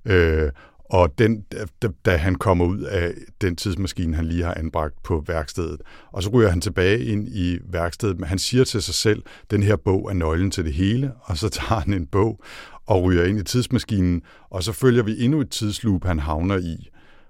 Øh, 0.05 0.51
og 0.89 1.19
den, 1.19 1.41
da, 1.81 1.87
da 2.05 2.17
han 2.17 2.35
kommer 2.35 2.65
ud 2.65 2.79
af 2.79 3.13
den 3.41 3.55
tidsmaskine, 3.55 4.15
han 4.15 4.25
lige 4.25 4.43
har 4.43 4.53
anbragt 4.53 5.03
på 5.03 5.23
værkstedet, 5.27 5.81
og 6.11 6.23
så 6.23 6.29
ryger 6.29 6.49
han 6.49 6.61
tilbage 6.61 7.05
ind 7.05 7.27
i 7.27 7.57
værkstedet, 7.63 8.19
men 8.19 8.29
han 8.29 8.39
siger 8.39 8.63
til 8.63 8.81
sig 8.81 8.93
selv, 8.93 9.23
den 9.51 9.63
her 9.63 9.75
bog 9.75 10.09
er 10.09 10.13
nøglen 10.13 10.51
til 10.51 10.65
det 10.65 10.73
hele, 10.73 11.11
og 11.21 11.37
så 11.37 11.49
tager 11.49 11.81
han 11.81 11.93
en 11.93 12.05
bog 12.05 12.43
og 12.85 13.03
ryger 13.03 13.25
ind 13.25 13.39
i 13.39 13.43
tidsmaskinen, 13.43 14.21
og 14.49 14.63
så 14.63 14.71
følger 14.71 15.03
vi 15.03 15.23
endnu 15.23 15.41
et 15.41 15.49
tidsloop, 15.49 16.05
han 16.05 16.19
havner 16.19 16.57
i, 16.57 16.89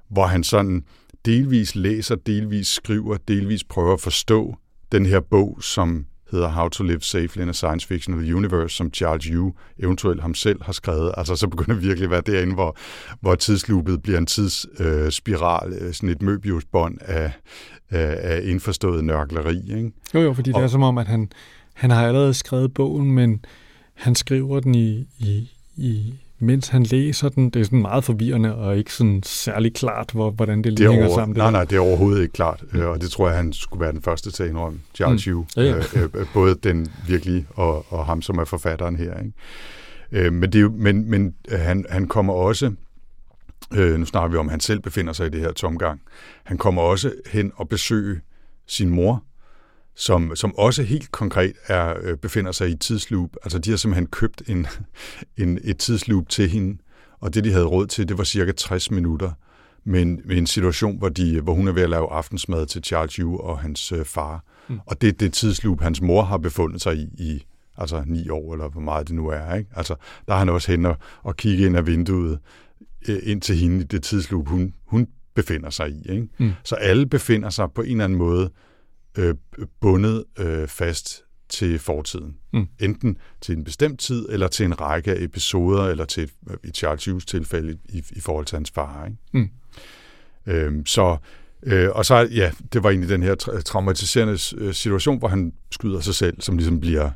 hvor 0.10 0.26
han 0.26 0.44
sådan 0.44 0.84
delvis 1.26 1.76
læser, 1.76 2.16
delvis 2.16 2.68
skriver, 2.68 3.18
delvis 3.28 3.64
prøver 3.64 3.94
at 3.94 4.02
forstå 4.02 4.56
den 4.92 5.06
her 5.06 5.20
bog, 5.20 5.64
som 5.64 6.06
hedder 6.32 6.48
How 6.48 6.68
to 6.68 6.84
Live 6.84 7.02
Safely 7.02 7.42
in 7.42 7.50
a 7.50 7.54
Science 7.54 7.88
Fictional 7.88 8.34
Universe, 8.34 8.76
som 8.76 8.94
Charles 8.94 9.26
Yu 9.26 9.54
eventuelt 9.80 10.22
ham 10.22 10.34
selv 10.34 10.64
har 10.64 10.74
skrevet. 10.74 11.12
Altså 11.18 11.36
så 11.36 11.48
begynder 11.48 11.74
det 11.74 11.84
virkelig 11.84 12.06
at 12.06 12.12
være 12.12 12.22
derinde, 12.22 12.54
hvor, 12.54 12.78
hvor 13.22 13.36
tidsloopet 13.36 14.02
bliver 14.02 14.18
en 14.18 14.26
tidsspiral, 14.26 15.74
øh, 15.74 15.94
sådan 15.94 16.10
et 16.10 16.22
møbiusbånd 16.22 16.98
af, 17.02 17.32
af, 17.90 18.18
af 18.22 18.42
indforstået 18.44 19.04
nørkleri. 19.04 19.58
Ikke? 19.58 19.92
Jo, 20.14 20.20
jo, 20.20 20.34
fordi 20.34 20.52
og, 20.52 20.60
det 20.60 20.64
er 20.64 20.68
som 20.68 20.84
om, 20.84 20.98
at 20.98 21.08
han, 21.08 21.32
han 21.74 21.90
har 21.90 22.08
allerede 22.08 22.34
skrevet 22.34 22.74
bogen, 22.74 23.12
men 23.12 23.46
han 23.94 24.16
skriver 24.16 24.60
den 24.60 24.76
i, 24.76 25.08
i, 25.20 25.52
i 25.78 26.14
mens 26.40 26.68
han 26.68 26.84
læser 26.84 27.30
den. 27.30 27.50
Det 27.50 27.60
er 27.60 27.64
sådan 27.64 27.82
meget 27.82 28.04
forvirrende 28.04 28.56
og 28.56 28.78
ikke 28.78 28.94
sådan 28.94 29.24
særlig 29.24 29.74
klart, 29.74 30.12
hvor, 30.14 30.32
hvordan 30.32 30.64
det, 30.64 30.78
det 30.78 30.90
hænger 30.90 31.08
over, 31.08 31.16
sammen. 31.16 31.38
Nej, 31.38 31.52
nej, 31.52 31.64
det 31.64 31.76
er 31.76 31.80
overhovedet 31.80 32.22
ikke 32.22 32.34
klart, 32.34 32.64
mm. 32.74 32.82
og 32.82 33.02
det 33.02 33.12
tror 33.12 33.28
jeg, 33.28 33.38
han 33.38 33.54
skulle 33.54 33.82
være 33.82 33.92
den 33.92 34.02
første 34.02 34.32
til 34.32 34.44
at 34.44 34.50
indrømme. 34.50 34.80
Charles 34.96 35.28
mm. 35.28 35.34
Yu, 35.34 35.46
ja, 35.56 35.62
ja. 35.62 35.76
Øh, 35.78 36.04
øh, 36.14 36.26
både 36.34 36.56
den 36.64 36.88
virkelige 37.08 37.48
og, 37.56 37.94
og 37.94 38.06
ham, 38.06 38.22
som 38.22 38.38
er 38.38 38.46
forfatteren 38.46 38.96
her. 38.96 39.20
Ikke? 39.20 40.26
Øh, 40.26 40.34
men 40.34 40.52
det 40.52 40.74
men, 40.74 41.10
men 41.10 41.34
øh, 41.52 41.60
han, 41.60 41.86
han 41.90 42.08
kommer 42.08 42.34
også, 42.34 42.72
øh, 43.74 44.00
nu 44.00 44.06
snakker 44.06 44.30
vi 44.30 44.38
om, 44.38 44.48
at 44.48 44.52
han 44.52 44.60
selv 44.60 44.80
befinder 44.80 45.14
sig 45.14 45.28
i 45.28 45.30
det 45.30 45.40
her 45.40 45.52
tomgang, 45.52 46.02
han 46.44 46.58
kommer 46.58 46.82
også 46.82 47.12
hen 47.32 47.52
og 47.56 47.70
besøge 47.70 48.22
sin 48.68 48.90
mor, 48.90 49.24
som, 50.00 50.36
som 50.36 50.56
også 50.58 50.84
helt 50.84 51.12
konkret 51.12 51.54
er, 51.68 51.94
øh, 52.02 52.18
befinder 52.18 52.52
sig 52.52 52.70
i 52.70 52.72
et 52.72 52.80
tidsloop. 52.80 53.30
Altså 53.44 53.60
de 53.60 53.70
har 53.70 53.78
simpelthen 53.78 54.08
købt 54.08 54.42
en, 54.48 54.68
en, 55.44 55.60
et 55.64 55.78
tidsloop 55.78 56.30
til 56.30 56.50
hende, 56.50 56.78
og 57.20 57.34
det 57.34 57.44
de 57.44 57.52
havde 57.52 57.66
råd 57.66 57.88
til, 57.88 58.08
det 58.08 58.18
var 58.18 58.24
cirka 58.24 58.52
60 58.52 58.92
minutter 58.92 59.32
med 59.84 60.02
en, 60.02 60.22
med 60.26 60.38
en 60.38 60.48
situation, 60.48 60.98
hvor, 60.98 61.10
de, 61.10 61.42
hvor 61.42 61.54
hun 61.54 61.68
er 61.68 61.72
ved 61.72 61.84
at 61.84 61.90
lave 61.90 62.12
aftensmad 62.12 62.66
til 62.66 62.84
Charles 62.84 63.14
Yu 63.14 63.38
og 63.38 63.60
hans 63.60 63.92
øh, 63.92 64.06
far. 64.06 64.44
Mm. 64.70 64.80
Og 64.86 65.02
det 65.02 65.08
er 65.08 65.14
det 65.14 65.34
tidsloop, 65.34 65.82
hans 65.82 66.02
mor 66.02 66.24
har 66.24 66.38
befundet 66.38 66.82
sig 66.82 66.96
i, 66.96 67.10
i 67.18 67.46
altså 67.78 68.04
ni 68.06 68.30
år, 68.30 68.54
eller 68.54 68.70
hvor 68.70 68.82
meget 68.82 69.08
det 69.08 69.16
nu 69.16 69.28
er. 69.28 69.54
Ikke? 69.54 69.70
Altså, 69.76 69.96
der 70.28 70.34
er 70.34 70.38
han 70.38 70.50
også 70.50 70.72
hen 70.72 70.86
og, 70.86 70.98
og 71.24 71.38
kigge 71.38 71.66
ind 71.66 71.78
af 71.78 71.88
vinduet 71.88 72.40
øh, 73.08 73.20
ind 73.24 73.42
til 73.42 73.56
hende 73.56 73.82
i 73.82 73.84
det 73.84 74.04
tidsloop, 74.04 74.48
hun, 74.48 74.74
hun 74.86 75.08
befinder 75.36 75.70
sig 75.70 75.90
i. 75.90 76.12
Ikke? 76.12 76.28
Mm. 76.38 76.52
Så 76.64 76.76
alle 76.76 77.06
befinder 77.06 77.50
sig 77.50 77.72
på 77.76 77.82
en 77.82 77.92
eller 77.92 78.04
anden 78.04 78.18
måde 78.18 78.52
øh, 79.18 79.36
bundet 79.80 80.26
øh, 80.40 80.68
fast 80.68 81.24
til 81.50 81.80
fortiden. 81.80 82.38
Mm. 82.54 82.68
Enten 82.80 83.18
til 83.42 83.58
en 83.58 83.64
bestemt 83.64 84.00
tid, 84.00 84.26
eller 84.30 84.48
til 84.48 84.66
en 84.66 84.82
række 84.82 85.12
af 85.12 85.24
episoder, 85.24 85.84
eller 85.84 86.06
til 86.06 86.32
øh, 86.50 86.58
i 86.64 86.70
Charles 86.70 87.06
Hughes 87.06 87.26
tilfælde 87.26 87.78
i, 87.90 88.04
i 88.12 88.20
forhold 88.20 88.46
til 88.46 88.56
hans 88.56 88.72
far. 88.72 89.06
Ikke? 89.06 89.18
Mm. 89.34 89.50
Øhm, 90.46 90.86
så, 90.86 91.18
øh, 91.64 91.90
og 91.90 92.06
så, 92.06 92.16
ja, 92.16 92.52
det 92.74 92.84
var 92.84 92.90
egentlig 92.90 93.10
den 93.10 93.24
her 93.24 93.36
tra- 93.44 93.62
traumatiserende 93.62 94.38
øh, 94.58 94.74
situation, 94.74 95.20
hvor 95.20 95.28
han 95.28 95.54
skyder 95.72 96.00
sig 96.00 96.16
selv, 96.16 96.42
som 96.42 96.58
ligesom 96.58 96.80
bliver 96.80 97.12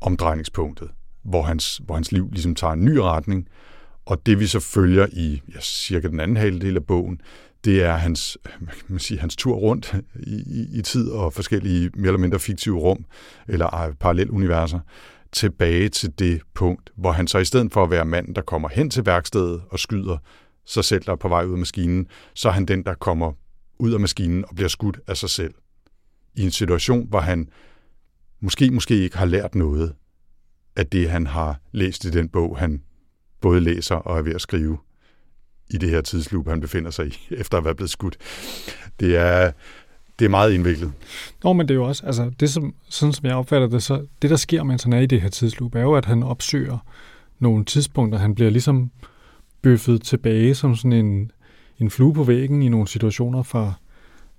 omdrejningspunktet, 0.00 0.88
hvor 1.22 1.42
hans, 1.42 1.80
hvor 1.84 1.94
hans 1.94 2.12
liv 2.12 2.30
ligesom 2.32 2.54
tager 2.54 2.72
en 2.72 2.84
ny 2.84 2.96
retning, 2.96 3.48
og 4.06 4.26
det 4.26 4.40
vi 4.40 4.46
så 4.46 4.60
følger 4.60 5.06
i 5.12 5.42
ja, 5.54 5.60
cirka 5.60 6.08
den 6.08 6.20
anden 6.20 6.36
halvdel 6.36 6.76
af 6.76 6.86
bogen, 6.86 7.20
det 7.64 7.82
er 7.82 7.92
hans, 7.92 8.38
man 8.88 8.98
sige, 8.98 9.20
hans 9.20 9.36
tur 9.36 9.54
rundt 9.54 9.94
i, 10.20 10.34
i, 10.34 10.78
i 10.78 10.82
tid 10.82 11.10
og 11.10 11.32
forskellige 11.32 11.90
mere 11.94 12.06
eller 12.06 12.18
mindre 12.18 12.38
fiktive 12.38 12.78
rum 12.78 13.04
eller 13.48 13.94
paralleluniverser 14.00 14.80
tilbage 15.32 15.88
til 15.88 16.18
det 16.18 16.42
punkt, 16.54 16.90
hvor 16.96 17.12
han 17.12 17.26
så 17.26 17.38
i 17.38 17.44
stedet 17.44 17.72
for 17.72 17.84
at 17.84 17.90
være 17.90 18.04
manden, 18.04 18.34
der 18.34 18.42
kommer 18.42 18.68
hen 18.68 18.90
til 18.90 19.06
værkstedet 19.06 19.62
og 19.70 19.78
skyder 19.78 20.18
sig 20.66 20.84
selv, 20.84 21.04
der 21.04 21.12
er 21.12 21.16
på 21.16 21.28
vej 21.28 21.44
ud 21.44 21.52
af 21.52 21.58
maskinen, 21.58 22.06
så 22.34 22.48
er 22.48 22.52
han 22.52 22.66
den, 22.66 22.82
der 22.82 22.94
kommer 22.94 23.32
ud 23.78 23.92
af 23.92 24.00
maskinen 24.00 24.44
og 24.48 24.54
bliver 24.54 24.68
skudt 24.68 25.00
af 25.06 25.16
sig 25.16 25.30
selv. 25.30 25.54
I 26.34 26.42
en 26.42 26.50
situation, 26.50 27.08
hvor 27.08 27.20
han 27.20 27.48
måske, 28.40 28.70
måske 28.70 28.98
ikke 28.98 29.18
har 29.18 29.26
lært 29.26 29.54
noget 29.54 29.94
af 30.76 30.86
det, 30.86 31.10
han 31.10 31.26
har 31.26 31.60
læst 31.72 32.04
i 32.04 32.10
den 32.10 32.28
bog, 32.28 32.58
han 32.58 32.82
både 33.40 33.60
læser 33.60 33.94
og 33.94 34.18
er 34.18 34.22
ved 34.22 34.34
at 34.34 34.40
skrive 34.40 34.78
i 35.70 35.76
det 35.76 35.90
her 35.90 36.00
tidsloop, 36.00 36.48
han 36.48 36.60
befinder 36.60 36.90
sig 36.90 37.06
i, 37.06 37.18
efter 37.40 37.58
at 37.58 37.64
være 37.64 37.74
blevet 37.74 37.90
skudt. 37.90 38.16
Det 39.00 39.16
er, 39.16 39.52
det 40.18 40.24
er 40.24 40.28
meget 40.28 40.52
indviklet. 40.52 40.92
Nå, 41.44 41.52
men 41.52 41.68
det 41.68 41.74
er 41.74 41.78
jo 41.78 41.84
også, 41.84 42.06
altså, 42.06 42.30
det 42.40 42.50
som, 42.50 42.74
sådan 42.88 43.12
som 43.12 43.26
jeg 43.26 43.34
opfatter 43.34 43.68
det, 43.68 43.82
så 43.82 44.06
det 44.22 44.30
der 44.30 44.36
sker, 44.36 44.62
mens 44.62 44.82
han 44.82 44.92
er 44.92 45.00
i 45.00 45.06
det 45.06 45.20
her 45.20 45.28
tidsloop, 45.28 45.74
er 45.74 45.80
jo, 45.80 45.94
at 45.94 46.04
han 46.04 46.22
opsøger 46.22 46.78
nogle 47.38 47.64
tidspunkter, 47.64 48.18
han 48.18 48.34
bliver 48.34 48.50
ligesom 48.50 48.90
bøffet 49.62 50.02
tilbage 50.02 50.54
som 50.54 50.76
sådan 50.76 50.92
en, 50.92 51.30
en 51.78 51.90
flue 51.90 52.14
på 52.14 52.24
væggen 52.24 52.62
i 52.62 52.68
nogle 52.68 52.88
situationer 52.88 53.42
fra, 53.42 53.72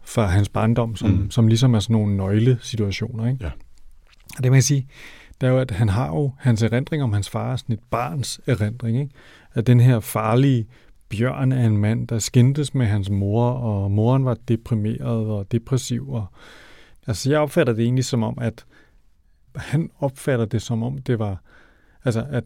fra 0.04 0.26
hans 0.26 0.50
barndom, 0.50 0.96
som, 0.96 1.10
mm. 1.10 1.32
som 1.32 1.48
ligesom 1.48 1.74
er 1.74 1.80
sådan 1.80 1.94
nogle 1.94 2.18
nøglesituationer. 2.18 3.28
Ikke? 3.28 3.46
Ja. 3.46 3.52
Og 4.38 4.44
det 4.44 4.52
må 4.52 4.56
jeg 4.56 4.64
sige, 4.64 4.88
det 5.42 5.48
er 5.48 5.52
jo, 5.52 5.60
at 5.60 5.72
han 5.72 5.90
har 5.90 6.08
jo 6.08 6.32
hans 6.40 6.64
erindring 6.64 7.04
om 7.04 7.14
hans 7.14 7.30
far, 7.30 7.56
sådan 7.56 7.74
et 7.74 7.80
barns 7.92 8.40
erindring, 8.48 9.00
ikke? 9.00 9.14
at 9.54 9.68
den 9.68 9.80
her 9.80 10.00
farlige 10.00 10.68
Bjørn 11.18 11.52
er 11.52 11.66
en 11.66 11.78
mand, 11.78 12.08
der 12.08 12.20
skændtes 12.20 12.74
med 12.74 12.86
hans 12.86 13.10
mor, 13.10 13.50
og 13.50 13.92
moren 13.92 14.26
var 14.26 14.38
deprimeret 14.48 15.28
og 15.28 15.52
depressiv. 15.52 16.10
Og, 16.10 16.26
altså, 17.08 17.30
jeg 17.30 17.40
opfatter 17.40 17.74
det 17.74 17.84
egentlig 17.84 18.06
som 18.06 18.24
om, 18.24 18.38
at 18.42 18.66
han 19.56 19.90
opfatter 20.00 20.46
det 20.46 20.62
som 20.62 20.84
om, 20.84 20.98
det 20.98 21.20
var, 21.20 21.42
altså, 22.06 22.26
at 22.30 22.44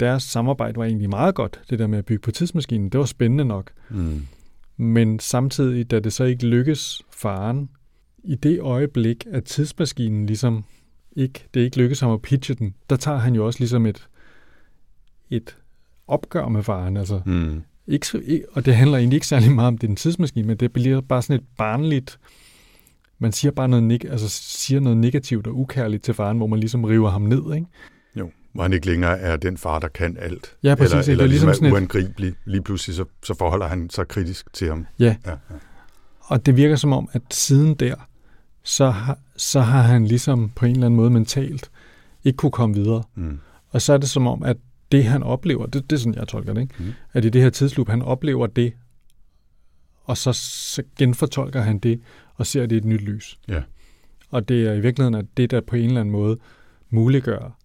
deres 0.00 0.22
samarbejde 0.22 0.76
var 0.76 0.84
egentlig 0.84 1.10
meget 1.10 1.34
godt, 1.34 1.60
det 1.70 1.78
der 1.78 1.86
med 1.86 1.98
at 1.98 2.04
bygge 2.04 2.20
på 2.20 2.30
tidsmaskinen. 2.30 2.88
Det 2.88 3.00
var 3.00 3.06
spændende 3.06 3.44
nok. 3.44 3.70
Mm. 3.90 4.26
Men 4.76 5.18
samtidig, 5.18 5.90
da 5.90 6.00
det 6.00 6.12
så 6.12 6.24
ikke 6.24 6.46
lykkes 6.46 7.02
faren, 7.10 7.70
i 8.24 8.34
det 8.34 8.60
øjeblik, 8.60 9.26
at 9.30 9.44
tidsmaskinen 9.44 10.26
ligesom 10.26 10.64
ikke, 11.16 11.44
det 11.54 11.60
ikke 11.60 11.76
lykkes 11.76 12.00
ham 12.00 12.10
at 12.10 12.22
pitche 12.22 12.54
den, 12.54 12.74
der 12.90 12.96
tager 12.96 13.18
han 13.18 13.34
jo 13.34 13.46
også 13.46 13.60
ligesom 13.60 13.86
et, 13.86 14.08
et 15.30 15.56
opgør 16.06 16.48
med 16.48 16.62
faren. 16.62 16.96
Altså, 16.96 17.20
mm. 17.26 17.62
Ikke, 17.88 18.44
og 18.52 18.66
det 18.66 18.76
handler 18.76 18.98
egentlig 18.98 19.16
ikke 19.16 19.26
særlig 19.26 19.52
meget 19.52 19.68
om 19.68 19.78
den 19.78 19.96
tidsmaskine, 19.96 20.46
men 20.46 20.56
det 20.56 20.72
bliver 20.72 21.00
bare 21.00 21.22
sådan 21.22 21.36
et 21.36 21.46
barnligt, 21.58 22.18
man 23.18 23.32
siger 23.32 23.52
bare 23.52 23.68
noget, 23.68 24.04
altså 24.04 24.28
siger 24.28 24.80
noget 24.80 24.98
negativt 24.98 25.46
og 25.46 25.58
ukærligt 25.58 26.02
til 26.02 26.14
faren, 26.14 26.36
hvor 26.36 26.46
man 26.46 26.60
ligesom 26.60 26.84
river 26.84 27.10
ham 27.10 27.22
ned, 27.22 27.54
ikke? 27.54 27.66
Jo, 28.16 28.30
hvor 28.52 28.62
han 28.62 28.72
ikke 28.72 28.86
længere 28.86 29.18
er 29.18 29.36
den 29.36 29.56
far, 29.56 29.78
der 29.78 29.88
kan 29.88 30.16
alt. 30.20 30.56
Ja, 30.62 30.74
præcis. 30.74 30.92
Eller, 30.92 31.10
eller 31.10 31.26
ligesom, 31.26 31.48
ligesom 31.48 31.66
er 31.66 31.72
uangribelig. 31.72 32.34
Lige 32.44 32.62
pludselig 32.62 32.96
så, 32.96 33.04
så 33.22 33.34
forholder 33.34 33.66
han 33.66 33.90
sig 33.90 34.08
kritisk 34.08 34.52
til 34.52 34.68
ham. 34.68 34.86
Ja. 34.98 35.16
ja, 35.26 35.30
ja. 35.30 35.36
Og 36.20 36.46
det 36.46 36.56
virker 36.56 36.76
som 36.76 36.92
om, 36.92 37.08
at 37.12 37.22
siden 37.30 37.74
der, 37.74 37.94
så 38.62 38.90
har, 38.90 39.18
så 39.36 39.60
har 39.60 39.82
han 39.82 40.06
ligesom 40.06 40.50
på 40.56 40.66
en 40.66 40.72
eller 40.72 40.86
anden 40.86 40.96
måde 40.96 41.10
mentalt 41.10 41.70
ikke 42.24 42.36
kunne 42.36 42.52
komme 42.52 42.74
videre. 42.74 43.02
Mm. 43.14 43.38
Og 43.70 43.82
så 43.82 43.92
er 43.92 43.98
det 43.98 44.08
som 44.08 44.26
om, 44.26 44.42
at 44.42 44.56
det, 44.92 45.04
han 45.04 45.22
oplever, 45.22 45.66
det, 45.66 45.90
det 45.90 45.96
er 45.96 46.00
sådan, 46.00 46.14
jeg 46.14 46.28
tolker 46.28 46.52
det, 46.52 46.60
ikke? 46.60 46.74
Mm. 46.78 46.92
at 47.12 47.24
i 47.24 47.28
det 47.28 47.42
her 47.42 47.50
tidsloop, 47.50 47.88
han 47.88 48.02
oplever 48.02 48.46
det, 48.46 48.72
og 50.04 50.16
så, 50.16 50.32
så 50.32 50.82
genfortolker 50.98 51.60
han 51.60 51.78
det, 51.78 52.00
og 52.34 52.46
ser 52.46 52.66
det 52.66 52.76
i 52.76 52.78
et 52.78 52.84
nyt 52.84 53.00
lys. 53.00 53.38
Ja. 53.48 53.62
Og 54.30 54.48
det 54.48 54.66
er 54.66 54.72
i 54.72 54.80
virkeligheden 54.80 55.14
at 55.14 55.26
det, 55.36 55.50
der 55.50 55.60
på 55.60 55.76
en 55.76 55.84
eller 55.84 56.00
anden 56.00 56.12
måde 56.12 56.38
muliggør, 56.90 57.58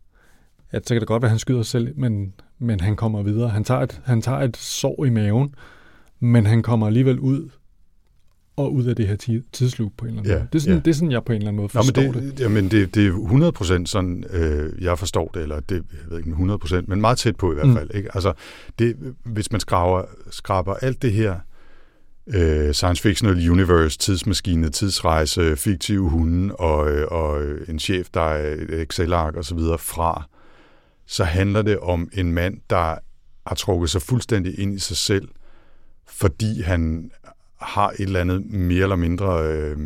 at 0.71 0.87
så 0.87 0.93
kan 0.93 0.99
det 0.99 1.07
godt 1.07 1.21
være, 1.21 1.27
at 1.27 1.31
han 1.31 1.39
skyder 1.39 1.61
sig 1.61 1.71
selv, 1.71 1.99
men, 1.99 2.33
men 2.59 2.79
han 2.79 2.95
kommer 2.95 3.21
videre. 3.21 3.49
Han 3.49 3.63
tager, 3.63 3.81
et, 3.81 4.01
han 4.05 4.21
tager 4.21 4.39
et 4.39 4.57
sår 4.57 5.05
i 5.05 5.09
maven, 5.09 5.55
men 6.19 6.45
han 6.45 6.63
kommer 6.63 6.87
alligevel 6.87 7.19
ud 7.19 7.49
og 8.55 8.73
ud 8.73 8.85
af 8.85 8.95
det 8.95 9.07
her 9.07 9.43
tidsloop 9.51 9.91
på 9.97 10.05
en 10.05 10.09
eller 10.09 10.21
anden 10.21 10.31
ja, 10.31 10.37
måde. 10.37 10.47
Det 10.53 10.59
er, 10.59 10.61
sådan, 10.61 10.75
ja. 10.75 10.81
det 10.85 10.91
er 10.91 10.93
sådan, 10.93 11.11
jeg 11.11 11.23
på 11.23 11.31
en 11.31 11.35
eller 11.35 11.47
anden 11.47 11.57
måde 11.57 11.69
forstår 11.69 12.01
Nå, 12.01 12.11
men 12.11 12.23
det. 12.23 12.37
det. 12.37 12.43
Jamen, 12.43 12.71
det, 12.71 12.95
det 12.95 13.07
er 13.07 13.81
100% 13.81 13.85
sådan, 13.85 14.23
øh, 14.29 14.83
jeg 14.83 14.99
forstår 14.99 15.31
det, 15.33 15.41
eller 15.41 15.59
det, 15.59 15.75
jeg 15.75 16.09
ved 16.09 16.17
ikke 16.17 16.31
100%, 16.31 16.83
men 16.87 17.01
meget 17.01 17.17
tæt 17.17 17.35
på 17.35 17.51
i 17.51 17.53
hvert 17.53 17.67
mm. 17.67 17.75
fald. 17.75 17.89
Mm. 17.93 17.97
Ikke? 17.97 18.09
Altså, 18.13 18.33
det, 18.79 18.95
hvis 19.25 19.51
man 19.51 19.61
skraber, 19.61 20.05
skraber 20.31 20.73
alt 20.73 21.01
det 21.01 21.13
her 21.13 21.35
øh, 22.27 22.73
science 22.73 23.01
fictional 23.01 23.49
universe, 23.49 23.97
tidsmaskine, 23.97 24.69
tidsrejse, 24.69 25.55
fiktive 25.55 26.09
hunde 26.09 26.55
og, 26.55 26.91
øh, 26.91 27.07
og 27.07 27.41
en 27.67 27.79
chef, 27.79 28.07
der 28.13 28.21
er 28.21 28.53
et 28.53 28.81
Excel-ark 28.81 29.37
osv. 29.37 29.59
fra, 29.79 30.23
så 31.05 31.23
handler 31.23 31.61
det 31.61 31.79
om 31.79 32.09
en 32.13 32.33
mand, 32.33 32.57
der 32.69 32.95
har 33.47 33.55
trukket 33.55 33.89
sig 33.89 34.01
fuldstændig 34.01 34.59
ind 34.59 34.75
i 34.75 34.79
sig 34.79 34.97
selv, 34.97 35.27
fordi 36.07 36.61
han 36.61 37.11
har 37.63 37.89
et 37.89 37.99
eller 37.99 38.21
andet 38.21 38.45
mere 38.45 38.83
eller 38.83 38.95
mindre, 38.95 39.43
øh, 39.43 39.77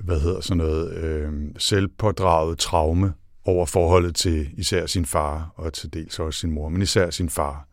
hvad 0.00 0.20
hedder 0.20 0.40
sådan 0.40 0.56
noget, 0.56 0.94
øh, 0.96 1.32
selvpådraget 1.58 2.58
traume 2.58 3.12
over 3.44 3.66
forholdet 3.66 4.14
til 4.14 4.50
især 4.56 4.86
sin 4.86 5.06
far, 5.06 5.52
og 5.56 5.72
til 5.72 5.92
dels 5.92 6.18
også 6.18 6.40
sin 6.40 6.50
mor, 6.50 6.68
men 6.68 6.82
især 6.82 7.10
sin 7.10 7.28
far. 7.28 7.66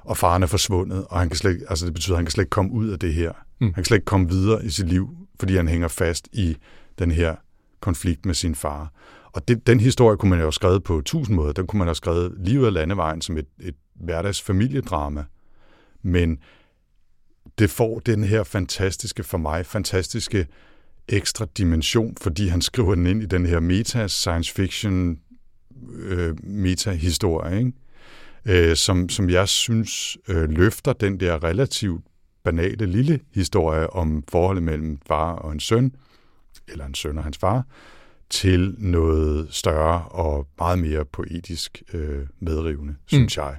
Og 0.00 0.16
faren 0.16 0.42
er 0.42 0.46
forsvundet, 0.46 1.06
og 1.10 1.18
han 1.18 1.28
kan 1.28 1.36
slet, 1.36 1.64
altså 1.68 1.86
det 1.86 1.94
betyder, 1.94 2.14
at 2.14 2.18
han 2.18 2.24
kan 2.24 2.30
slet 2.30 2.42
ikke 2.42 2.50
komme 2.50 2.72
ud 2.72 2.88
af 2.88 2.98
det 2.98 3.14
her. 3.14 3.32
Mm. 3.60 3.66
Han 3.66 3.74
kan 3.74 3.84
slet 3.84 3.96
ikke 3.96 4.04
komme 4.04 4.28
videre 4.28 4.64
i 4.64 4.68
sit 4.70 4.88
liv, 4.88 5.08
fordi 5.40 5.56
han 5.56 5.68
hænger 5.68 5.88
fast 5.88 6.28
i 6.32 6.56
den 6.98 7.10
her 7.10 7.34
konflikt 7.80 8.26
med 8.26 8.34
sin 8.34 8.54
far. 8.54 8.92
Og 9.32 9.48
det, 9.48 9.66
den 9.66 9.80
historie 9.80 10.16
kunne 10.16 10.30
man 10.30 10.38
jo 10.38 10.44
have 10.44 10.52
skrevet 10.52 10.84
på 10.84 11.02
tusind 11.04 11.36
måder. 11.36 11.52
Den 11.52 11.66
kunne 11.66 11.78
man 11.78 11.88
have 11.88 11.94
skrevet 11.94 12.34
lige 12.38 12.60
ud 12.60 12.66
af 12.66 12.72
landevejen 12.72 13.20
som 13.20 13.36
et, 13.36 13.46
et 13.60 13.74
hverdags 13.94 14.42
familiedrama. 14.42 15.24
Men 16.02 16.38
det 17.58 17.70
får 17.70 17.98
den 17.98 18.24
her 18.24 18.44
fantastiske, 18.44 19.24
for 19.24 19.38
mig, 19.38 19.66
fantastiske 19.66 20.46
ekstra 21.08 21.46
dimension, 21.58 22.16
fordi 22.20 22.48
han 22.48 22.62
skriver 22.62 22.94
den 22.94 23.06
ind 23.06 23.22
i 23.22 23.26
den 23.26 23.46
her 23.46 23.60
meta 23.60 24.08
science 24.08 24.54
fiction 24.54 25.18
øh, 25.94 26.44
meta-historie, 26.44 27.58
ikke? 27.58 27.72
Øh, 28.46 28.76
som, 28.76 29.08
som 29.08 29.30
jeg 29.30 29.48
synes 29.48 30.18
øh, 30.28 30.50
løfter 30.50 30.92
den 30.92 31.20
der 31.20 31.44
relativt 31.44 32.04
banale 32.44 32.86
lille 32.86 33.20
historie 33.34 33.90
om 33.90 34.24
forholdet 34.28 34.62
mellem 34.62 34.98
far 35.06 35.32
og 35.32 35.52
en 35.52 35.60
søn, 35.60 35.94
eller 36.68 36.86
en 36.86 36.94
søn 36.94 37.18
og 37.18 37.24
hans 37.24 37.38
far, 37.38 37.66
til 38.30 38.74
noget 38.78 39.46
større 39.50 40.02
og 40.02 40.46
meget 40.58 40.78
mere 40.78 41.04
poetisk 41.04 41.82
øh, 41.92 42.26
medrivende, 42.40 42.94
synes 43.06 43.36
mm. 43.36 43.42
jeg. 43.42 43.56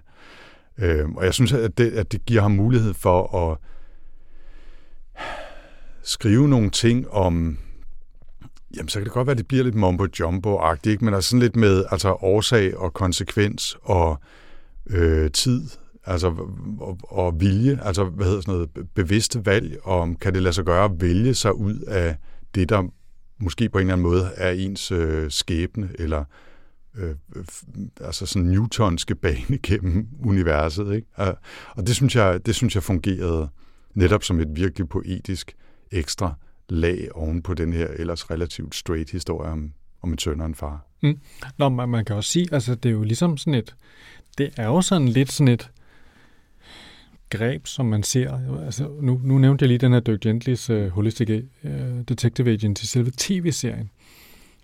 Øh, 0.78 1.10
og 1.10 1.26
jeg 1.26 1.34
synes, 1.34 1.54
at 1.54 1.78
det, 1.78 1.92
at 1.92 2.12
det 2.12 2.26
giver 2.26 2.42
ham 2.42 2.52
mulighed 2.52 2.94
for 2.94 3.52
at 3.52 3.58
skrive 6.06 6.48
nogle 6.48 6.70
ting 6.70 7.10
om, 7.10 7.58
jamen 8.76 8.90
så 8.90 9.00
kan 9.00 9.06
det 9.06 9.14
godt 9.14 9.28
være, 9.28 9.32
at 9.32 9.38
det 9.38 9.48
bliver 9.48 9.64
lidt 9.64 9.76
mumbo-jumbo-agtigt, 9.76 11.02
men 11.02 11.14
altså 11.14 11.30
sådan 11.30 11.42
lidt 11.42 11.56
med 11.56 11.86
altså 11.92 12.10
årsag 12.10 12.78
og 12.78 12.94
konsekvens 12.94 13.78
og 13.82 14.20
øh, 14.90 15.32
tid, 15.32 15.70
altså 16.06 16.28
og, 16.80 16.98
og 17.04 17.40
vilje, 17.40 17.80
altså 17.84 18.04
hvad 18.04 18.26
hedder 18.26 18.42
sådan 18.42 18.54
noget, 18.54 18.70
bevidste 18.96 19.46
valg, 19.46 19.78
om 19.84 20.16
kan 20.16 20.34
det 20.34 20.42
lade 20.42 20.54
sig 20.54 20.66
gøre 20.66 20.86
at 20.86 21.02
vælge 21.02 21.34
sig 21.34 21.54
ud 21.54 21.80
af 21.80 22.18
det, 22.56 22.70
der 22.70 22.84
måske 23.40 23.70
på 23.70 23.78
en 23.78 23.82
eller 23.82 23.94
anden 23.94 24.08
måde 24.08 24.32
er 24.36 24.52
ens 24.52 24.92
øh, 24.92 25.32
skæbne, 25.32 25.90
eller 26.00 26.24
øh, 26.98 27.16
altså 28.02 28.26
sådan 28.26 28.48
newtonske 28.48 29.16
bane 29.26 29.58
gennem 29.64 30.08
universet. 30.24 30.96
Ikke? 30.96 31.08
Og, 31.16 31.38
og 31.76 31.88
det, 31.88 31.96
synes 31.96 32.16
jeg, 32.16 32.46
det 32.46 32.56
synes 32.56 32.76
jeg 32.76 32.84
fungerede 32.84 33.50
netop 33.94 34.24
som 34.24 34.40
et 34.40 34.48
virkelig 34.56 34.90
poetisk 34.90 35.56
ekstra 35.92 36.34
lag 36.70 37.08
oven 37.14 37.42
på 37.42 37.54
den 37.54 37.74
her 37.74 37.88
ellers 37.88 38.32
relativt 38.32 38.76
straight 38.76 39.12
historie 39.12 39.52
om, 39.52 39.74
om 40.02 40.12
en 40.12 40.18
søn 40.18 40.42
og 40.42 40.46
en 40.46 40.56
far. 40.56 40.86
Mm. 41.02 41.20
Nå, 41.58 41.70
man, 41.70 41.90
man 41.90 42.06
kan 42.06 42.16
også 42.16 42.30
sige, 42.30 42.48
altså 42.52 42.76
det 42.76 42.90
er 42.90 42.94
jo 42.94 43.04
ligesom 43.04 43.38
sådan 43.38 43.54
et, 43.54 43.76
det 44.38 44.54
er 44.58 44.66
jo 44.66 44.82
sådan 44.82 45.10
lidt 45.10 45.32
sådan 45.32 45.54
et 45.54 45.72
greb, 47.30 47.68
som 47.68 47.86
man 47.86 48.04
ser. 48.04 48.60
Altså, 48.66 48.90
nu, 49.02 49.22
nu 49.24 49.38
nævnte 49.38 49.64
jeg 49.64 49.68
lige 49.68 49.78
den 49.78 49.94
her 49.94 50.00
Dirk 50.00 50.20
Gentlys 50.20 50.70
uh, 50.70 50.88
Holistic 50.88 51.30
uh, 51.64 51.70
Detective 52.08 52.52
Agent 52.52 52.78
til 52.78 52.88
selve 52.88 53.12
tv-serien. 53.18 53.90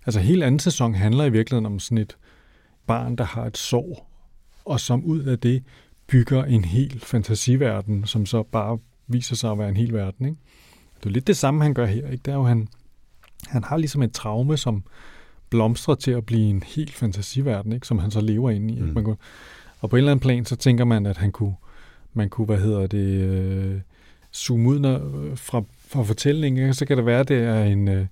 Altså 0.06 0.20
hele 0.20 0.44
anden 0.44 0.58
sæson 0.58 0.94
handler 0.94 1.24
i 1.24 1.30
virkeligheden 1.30 1.66
om 1.66 1.78
sådan 1.78 1.98
et 1.98 2.16
barn, 2.86 3.16
der 3.16 3.24
har 3.24 3.44
et 3.44 3.58
sår, 3.58 4.10
og 4.64 4.80
som 4.80 5.04
ud 5.04 5.20
af 5.20 5.38
det 5.38 5.62
bygger 6.06 6.44
en 6.44 6.64
hel 6.64 7.00
fantasiverden, 7.00 8.06
som 8.06 8.26
så 8.26 8.42
bare 8.42 8.78
viser 9.06 9.36
sig 9.36 9.50
at 9.50 9.58
være 9.58 9.68
en 9.68 9.76
hel 9.76 9.92
verden. 9.92 10.26
Ikke? 10.26 10.38
Det 11.02 11.08
er 11.08 11.12
lidt 11.12 11.26
det 11.26 11.36
samme, 11.36 11.62
han 11.62 11.74
gør 11.74 11.86
her. 11.86 12.08
Ikke? 12.08 12.22
Det 12.24 12.32
er 12.32 12.36
jo, 12.36 12.44
han, 12.44 12.68
han 13.46 13.64
har 13.64 13.76
ligesom 13.76 14.02
et 14.02 14.12
traume, 14.12 14.56
som 14.56 14.82
blomstrer 15.50 15.94
til 15.94 16.10
at 16.10 16.26
blive 16.26 16.50
en 16.50 16.62
helt 16.66 16.94
fantasiverden, 16.94 17.72
ikke? 17.72 17.86
som 17.86 17.98
han 17.98 18.10
så 18.10 18.20
lever 18.20 18.50
inde 18.50 18.74
i. 18.74 18.80
Mm. 18.80 18.92
Man 18.94 19.04
kunne, 19.04 19.16
og 19.80 19.90
på 19.90 19.96
en 19.96 19.98
eller 19.98 20.12
anden 20.12 20.22
plan, 20.22 20.44
så 20.44 20.56
tænker 20.56 20.84
man, 20.84 21.06
at 21.06 21.16
han 21.16 21.32
kunne, 21.32 21.54
man 22.14 22.28
kunne 22.28 22.46
hvad 22.46 22.58
hedder 22.58 22.86
det, 22.86 23.20
øh, 23.20 23.80
zoome 24.34 24.68
ud 24.68 24.78
når, 24.78 25.00
fra, 25.34 25.62
fra 25.88 26.02
fortællingen, 26.02 26.74
så 26.74 26.86
kan 26.86 26.96
det 26.96 27.06
være, 27.06 27.20
at 27.20 27.28
det 27.28 27.36
er 27.36 27.64
en, 27.64 27.88
øh, 27.88 28.06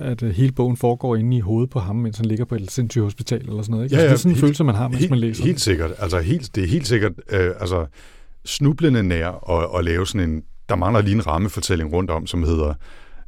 at 0.00 0.22
hele 0.22 0.52
bogen 0.52 0.76
foregår 0.76 1.16
inde 1.16 1.36
i 1.36 1.40
hovedet 1.40 1.70
på 1.70 1.78
ham, 1.78 1.96
mens 1.96 2.16
han 2.16 2.26
ligger 2.26 2.44
på 2.44 2.54
et 2.54 2.70
sindssygt 2.70 3.02
hospital 3.02 3.40
eller 3.48 3.62
sådan 3.62 3.72
noget. 3.72 3.84
Ikke? 3.84 3.96
Ja, 3.96 4.02
ja, 4.02 4.10
altså, 4.10 4.12
det 4.12 4.18
er 4.18 4.22
sådan 4.22 4.30
en 4.30 4.34
helt, 4.34 4.40
følelse, 4.40 4.64
man 4.64 4.74
har, 4.74 4.88
mens 4.88 4.98
helt, 4.98 5.10
man 5.10 5.18
læser. 5.18 5.44
Helt 5.44 5.60
sikkert. 5.60 5.90
Altså, 5.98 6.20
helt, 6.20 6.54
det 6.54 6.64
er 6.64 6.68
helt 6.68 6.86
sikkert 6.86 7.12
øh, 7.30 7.50
altså, 7.60 7.86
snublende 8.44 9.02
nær 9.02 9.50
at, 9.50 9.78
at 9.78 9.84
lave 9.84 10.06
sådan 10.06 10.30
en... 10.30 10.42
Der 10.70 10.76
mangler 10.76 11.00
lige 11.00 11.14
en 11.14 11.26
rammefortælling 11.26 11.92
rundt 11.92 12.10
om, 12.10 12.26
som 12.26 12.42
hedder 12.42 12.74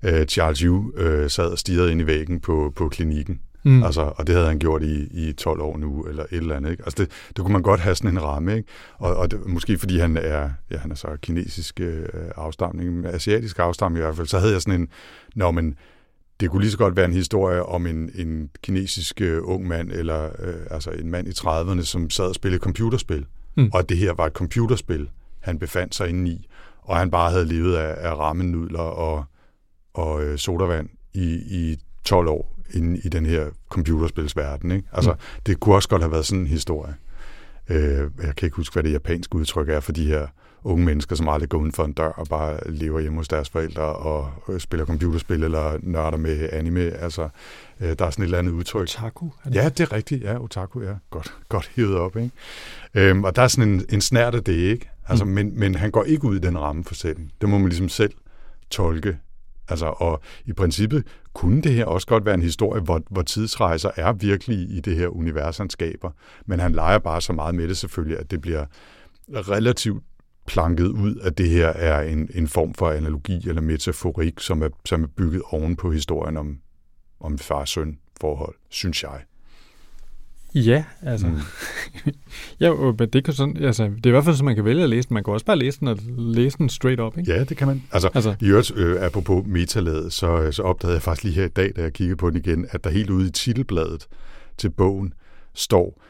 øh, 0.03 0.27
Charles 0.27 0.59
Yu 0.59 0.93
øh, 0.97 1.31
sad 1.31 1.47
og 1.47 1.59
stirrede 1.59 1.93
ind 1.93 2.01
i 2.01 2.07
væggen 2.07 2.41
på, 2.41 2.73
på 2.77 2.89
klinikken. 2.89 3.41
Mm. 3.65 3.83
Altså, 3.83 4.13
og 4.17 4.27
det 4.27 4.35
havde 4.35 4.49
han 4.49 4.59
gjort 4.59 4.83
i, 4.83 5.29
i 5.29 5.33
12 5.33 5.61
år 5.61 5.79
nu, 5.79 6.03
eller 6.03 6.23
et 6.23 6.37
eller 6.37 6.57
andet. 6.57 6.71
Ikke? 6.71 6.83
Altså 6.87 7.03
det, 7.05 7.11
det 7.29 7.45
kunne 7.45 7.53
man 7.53 7.63
godt 7.63 7.81
have 7.81 7.95
sådan 7.95 8.11
en 8.11 8.23
ramme. 8.23 8.57
Ikke? 8.57 8.69
Og, 8.99 9.17
og 9.17 9.31
det, 9.31 9.47
måske 9.47 9.79
fordi 9.79 9.99
han 9.99 10.17
er, 10.17 10.51
ja, 10.71 10.79
han 10.79 10.91
er 10.91 10.95
så 10.95 11.09
kinesisk 11.23 11.81
øh, 11.81 12.07
afstamning, 12.37 13.07
asiatisk 13.07 13.59
afstamning 13.59 13.99
i 13.99 14.05
hvert 14.05 14.17
fald, 14.17 14.27
så 14.27 14.39
havde 14.39 14.53
jeg 14.53 14.63
sådan 14.63 14.81
en, 14.81 14.89
når 15.35 15.51
man, 15.51 15.77
det 16.41 16.51
kunne 16.51 16.63
lige 16.63 16.71
så 16.71 16.79
godt 16.79 16.97
være 16.97 17.07
en 17.07 17.13
historie 17.13 17.63
om 17.63 17.87
en, 17.87 18.11
en 18.15 18.51
kinesisk 18.63 19.21
øh, 19.21 19.41
ung 19.43 19.69
mand, 19.69 19.91
eller 19.91 20.25
øh, 20.25 20.55
altså 20.71 20.91
en 20.91 21.11
mand 21.11 21.29
i 21.29 21.31
30'erne, 21.31 21.83
som 21.83 22.11
sad 22.11 22.25
og 22.25 22.35
spillede 22.35 22.63
computerspil. 22.63 23.27
Mm. 23.57 23.71
Og 23.73 23.79
at 23.79 23.89
det 23.89 23.97
her 23.97 24.13
var 24.13 24.27
et 24.27 24.33
computerspil, 24.33 25.09
han 25.41 25.59
befandt 25.59 25.95
sig 25.95 26.09
inde 26.09 26.31
i, 26.31 26.49
og 26.93 26.99
han 26.99 27.11
bare 27.11 27.31
havde 27.31 27.45
levet 27.45 27.77
af, 27.77 28.09
af 28.09 28.19
rammenudler 28.19 28.79
og, 28.79 29.25
og 29.95 30.25
øh, 30.25 30.39
sodavand 30.39 30.89
i, 31.15 31.35
i 31.35 31.79
12 32.05 32.29
år 32.29 32.59
inde 32.75 33.01
i 33.05 33.09
den 33.09 33.27
her 33.27 33.47
computerspilsverden. 33.69 34.71
Ikke? 34.71 34.89
Altså, 34.93 35.13
mm. 35.13 35.19
det 35.47 35.61
kunne 35.61 35.75
også 35.75 35.89
godt 35.89 36.03
have 36.03 36.13
været 36.13 36.27
sådan 36.27 36.41
en 36.41 36.47
historie. 36.47 36.95
Øh, 37.69 38.11
jeg 38.23 38.37
kan 38.37 38.47
ikke 38.47 38.57
huske, 38.57 38.73
hvad 38.73 38.83
det 38.83 38.93
japanske 38.93 39.37
udtryk 39.37 39.69
er 39.69 39.81
for 39.81 39.93
de 39.93 40.07
her 40.07 40.27
unge 40.65 40.85
mennesker, 40.85 41.17
som 41.17 41.29
aldrig 41.29 41.49
går 41.49 41.59
uden 41.59 41.73
for 41.73 41.85
en 41.85 41.93
dør 41.93 42.09
og 42.09 42.27
bare 42.27 42.71
lever 42.71 43.01
hjemme 43.01 43.19
hos 43.19 43.29
deres 43.29 43.51
forældre 43.51 43.83
og 43.83 44.31
spiller 44.59 44.87
computerspil 44.87 45.45
eller 45.45 45.79
nørder 45.83 46.17
med 46.17 46.49
anime. 46.53 46.81
Altså, 46.81 47.29
øh, 47.81 47.95
der 47.99 48.07
er 48.07 48.11
sådan 48.11 48.23
et 48.23 48.27
eller 48.27 48.39
andet 48.39 48.53
udtryk. 48.53 48.83
Otaku? 48.83 49.27
Er 49.45 49.49
det? 49.49 49.55
Ja, 49.55 49.69
det 49.69 49.81
er 49.81 49.93
rigtigt. 49.93 50.23
Ja, 50.23 50.41
otaku, 50.41 50.83
ja. 50.83 50.95
Godt, 51.11 51.35
godt 51.49 51.71
hivet 51.77 51.97
op, 51.97 52.17
ikke? 52.17 52.31
Øhm, 52.95 53.25
og 53.25 53.37
der 53.37 53.43
er 53.43 53.49
sådan 53.49 53.69
en, 53.69 53.85
en 53.89 54.01
snært 54.01 54.35
af 54.35 54.45
det, 54.45 54.53
ikke? 54.53 54.92
Altså, 55.09 55.25
mm. 55.25 55.31
men, 55.31 55.59
men 55.59 55.75
han 55.75 55.91
går 55.91 56.05
ikke 56.05 56.25
ud 56.25 56.37
i 56.37 56.41
den 56.41 56.59
rammeforsætning. 56.59 57.33
Det 57.41 57.49
må 57.49 57.59
man 57.59 57.69
ligesom 57.69 57.89
selv 57.89 58.13
tolke 58.71 59.19
Altså, 59.69 59.87
og 59.87 60.23
i 60.45 60.53
princippet 60.53 61.07
kunne 61.35 61.63
det 61.63 61.73
her 61.73 61.85
også 61.85 62.07
godt 62.07 62.25
være 62.25 62.35
en 62.35 62.43
historie, 62.43 62.83
hvor, 62.83 63.03
hvor 63.11 63.23
tidsrejser 63.23 63.91
er 63.97 64.13
virkelig 64.13 64.59
i 64.71 64.81
det 64.81 64.97
her 64.97 65.09
univers, 65.09 65.59
han 65.59 65.71
skaber. 65.71 66.11
Men 66.47 66.61
han 66.61 66.73
leger 66.73 66.99
bare 66.99 67.21
så 67.21 67.33
meget 67.33 67.55
med 67.55 67.69
det 67.69 67.77
selvfølgelig, 67.77 68.19
at 68.19 68.31
det 68.31 68.41
bliver 68.41 68.67
relativt 69.31 70.03
planket 70.47 70.87
ud, 70.87 71.17
at 71.23 71.39
det 71.39 71.49
her 71.49 71.67
er 71.67 72.03
en, 72.03 72.29
en 72.35 72.49
form 72.49 72.75
for 72.75 72.91
analogi 72.91 73.49
eller 73.49 73.63
metaforik, 73.63 74.41
som 74.41 74.63
er, 74.63 74.69
som 74.85 75.03
er 75.03 75.07
bygget 75.07 75.43
oven 75.51 75.77
på 75.77 75.93
historien 75.93 76.37
om, 76.37 76.59
om 77.21 77.39
far-søn 77.39 77.99
forhold, 78.21 78.55
synes 78.69 79.03
jeg. 79.03 79.21
Ja, 80.55 80.85
altså. 81.03 81.27
Mm. 81.27 81.39
ja, 82.61 82.75
men 82.75 83.09
det, 83.09 83.25
kan 83.25 83.35
sådan, 83.35 83.57
altså, 83.57 83.85
det 83.85 84.07
er 84.07 84.11
i 84.11 84.11
hvert 84.11 84.25
fald, 84.25 84.37
så 84.37 84.45
man 84.45 84.55
kan 84.55 84.65
vælge 84.65 84.83
at 84.83 84.89
læse 84.89 85.09
den. 85.09 85.15
Man 85.15 85.25
kan 85.25 85.33
også 85.33 85.47
bare 85.47 85.59
læse 85.59 85.81
den 85.81 85.89
og 85.89 85.99
læse 86.17 86.59
den 86.59 86.69
straight 86.69 87.01
up, 87.01 87.19
ikke? 87.19 87.33
Ja, 87.33 87.45
det 87.45 87.57
kan 87.57 87.67
man. 87.67 87.83
Altså, 87.93 88.11
altså. 88.15 88.35
i 88.41 88.47
øvrigt, 88.47 88.77
øh, 88.77 89.03
apropos 89.03 89.47
metalaget, 89.47 90.13
så, 90.13 90.53
så 90.53 90.63
opdagede 90.63 90.95
jeg 90.95 91.03
faktisk 91.03 91.25
lige 91.25 91.35
her 91.35 91.45
i 91.45 91.49
dag, 91.49 91.73
da 91.77 91.83
jeg 91.83 91.93
kiggede 91.93 92.17
på 92.17 92.31
den 92.31 92.37
igen, 92.37 92.67
at 92.71 92.85
der 92.85 92.91
helt 92.91 93.11
ude 93.11 93.29
i 93.29 93.31
titelbladet 93.31 94.07
til 94.59 94.71
bogen 94.71 95.13
står, 95.55 96.03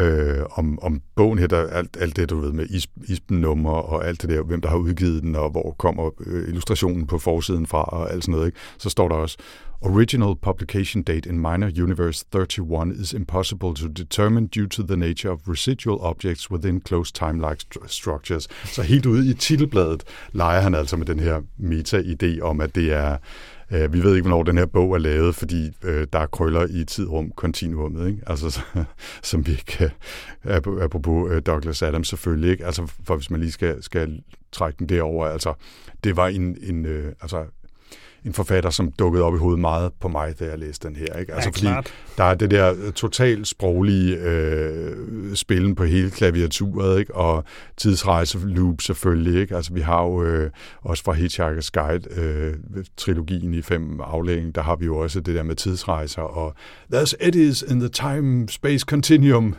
øh, 0.00 0.44
om, 0.50 0.78
om 0.82 1.02
bogen 1.16 1.38
her, 1.38 1.46
der 1.46 1.66
alt, 1.66 1.96
alt 2.00 2.16
det, 2.16 2.30
du 2.30 2.40
ved, 2.40 2.52
med 2.52 2.66
is, 2.66 2.88
ispenummer 3.08 3.70
og 3.70 4.06
alt 4.06 4.22
det 4.22 4.30
der, 4.30 4.42
hvem 4.42 4.60
der 4.60 4.68
har 4.68 4.76
udgivet 4.76 5.22
den, 5.22 5.36
og 5.36 5.50
hvor 5.50 5.74
kommer 5.78 6.10
øh, 6.26 6.48
illustrationen 6.48 7.06
på 7.06 7.18
forsiden 7.18 7.66
fra, 7.66 7.82
og 7.82 8.12
alt 8.12 8.24
sådan 8.24 8.32
noget, 8.32 8.46
ikke? 8.46 8.58
så 8.78 8.90
står 8.90 9.08
der 9.08 9.14
også, 9.14 9.38
Original 9.82 10.36
publication 10.36 11.02
date 11.02 11.28
in 11.28 11.38
Minor 11.38 11.70
Universe 11.82 12.24
31 12.32 12.94
is 13.00 13.12
impossible 13.12 13.74
to 13.74 13.88
determine 13.88 14.48
due 14.48 14.66
to 14.66 14.82
the 14.82 14.96
nature 14.96 15.30
of 15.30 15.48
residual 15.48 15.98
objects 16.00 16.50
within 16.50 16.80
closed 16.80 17.14
time-like 17.14 17.60
st- 17.60 17.88
structures. 17.88 18.48
Så 18.64 18.82
helt 18.82 19.06
ude 19.06 19.30
i 19.30 19.34
titelbladet 19.34 20.04
leger 20.32 20.60
han 20.60 20.74
altså 20.74 20.96
med 20.96 21.06
den 21.06 21.20
her 21.20 21.40
meta-idé 21.58 22.40
om, 22.40 22.60
at 22.60 22.74
det 22.74 22.92
er 22.92 23.16
Øh, 23.72 23.92
vi 23.92 24.02
ved 24.02 24.14
ikke, 24.16 24.28
hvornår 24.28 24.42
den 24.42 24.58
her 24.58 24.66
bog 24.66 24.94
er 24.94 24.98
lavet, 24.98 25.34
fordi 25.34 25.70
øh, 25.84 26.06
der 26.12 26.18
er 26.18 26.26
krøller 26.26 26.66
i 26.70 26.84
tidrum 26.84 27.30
kontinuumet, 27.30 28.08
ikke? 28.08 28.22
Altså, 28.26 28.50
så, 28.50 28.60
som 29.22 29.46
vi 29.46 29.54
kan, 29.54 29.90
øh, 30.44 30.56
apropos 30.82 31.32
øh, 31.32 31.42
Douglas 31.46 31.82
Adams 31.82 32.08
selvfølgelig, 32.08 32.50
ikke? 32.50 32.66
Altså, 32.66 32.92
for 33.04 33.16
hvis 33.16 33.30
man 33.30 33.40
lige 33.40 33.52
skal, 33.52 33.82
skal 33.82 34.22
trække 34.52 34.78
den 34.78 34.88
derover, 34.88 35.26
altså, 35.26 35.54
det 36.04 36.16
var 36.16 36.28
en, 36.28 36.56
en 36.62 36.86
øh, 36.86 37.12
altså, 37.20 37.44
en 38.24 38.32
forfatter, 38.32 38.70
som 38.70 38.92
dukkede 38.92 39.24
op 39.24 39.34
i 39.34 39.38
hovedet 39.38 39.60
meget 39.60 39.92
på 40.00 40.08
mig, 40.08 40.40
da 40.40 40.44
jeg 40.44 40.58
læste 40.58 40.88
den 40.88 40.96
her. 40.96 41.18
Ikke? 41.18 41.34
Altså, 41.34 41.48
ja, 41.48 41.52
fordi 41.52 41.66
klart. 41.66 41.94
der 42.18 42.24
er 42.24 42.34
det 42.34 42.50
der 42.50 42.90
totalt 42.90 43.48
sproglige 43.48 44.16
øh, 44.16 44.96
spillen 45.34 45.74
på 45.74 45.84
hele 45.84 46.10
klaviaturet, 46.10 46.98
ikke? 46.98 47.14
og 47.14 47.44
tidsrejseloop 47.76 48.80
selvfølgelig. 48.80 49.40
Ikke? 49.40 49.56
Altså, 49.56 49.72
vi 49.72 49.80
har 49.80 50.02
jo 50.02 50.22
øh, 50.22 50.50
også 50.82 51.04
fra 51.04 51.12
Hitchhiker's 51.12 51.70
Guide, 51.72 52.20
øh, 52.20 52.54
trilogien 52.96 53.54
i 53.54 53.62
fem 53.62 54.00
aflægning, 54.00 54.54
der 54.54 54.62
har 54.62 54.76
vi 54.76 54.86
jo 54.86 54.98
også 54.98 55.20
det 55.20 55.34
der 55.34 55.42
med 55.42 55.56
tidsrejser, 55.56 56.22
og 56.22 56.54
There's 56.94 57.12
eddies 57.20 57.62
in 57.62 57.80
the 57.80 57.88
time-space 57.88 58.84
continuum. 58.84 59.54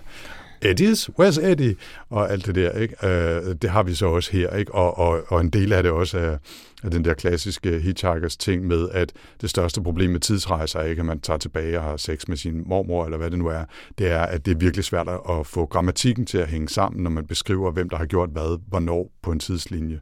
Eddies? 0.62 1.10
Where's 1.20 1.46
Eddie? 1.46 1.76
Og 2.10 2.32
alt 2.32 2.46
det 2.46 2.56
der, 2.56 2.72
ikke? 2.72 3.08
Øh, 3.08 3.56
det 3.62 3.70
har 3.70 3.84
vi 3.84 3.94
så 3.94 4.06
også 4.06 4.32
her, 4.32 4.56
ikke? 4.56 4.76
Og, 4.76 4.98
og, 4.98 5.24
og 5.28 5.42
en 5.42 5.50
del 5.50 5.74
af 5.74 5.84
det 5.84 5.92
også 5.92 6.18
er, 6.18 6.38
er 6.84 6.90
den 6.90 7.06
der 7.06 7.14
klassiske 7.14 7.80
hitchhikers 7.80 8.38
ting 8.38 8.68
med, 8.68 8.90
at 8.92 9.14
det 9.42 9.50
største 9.50 9.82
problem 9.82 10.10
med 10.10 10.20
tidsrejser 10.20 10.80
er 10.80 10.84
ikke, 10.84 11.00
at 11.00 11.06
man 11.06 11.20
tager 11.20 11.38
tilbage 11.38 11.78
og 11.78 11.84
har 11.84 11.98
sex 11.98 12.28
med 12.28 12.38
sin 12.38 12.64
mormor, 12.66 13.06
eller 13.06 13.18
hvad 13.18 13.32
det 13.32 13.40
nu 13.40 13.48
er. 13.48 13.64
Det 13.98 14.12
er, 14.12 14.22
at 14.22 14.46
det 14.46 14.52
er 14.52 14.58
virkelig 14.58 14.86
svært 14.86 15.08
at 15.30 15.48
få 15.48 15.66
grammatikken 15.66 16.26
til 16.26 16.38
at 16.38 16.48
hænge 16.48 16.70
sammen, 16.70 17.04
når 17.04 17.10
man 17.10 17.26
beskriver, 17.28 17.72
hvem 17.72 17.90
der 17.90 17.98
har 17.98 18.06
gjort 18.06 18.30
hvad, 18.30 18.60
hvornår 18.68 19.12
på 19.22 19.32
en 19.32 19.40
tidslinje. 19.40 20.00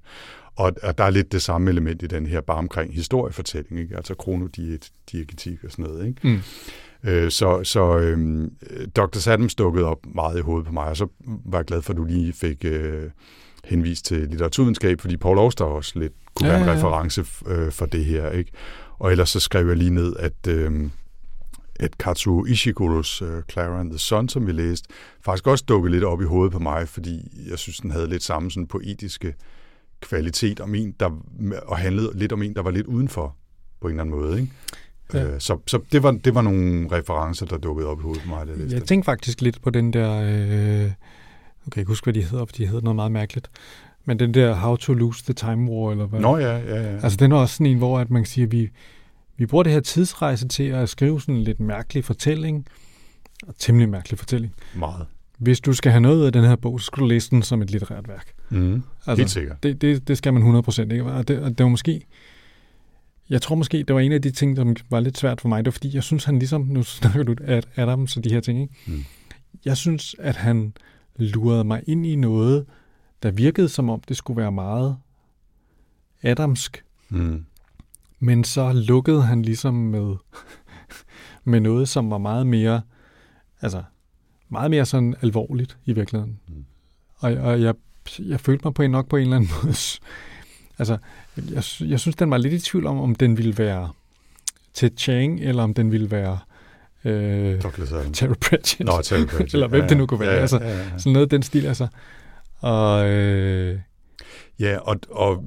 og, 0.55 0.72
og 0.84 0.97
der 0.97 1.03
er 1.03 1.10
lidt 1.10 1.32
det 1.32 1.41
samme 1.41 1.70
element 1.70 2.03
i 2.03 2.07
den 2.07 2.26
her, 2.26 2.41
bare 2.41 2.57
omkring 2.57 2.93
historiefortælling, 2.93 3.80
ikke? 3.80 3.95
altså 3.95 4.16
kronodiegetik 4.16 5.64
og 5.64 5.72
sådan 5.72 5.86
noget. 5.86 6.07
Ikke? 6.07 6.28
Mm. 6.28 6.39
Øh, 7.04 7.32
så 7.32 7.64
så 7.64 7.97
øh, 7.97 8.47
Dr. 8.95 9.18
Sadams 9.18 9.56
dukkede 9.56 9.86
op 9.86 10.06
meget 10.16 10.38
i 10.38 10.41
hovedet 10.41 10.66
på 10.68 10.74
mig, 10.74 10.86
og 10.86 10.97
så 10.97 11.08
var 11.45 11.58
jeg 11.58 11.66
glad 11.66 11.82
for, 11.82 11.93
at 11.93 11.97
du 11.97 12.04
lige 12.06 12.34
fik 12.34 12.66
øh, 12.66 13.04
henvist 13.64 14.06
til 14.06 14.28
litteraturvidenskab, 14.28 15.02
fordi 15.02 15.18
Paul 15.18 15.38
Auster 15.38 15.66
også 15.66 16.00
lidt 16.00 16.14
kunne 16.34 16.47
Ja, 16.47 16.54
være 16.54 16.62
en 16.62 16.68
ja, 16.68 16.72
ja. 16.74 16.78
reference 16.78 17.26
øh, 17.47 17.72
for 17.72 17.86
det 17.86 18.06
her. 18.06 18.30
ikke. 18.30 18.52
Og 19.00 19.12
ellers 19.12 19.30
så 19.30 19.39
skrev 19.39 19.68
jeg 19.68 19.78
lige 19.78 19.89
ned, 19.93 20.16
at, 20.20 20.47
øh, 20.47 20.89
at 21.80 21.97
Katsuo 21.97 22.45
Ishiguros 22.45 23.22
øh, 23.22 23.43
Clara 23.52 23.80
and 23.80 23.89
the 23.91 24.00
Sun, 24.00 24.30
som 24.30 24.47
vi 24.47 24.52
læste, 24.52 24.89
faktisk 25.26 25.47
også 25.47 25.66
dukkede 25.68 25.91
lidt 25.91 26.04
op 26.04 26.22
i 26.22 26.26
hovedet 26.26 26.52
på 26.54 26.60
mig, 26.60 26.88
fordi 26.88 27.20
jeg 27.50 27.58
synes, 27.60 27.78
den 27.78 27.91
havde 27.91 28.08
lidt 28.10 28.24
samme 28.24 28.52
sådan 28.52 28.68
poetiske 28.68 29.34
kvalitet 30.02 30.60
om 30.60 30.76
en, 30.76 30.93
der, 31.00 31.10
og 31.66 31.78
handlede 31.78 32.12
lidt 32.14 32.32
om 32.32 32.41
en, 32.41 32.54
der 32.56 32.62
var 32.62 32.72
lidt 32.72 32.88
udenfor 32.88 33.36
på 33.82 33.88
en 33.88 33.91
eller 33.93 34.04
anden 34.04 34.16
måde. 34.20 34.41
Ikke? 34.41 34.54
Ja. 35.14 35.24
Øh, 35.26 35.39
så 35.39 35.57
så 35.68 35.80
det, 35.91 36.03
var, 36.03 36.12
det 36.12 36.36
var 36.36 36.41
nogle 36.41 36.88
referencer, 36.91 37.45
der 37.45 37.57
dukkede 37.57 37.88
op 37.88 37.99
i 37.99 38.01
hovedet 38.01 38.24
på 38.24 38.30
mig, 38.30 38.47
da 38.47 38.51
jeg 38.60 38.70
det. 38.70 38.84
tænkte 38.84 39.05
faktisk 39.05 39.41
lidt 39.41 39.62
på 39.62 39.70
den 39.70 39.93
der... 39.93 40.22
Øh, 40.22 40.84
nu 41.66 41.70
kan 41.72 41.76
jeg 41.76 41.78
ikke 41.78 41.88
huske, 41.89 42.05
hvad 42.05 42.14
de 42.14 42.24
hedder, 42.24 42.45
for 42.45 42.53
de 42.53 42.66
hedder 42.66 42.82
noget 42.82 42.95
meget 42.95 43.12
mærkeligt. 43.12 43.49
Men 44.05 44.20
den 44.20 44.34
der 44.34 44.55
How 44.55 44.76
to 44.76 44.93
Lose 44.93 45.24
the 45.24 45.34
Time 45.34 45.72
War, 45.72 45.91
eller 45.91 46.05
hvad? 46.05 46.20
Nå 46.20 46.38
ja, 46.38 46.57
ja, 46.57 46.82
ja. 46.82 46.97
Altså, 47.03 47.18
den 47.18 47.32
er 47.32 47.36
også 47.36 47.55
sådan 47.55 47.66
en, 47.66 47.78
hvor 47.78 47.99
at 47.99 48.10
man 48.10 48.22
kan 48.22 48.28
sige, 48.30 48.43
at 48.43 48.51
vi, 48.51 48.70
vi 49.38 49.45
bruger 49.45 49.64
det 49.64 49.74
her 49.74 49.80
tidsrejse 49.80 50.47
til 50.47 50.64
at 50.64 50.89
skrive 50.89 51.22
sådan 51.22 51.36
en 51.36 51.41
lidt 51.41 51.60
mærkelig 51.60 52.05
fortælling. 52.05 52.66
Og 53.47 53.53
temmelig 53.60 53.89
mærkelig 53.89 54.20
fortælling. 54.20 54.53
Meget. 54.76 55.05
Hvis 55.38 55.60
du 55.60 55.74
skal 55.74 55.91
have 55.91 56.01
noget 56.01 56.18
ud 56.18 56.26
af 56.26 56.32
den 56.34 56.43
her 56.43 56.55
bog, 56.55 56.80
så 56.80 56.86
skal 56.86 57.01
du 57.01 57.05
læse 57.07 57.30
den 57.30 57.41
som 57.41 57.62
et 57.62 57.72
litterært 57.72 58.07
værk. 58.07 58.34
Mm. 58.49 58.84
Altså, 59.07 59.22
Helt 59.22 59.30
sikkert. 59.30 59.64
Det, 59.64 59.82
det, 59.82 60.07
det 60.07 60.18
skal 60.18 60.34
man 60.34 60.64
100% 60.68 60.82
ikke? 60.82 61.03
Og 61.03 61.28
det, 61.28 61.39
og 61.39 61.49
det 61.49 61.64
var 61.64 61.70
måske... 61.70 62.05
Jeg 63.30 63.41
tror 63.41 63.55
måske, 63.55 63.84
det 63.84 63.95
var 63.95 64.01
en 64.01 64.11
af 64.11 64.21
de 64.21 64.32
ting, 64.32 64.55
som 64.57 64.75
var 64.89 64.99
lidt 64.99 65.17
svært 65.17 65.41
for 65.41 65.49
mig. 65.49 65.65
Det 65.65 65.65
var 65.65 65.71
fordi, 65.71 65.95
jeg 65.95 66.03
synes, 66.03 66.25
han 66.25 66.39
ligesom... 66.39 66.61
Nu 66.61 66.84
snakker 66.84 67.23
du 67.23 67.36
at 67.43 67.67
Adams 67.75 68.17
og 68.17 68.23
de 68.23 68.34
her 68.34 68.39
ting, 68.39 68.61
ikke? 68.61 68.73
Mm. 68.88 69.03
Jeg 69.65 69.77
synes, 69.77 70.15
at 70.19 70.36
han 70.36 70.73
lurede 71.15 71.63
mig 71.63 71.84
ind 71.88 72.05
i 72.05 72.15
noget, 72.15 72.65
der 73.23 73.32
virkede 73.32 73.69
som 73.69 73.89
om, 73.89 74.01
det 74.01 74.17
skulle 74.17 74.41
være 74.41 74.51
meget 74.51 74.97
Adamsk. 76.23 76.84
Mm. 77.09 77.45
Men 78.19 78.43
så 78.43 78.73
lukkede 78.73 79.21
han 79.21 79.41
ligesom 79.41 79.73
med, 79.73 80.15
med 81.43 81.59
noget, 81.59 81.89
som 81.89 82.09
var 82.09 82.17
meget 82.17 82.47
mere, 82.47 82.82
altså 83.61 83.84
meget 84.49 84.71
mere 84.71 84.86
sådan 84.86 85.15
alvorligt 85.21 85.77
i 85.86 85.93
virkeligheden. 85.93 86.39
Mm. 86.47 86.65
Og, 87.15 87.32
og 87.32 87.61
jeg, 87.61 87.73
jeg 88.19 88.39
følte 88.39 88.61
mig 88.65 88.73
på 88.73 88.82
en 88.82 88.91
nok 88.91 89.07
på 89.07 89.15
en 89.15 89.23
eller 89.23 89.36
anden 89.36 89.51
måde. 89.63 89.75
Altså, 90.80 90.97
jeg, 91.51 91.63
jeg 91.89 91.99
synes, 91.99 92.15
den 92.15 92.32
var 92.32 92.38
lidt 92.38 92.53
i 92.53 92.59
tvivl 92.59 92.86
om, 92.86 92.99
om 93.01 93.15
den 93.15 93.38
ville 93.38 93.57
være 93.57 93.89
til 94.73 94.91
Chang, 94.97 95.39
eller 95.41 95.63
om 95.63 95.73
den 95.73 95.91
ville 95.91 96.11
være 96.11 96.39
øh, 97.05 97.63
Douglas. 97.63 97.93
Terry 98.13 98.34
Pratchett. 98.41 98.86
Nå, 98.89 99.01
Terry 99.03 99.25
Pratchett. 99.32 99.53
Eller 99.53 99.67
hvem 99.67 99.88
det 99.88 99.97
nu 99.97 100.05
kunne 100.05 100.19
være, 100.19 100.30
Ja, 100.30 100.36
ja, 100.36 100.41
altså. 100.41 100.57
ja, 100.61 100.77
ja. 100.77 100.97
Sådan 100.97 101.13
noget 101.13 101.32
den 101.32 101.43
stil, 101.43 101.65
altså. 101.65 101.88
Og 102.59 103.09
øh, 103.09 103.80
Ja, 104.59 104.77
og, 104.77 104.95
og 105.09 105.43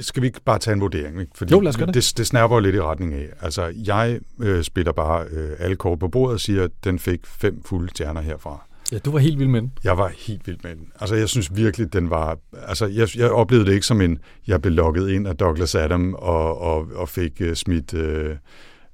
skal 0.00 0.22
vi 0.22 0.26
ikke 0.26 0.40
bare 0.44 0.58
tage 0.58 0.74
en 0.74 0.80
vurdering? 0.80 1.20
Ikke? 1.20 1.32
Fordi 1.34 1.52
Jo, 1.52 1.60
lad 1.60 1.68
os 1.68 1.76
gøre 1.76 1.86
det. 1.86 1.94
det. 1.94 2.12
Det 2.16 2.26
snærper 2.26 2.56
jo 2.56 2.60
lidt 2.60 2.74
i 2.76 2.80
retning 2.80 3.14
af. 3.14 3.28
Altså, 3.40 3.72
jeg 3.86 4.18
øh, 4.40 4.64
spiller 4.64 4.92
bare 4.92 5.24
øh, 5.30 5.50
alle 5.58 5.76
kort 5.76 5.98
på 5.98 6.08
bordet 6.08 6.34
og 6.34 6.40
siger, 6.40 6.64
at 6.64 6.70
den 6.84 6.98
fik 6.98 7.26
fem 7.26 7.62
fulde 7.64 7.90
stjerner 7.90 8.20
herfra 8.20 8.66
ja, 8.92 8.98
du 8.98 9.10
var 9.10 9.18
helt 9.18 9.38
vild 9.38 9.48
med 9.48 9.60
den. 9.60 9.72
Jeg 9.84 9.98
var 9.98 10.12
helt 10.26 10.46
vild 10.46 10.58
med 10.62 10.76
den. 10.76 10.86
Altså, 11.00 11.14
jeg 11.14 11.28
synes 11.28 11.56
virkelig, 11.56 11.92
den 11.92 12.10
var... 12.10 12.38
Altså, 12.52 12.86
jeg, 12.86 13.08
jeg 13.16 13.30
oplevede 13.30 13.66
det 13.66 13.72
ikke 13.74 13.86
som 13.86 14.00
en... 14.00 14.18
Jeg 14.46 14.62
blev 14.62 14.72
lukket 14.72 15.08
ind 15.08 15.28
af 15.28 15.36
Douglas 15.36 15.74
Adam 15.74 16.14
og, 16.14 16.60
og, 16.60 16.88
og 16.94 17.08
fik 17.08 17.40
uh, 17.40 17.54
smidt 17.54 17.94
uh, 17.94 18.00
et 18.00 18.36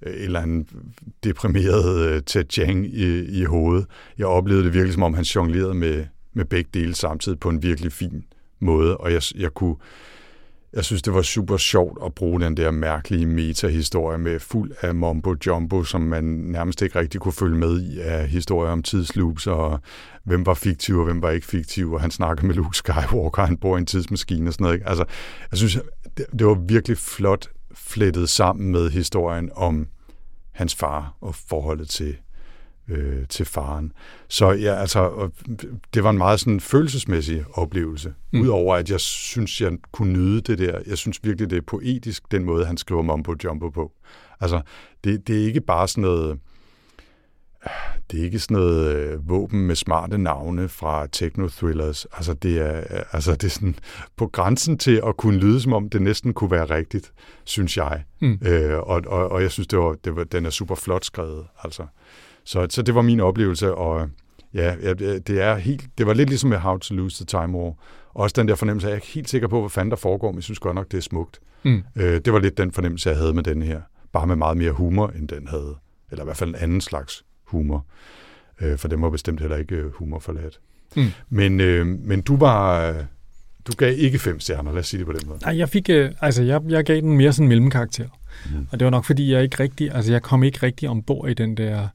eller 0.03 0.41
andet 0.41 0.67
deprimeret 1.25 2.17
uh, 2.17 2.23
Ted 2.27 2.45
Chiang 2.51 2.87
i, 2.87 3.41
i 3.41 3.45
hovedet. 3.45 3.87
Jeg 4.19 4.27
oplevede 4.27 4.65
det 4.65 4.75
virkelig, 4.75 4.95
som 4.95 5.03
om 5.03 5.15
han 5.15 5.25
jonglerede 5.25 5.75
med, 5.75 6.05
med 6.35 6.45
begge 6.45 6.71
dele 6.75 6.95
samtidig 6.95 7.41
på 7.41 7.49
en 7.49 7.63
virkelig 7.63 7.93
fin 7.93 8.25
måde, 8.61 8.97
og 8.97 9.13
jeg, 9.13 9.23
jeg 9.37 9.55
kunne... 9.55 9.77
Jeg 10.73 10.85
synes, 10.85 11.03
det 11.03 11.15
var 11.15 11.23
super 11.23 11.57
sjovt 11.57 11.99
at 12.05 12.15
bruge 12.15 12.41
den 12.41 12.57
der 12.57 12.71
mærkelige 12.71 13.27
metahistorie 13.27 14.19
med 14.19 14.41
fuld 14.41 14.73
af 14.81 14.95
mombo 14.95 15.35
jumbo, 15.47 15.85
som 15.85 16.01
man 16.01 16.25
nærmest 16.25 16.83
ikke 16.83 16.99
rigtig 16.99 17.21
kunne 17.21 17.33
følge 17.33 17.59
med 17.59 17.83
i 17.83 18.01
af 18.01 18.29
historier 18.29 18.73
om 18.73 18.83
tidsloops 18.83 19.47
og 19.47 19.81
hvem 20.25 20.47
var 20.47 20.55
fiktiv 20.55 20.99
og 20.99 21.05
hvem 21.05 21.23
var 21.23 21.31
ikke 21.31 21.47
fiktiv, 21.47 21.93
og 21.93 22.01
han 22.01 22.11
snakker 22.11 22.45
med 22.45 22.55
Luke 22.55 22.77
Skywalker, 22.77 23.47
han 23.47 23.57
bor 23.57 23.77
i 23.77 23.81
en 23.81 23.87
tidsmaskine 23.87 24.49
og 24.49 24.53
sådan 24.53 24.65
noget. 24.65 24.75
Ikke? 24.75 24.89
Altså, 24.89 25.05
jeg 25.51 25.59
synes, 25.59 25.79
det 26.17 26.47
var 26.47 26.55
virkelig 26.55 26.99
flot 26.99 27.49
flettet 27.75 28.29
sammen 28.29 28.73
med 28.73 28.91
historien 28.91 29.51
om 29.55 29.87
hans 30.53 30.75
far 30.75 31.17
og 31.21 31.35
forholdet 31.35 31.89
til, 31.89 32.17
øh, 32.89 33.27
til 33.29 33.47
faren. 33.47 33.93
Så 34.29 34.51
ja, 34.51 34.75
altså, 34.75 35.31
det 35.95 36.05
var 36.05 36.11
en 36.11 36.19
meget 36.19 36.41
sådan 36.41 36.61
følelsesmæssig 36.61 37.45
oplevelse. 37.53 38.15
Mm. 38.33 38.41
Udover 38.41 38.77
at 38.77 38.91
jeg 38.91 39.01
synes, 39.01 39.61
jeg 39.61 39.73
kunne 39.93 40.13
nyde 40.13 40.41
det 40.41 40.59
der. 40.59 40.79
Jeg 40.87 40.99
synes 40.99 41.21
virkelig, 41.23 41.51
det 41.51 41.57
er 41.57 41.63
poetisk, 41.67 42.23
den 42.31 42.45
måde, 42.45 42.65
han 42.65 42.77
skriver 42.77 43.03
Mumbo 43.03 43.35
Jumbo 43.45 43.69
på. 43.69 43.93
Altså, 44.41 44.61
det, 45.05 45.29
det 45.29 45.43
er 45.43 45.47
ikke 45.47 45.61
bare 45.61 45.89
sådan 45.89 46.03
noget 46.03 46.39
det 48.11 48.21
er 48.21 48.25
ikke 48.25 48.39
sådan 48.39 48.57
noget 48.57 48.97
øh, 48.97 49.29
våben 49.29 49.67
med 49.67 49.75
smarte 49.75 50.19
navne 50.19 50.69
fra 50.69 51.07
techno-thrillers. 51.07 52.07
Altså 52.13 52.35
det, 52.35 52.59
er, 52.59 52.79
øh, 52.79 53.03
altså, 53.13 53.33
det 53.33 53.45
er 53.45 53.49
sådan 53.49 53.75
på 54.17 54.27
grænsen 54.27 54.79
til 54.79 55.03
at 55.07 55.17
kunne 55.17 55.39
lyde, 55.39 55.61
som 55.61 55.73
om 55.73 55.89
det 55.89 56.03
næsten 56.03 56.33
kunne 56.33 56.51
være 56.51 56.65
rigtigt, 56.65 57.13
synes 57.45 57.77
jeg. 57.77 58.05
Mm. 58.21 58.39
Øh, 58.43 58.79
og, 58.79 59.03
og, 59.07 59.29
og 59.29 59.43
jeg 59.43 59.51
synes, 59.51 59.67
det 59.67 59.79
var, 59.79 59.97
det 60.05 60.17
var, 60.17 60.25
den 60.25 60.47
er 60.47 60.51
super 60.51 60.75
flot 60.75 61.05
skrevet. 61.05 61.47
Altså. 61.65 61.87
Så, 62.51 62.67
så 62.71 62.83
det 62.83 62.95
var 62.95 63.03
min 63.03 63.21
oplevelse, 63.21 63.75
og 63.75 64.09
ja, 64.55 64.75
ja, 64.83 64.95
det 64.95 65.31
er 65.31 65.57
helt, 65.57 65.85
det 65.99 66.07
var 66.07 66.15
lidt 66.15 66.29
ligesom 66.29 66.51
med 66.51 66.59
How 66.59 66.79
to 66.79 66.95
Lose 66.95 67.25
the 67.25 67.25
Time 67.25 67.59
War. 67.59 67.75
Også 68.15 68.35
den 68.39 68.49
der 68.49 68.55
fornemmelse, 68.55 68.87
jeg 68.87 68.93
er 68.93 68.97
ikke 68.97 69.07
helt 69.07 69.29
sikker 69.29 69.49
på, 69.49 69.61
hvad 69.61 69.71
fanden 69.71 69.91
der 69.91 69.97
foregår, 69.97 70.31
men 70.31 70.37
jeg 70.37 70.43
synes 70.43 70.59
godt 70.59 70.75
nok, 70.75 70.91
det 70.91 70.99
er 70.99 71.03
smukt. 71.03 71.41
Mm. 71.63 71.83
Øh, 71.97 72.21
det 72.25 72.33
var 72.33 72.39
lidt 72.39 72.59
den 72.59 72.73
fornemmelse, 72.73 73.09
jeg 73.09 73.19
havde 73.19 73.35
med 73.35 73.43
den 73.43 73.63
her. 73.63 73.81
Bare 74.13 74.27
med 74.27 74.37
meget 74.37 74.57
mere 74.57 74.73
humor, 74.73 75.09
end 75.09 75.29
den 75.29 75.49
havde. 75.49 75.77
Eller 76.11 76.25
i 76.25 76.27
hvert 76.27 76.37
fald 76.37 76.51
en 76.51 76.57
anden 76.57 76.81
slags 76.81 77.25
humor. 77.45 77.87
Øh, 78.61 78.79
for 78.79 78.89
den 78.89 79.03
var 79.03 79.11
bestemt 79.11 79.41
heller 79.41 79.57
ikke 79.57 79.75
øh, 79.75 79.93
humorforladt. 79.93 80.61
Mm. 80.97 81.07
Men, 81.29 81.61
øh, 81.61 81.87
men 81.87 82.21
du 82.21 82.37
var... 82.37 82.89
øh, 82.89 83.05
Du 83.67 83.73
gav 83.77 83.95
ikke 83.99 84.19
fem 84.19 84.41
stjerner, 84.41 84.73
lad 84.73 84.81
os 84.81 84.87
sige 84.87 84.99
det 84.99 85.07
på 85.07 85.13
den 85.13 85.29
måde. 85.29 85.39
Nej, 85.43 85.59
jeg 85.59 85.69
fik, 85.69 85.91
øh, 85.91 86.11
altså 86.21 86.43
jeg, 86.43 86.61
jeg 86.69 86.85
gav 86.85 86.97
den 86.97 87.17
mere 87.17 87.33
sådan 87.33 87.45
en 87.45 87.49
mellemkarakter. 87.49 88.09
Mm. 88.53 88.67
Og 88.73 88.81
det 88.81 88.85
var 88.85 88.91
nok 88.91 89.05
fordi, 89.05 89.33
jeg 89.33 89.43
ikke 89.43 89.61
rigtig, 89.61 89.95
altså 89.95 90.13
jeg 90.13 90.23
kom 90.23 90.43
ikke 90.43 90.59
rigtig 90.63 90.89
ombord 90.89 91.29
i 91.29 91.35
den 91.35 91.57
der 91.57 91.89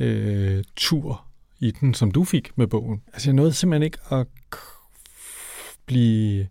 øh, 0.00 0.64
tur 0.76 1.24
i 1.58 1.70
den, 1.70 1.94
som 1.94 2.10
du 2.10 2.24
fik 2.24 2.50
med 2.56 2.66
bogen. 2.66 3.02
Altså 3.12 3.30
jeg 3.30 3.34
nåede 3.34 3.52
simpelthen 3.52 3.82
ikke 3.82 3.98
at 4.10 4.26
blive 5.86 6.48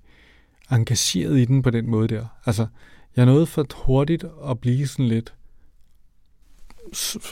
engageret 0.72 1.40
i 1.40 1.46
den 1.46 1.62
på 1.62 1.70
den 1.70 1.90
måde 1.90 2.08
der. 2.08 2.26
Altså 2.46 2.68
jeg 3.16 3.26
nåede 3.26 3.46
for 3.46 3.66
hurtigt 3.76 4.26
at 4.50 4.60
blive 4.60 4.88
sådan 4.88 5.08
lidt 5.08 5.34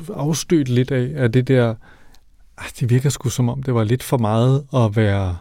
afstødt 0.09 0.69
lidt 0.69 0.91
af, 0.91 1.23
af 1.23 1.31
det 1.31 1.47
der, 1.47 1.75
ah, 2.57 2.69
det 2.79 2.89
virker 2.89 3.09
sgu 3.09 3.29
som 3.29 3.49
om, 3.49 3.63
det 3.63 3.73
var 3.73 3.83
lidt 3.83 4.03
for 4.03 4.17
meget 4.17 4.67
at 4.73 4.95
være 4.95 5.37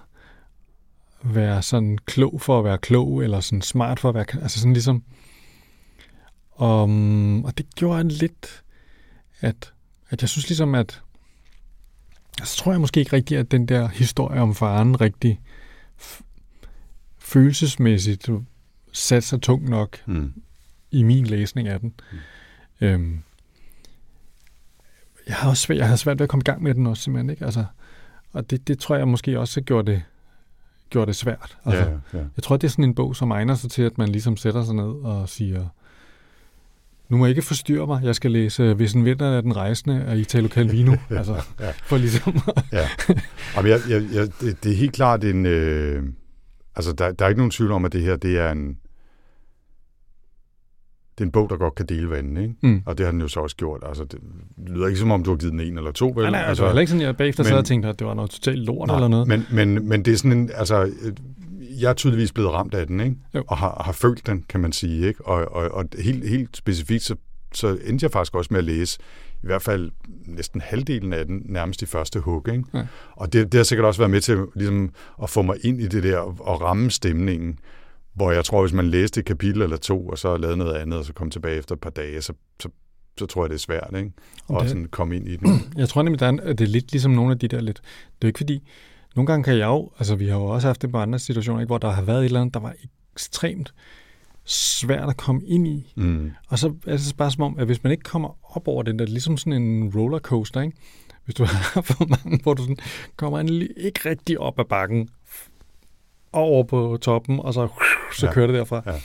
være 1.35 1.63
sådan 1.63 1.99
klog 1.99 2.41
for 2.41 2.59
at 2.59 2.65
være 2.65 2.79
klog, 2.79 3.25
eller 3.25 3.41
sådan 3.41 3.63
smart 3.63 4.01
for 4.01 4.09
at 4.09 4.15
være... 4.15 4.25
Altså 4.43 4.59
sådan 4.59 4.73
ligesom... 4.73 5.03
Um, 6.59 7.45
og 7.45 7.59
det 7.59 7.75
gjorde 7.75 8.01
en 8.01 8.09
lidt, 8.09 8.65
at, 9.41 9.73
at 10.11 10.23
jeg 10.23 10.29
synes 10.29 10.49
ligesom, 10.49 10.75
at... 10.75 11.03
Så 12.45 12.57
tror 12.57 12.73
jeg 12.73 12.81
måske 12.81 13.01
ikke 13.01 13.13
rigtigt, 13.13 13.41
at 13.41 13.51
den 13.51 13.67
der 13.69 13.89
historie 13.89 14.41
om 14.41 14.55
faren 14.55 15.01
rigtig 15.01 15.41
følelsesmæssigt 17.19 18.29
satte 18.93 19.29
sig 19.29 19.43
tungt 19.43 19.69
nok 19.69 19.99
Mm. 20.07 20.33
i 20.91 21.03
min 21.03 21.27
læsning 21.27 21.69
af 21.69 21.81
den. 21.81 21.95
Mm. 22.13 22.19
Øhm, 22.87 23.23
jeg 25.27 25.37
har 25.37 25.51
også 25.51 25.63
svært, 25.63 25.79
jeg 25.79 25.87
havde 25.87 25.99
svært 25.99 26.19
ved 26.19 26.25
at 26.25 26.31
komme 26.31 26.43
i 26.43 26.45
gang 26.51 26.63
med 26.63 26.75
den 26.75 26.87
også 26.87 27.03
simpelthen, 27.03 27.31
ikke? 27.31 27.45
Altså, 27.45 27.65
og 28.33 28.51
det, 28.51 28.69
det 28.69 28.79
tror 28.79 28.97
jeg 28.97 29.09
måske 29.09 29.41
også 29.41 29.61
gjorde 29.61 29.93
det, 29.93 30.03
gjorde 30.91 31.07
det 31.07 31.17
svært. 31.17 31.59
Altså, 31.65 31.85
Ja, 31.85 32.19
ja. 32.19 32.25
Jeg 32.37 32.43
tror, 32.43 32.57
det 32.57 32.67
er 32.67 32.71
sådan 32.71 32.85
en 32.85 32.95
bog, 32.95 33.17
som 33.17 33.31
egner 33.31 33.55
sig 33.55 33.71
til, 33.71 33.83
at 33.83 33.99
man 33.99 34.09
ligesom 34.09 34.37
sætter 34.37 34.65
sig 34.65 34.75
ned 34.75 34.85
og 34.85 35.29
siger, 35.29 35.69
nu 37.09 37.17
må 37.17 37.27
jeg 37.27 37.31
ikke 37.31 37.43
forstyrre 37.43 37.87
mig, 37.87 38.05
jeg 38.05 38.15
skal 38.15 38.31
læse 38.31 38.75
Hvis 38.75 38.93
en 38.93 39.05
vinter 39.05 39.27
er 39.27 39.41
den 39.41 39.57
rejsende 39.57 40.03
af 40.05 40.17
Italo 40.17 40.49
Calvino. 40.49 40.93
altså, 41.11 41.35
ja. 41.61 41.71
for 41.71 41.97
ligesom 41.97 42.39
ja. 42.73 42.89
Jamen, 43.57 43.71
jeg, 43.71 43.81
jeg, 43.89 44.03
jeg, 44.13 44.29
det, 44.41 44.65
det 44.65 44.73
er 44.73 44.77
helt 44.77 44.93
klart 44.93 45.25
en... 45.25 45.47
Øh, 45.47 46.03
altså, 46.77 46.93
der, 46.93 47.13
der 47.13 47.25
er 47.25 47.29
ikke 47.29 47.41
nogen 47.41 47.51
tvivl 47.51 47.73
om, 47.73 47.85
at 47.85 47.93
det 47.93 48.03
her, 48.03 48.17
det 48.17 48.39
er 48.39 48.51
en... 48.53 48.77
Det 51.19 51.23
er 51.25 51.27
en 51.27 51.33
bog, 51.33 51.51
der 51.51 51.57
godt 51.57 51.75
kan 51.75 51.87
dele 51.87 52.11
vandene, 52.11 52.43
ikke? 52.43 52.55
Mm. 52.63 52.83
Og 52.87 52.99
det 52.99 53.07
har 53.07 53.11
den 53.11 53.21
jo 53.21 53.29
så 53.29 53.41
også 53.41 53.57
gjort. 53.57 53.83
Altså, 53.87 54.05
det 54.05 54.19
lyder 54.67 54.87
ikke 54.87 54.99
som 55.01 55.11
om, 55.11 55.25
du 55.25 55.31
har 55.31 55.37
givet 55.37 55.53
den 55.53 55.61
en 55.61 55.79
eller 55.79 55.93
to, 55.93 56.07
vel? 56.07 56.15
Nej, 56.23 56.31
nej, 56.31 56.41
altså, 56.41 56.63
det 56.63 56.67
var 56.67 56.71
heller 56.71 56.81
ikke 56.81 56.91
sådan, 56.91 57.07
jeg 57.07 57.17
bagefter 57.17 57.43
men- 57.43 57.49
sad 57.49 57.59
og 57.59 57.65
tænkte, 57.65 57.89
at 57.89 57.99
det 57.99 58.07
var 58.07 58.15
noget 58.15 58.31
totalt 58.31 58.59
lort 58.59 58.87
Nej, 58.87 58.97
eller 58.97 59.09
noget. 59.09 59.29
Men, 59.29 59.47
men, 59.51 59.89
men 59.89 60.05
det 60.05 60.13
er 60.13 60.17
sådan 60.17 60.33
en, 60.33 60.51
altså, 60.55 60.85
øh, 60.85 61.13
jeg 61.81 61.91
er 61.91 61.95
tydeligvis 61.95 62.33
blevet 62.33 62.53
ramt 62.53 62.75
af 62.75 62.87
den, 62.87 63.01
ikke? 63.01 63.17
Jo. 63.35 63.45
og 63.49 63.57
har, 63.57 63.83
har 63.85 63.93
følt 63.93 64.27
den, 64.27 64.45
kan 64.49 64.61
man 64.61 64.73
sige. 64.73 65.07
Ikke? 65.09 65.27
Og, 65.27 65.53
og, 65.53 65.71
og 65.71 65.85
helt, 65.99 66.29
helt 66.29 66.57
specifikt, 66.57 67.03
så, 67.03 67.17
så 67.55 67.79
endte 67.85 68.05
jeg 68.05 68.11
faktisk 68.11 68.35
også 68.35 68.49
med 68.51 68.59
at 68.59 68.65
læse 68.65 68.99
i 69.43 69.47
hvert 69.47 69.63
fald 69.63 69.91
næsten 70.27 70.61
halvdelen 70.61 71.13
af 71.13 71.27
den, 71.27 71.43
nærmest 71.45 71.83
i 71.83 71.87
første 71.87 72.21
hug. 72.21 72.49
Ikke? 72.49 72.65
Ja. 72.75 72.87
Og 73.13 73.33
det, 73.33 73.53
det 73.53 73.59
har 73.59 73.65
sikkert 73.65 73.85
også 73.87 74.01
været 74.01 74.11
med 74.11 74.21
til 74.21 74.39
ligesom, 74.55 74.91
at 75.23 75.31
få 75.31 75.43
mig 75.43 75.57
ind 75.65 75.81
i 75.81 75.87
det 75.89 76.03
der 76.03 76.19
og 76.41 76.61
ramme 76.61 76.91
stemningen, 76.91 77.59
hvor 78.15 78.33
jeg 78.33 78.45
tror, 78.45 78.61
hvis 78.61 78.73
man 78.73 78.87
læste 78.87 79.21
et 79.21 79.27
kapitel 79.27 79.63
eller 79.63 79.77
to, 79.77 80.07
og 80.09 80.19
så 80.19 80.37
lavede 80.37 80.57
noget 80.57 80.75
andet, 80.75 80.99
og 80.99 81.05
så 81.05 81.13
kom 81.13 81.31
tilbage 81.31 81.57
efter 81.59 81.75
et 81.75 81.81
par 81.81 81.91
dage, 81.91 82.23
så, 82.23 82.33
så, 82.63 82.69
så 83.19 83.27
tror 83.27 83.45
jeg, 83.45 83.51
det 83.51 83.55
er 83.57 83.61
svært, 83.61 83.91
ikke? 83.97 84.13
Og 84.49 84.61
Det- 84.63 84.69
sådan 84.71 84.85
komme 84.91 85.17
ind 85.17 85.29
i 85.29 85.37
den. 85.37 85.61
Jeg 85.77 85.89
tror 85.89 86.03
nemlig, 86.03 86.23
at 86.23 86.59
det 86.59 86.61
er 86.65 86.69
lidt 86.69 86.93
ligesom 86.93 87.13
nogle 87.13 87.33
af 87.33 87.39
de 87.39 87.49
der 87.49 87.61
lidt... 87.61 87.77
Det 87.79 87.85
er 88.13 88.17
jo 88.23 88.29
ikke 88.29 88.39
fordi... 88.39 88.63
Nogle 89.17 89.27
gange 89.27 89.45
kan 89.45 89.59
jeg 89.59 89.67
jo... 89.67 89.91
Altså, 89.99 90.15
vi 90.15 90.29
har 90.29 90.37
jo 90.37 90.45
også 90.45 90.69
haft 90.69 90.83
det 90.83 90.93
på 90.93 90.99
andre 90.99 91.19
situationer, 91.19 91.61
ikke, 91.61 91.69
hvor 91.69 91.79
der 91.79 91.91
har 91.91 92.03
været 92.03 92.19
et 92.19 92.25
eller 92.25 92.41
andet, 92.41 92.55
der 92.55 92.61
var 92.61 92.75
ekstremt 93.15 93.75
svært 94.45 95.09
at 95.09 95.17
komme 95.17 95.43
ind 95.47 95.69
i. 95.69 95.93
Mm. 95.95 96.33
Og 96.49 96.59
så 96.59 96.75
er 96.87 96.97
det 96.97 97.15
bare 97.19 97.31
som 97.31 97.43
om, 97.43 97.59
at 97.59 97.67
hvis 97.67 97.83
man 97.83 97.91
ikke 97.91 98.03
kommer 98.03 98.57
op 98.57 98.69
over 98.69 98.83
den 98.83 98.99
der, 98.99 99.07
ligesom 99.07 99.37
sådan 99.37 99.63
en 99.63 99.93
rollercoaster, 99.95 100.61
ikke? 100.61 100.77
Hvis 101.25 101.35
du 101.35 101.45
har 101.75 101.81
for 101.81 102.07
mange, 102.07 102.43
hvor 102.43 102.55
du 102.55 102.63
sådan 102.63 102.77
kommer 103.17 103.41
en, 103.41 103.69
ikke 103.77 104.11
rigtig 104.11 104.41
op 104.41 104.59
ad 104.59 104.65
bakken, 104.65 105.09
over 106.33 106.65
på 106.65 106.99
toppen, 107.01 107.41
og 107.41 107.55
så, 107.55 107.69
så 108.17 108.27
ja. 108.27 108.33
kører 108.33 108.47
det 108.47 108.55
derfra. 108.55 108.83
Ja. 108.87 109.01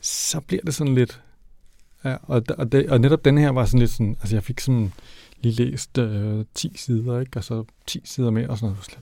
Så 0.00 0.40
bliver 0.40 0.62
det 0.66 0.74
sådan 0.74 0.94
lidt... 0.94 1.22
Ja, 2.04 2.16
og, 2.22 2.42
og, 2.58 2.72
det, 2.72 2.90
og 2.90 3.00
netop 3.00 3.24
den 3.24 3.38
her 3.38 3.50
var 3.50 3.64
sådan 3.64 3.80
lidt 3.80 3.90
sådan... 3.90 4.16
Altså, 4.20 4.36
jeg 4.36 4.42
fik 4.42 4.60
sådan 4.60 4.92
lige 5.42 5.64
læst 5.64 5.98
øh, 5.98 6.44
10 6.54 6.72
sider, 6.76 7.20
ikke? 7.20 7.36
Og 7.36 7.44
så 7.44 7.64
10 7.86 8.00
sider 8.04 8.30
mere, 8.30 8.48
og 8.48 8.58
sådan 8.58 8.66
noget. 8.66 8.98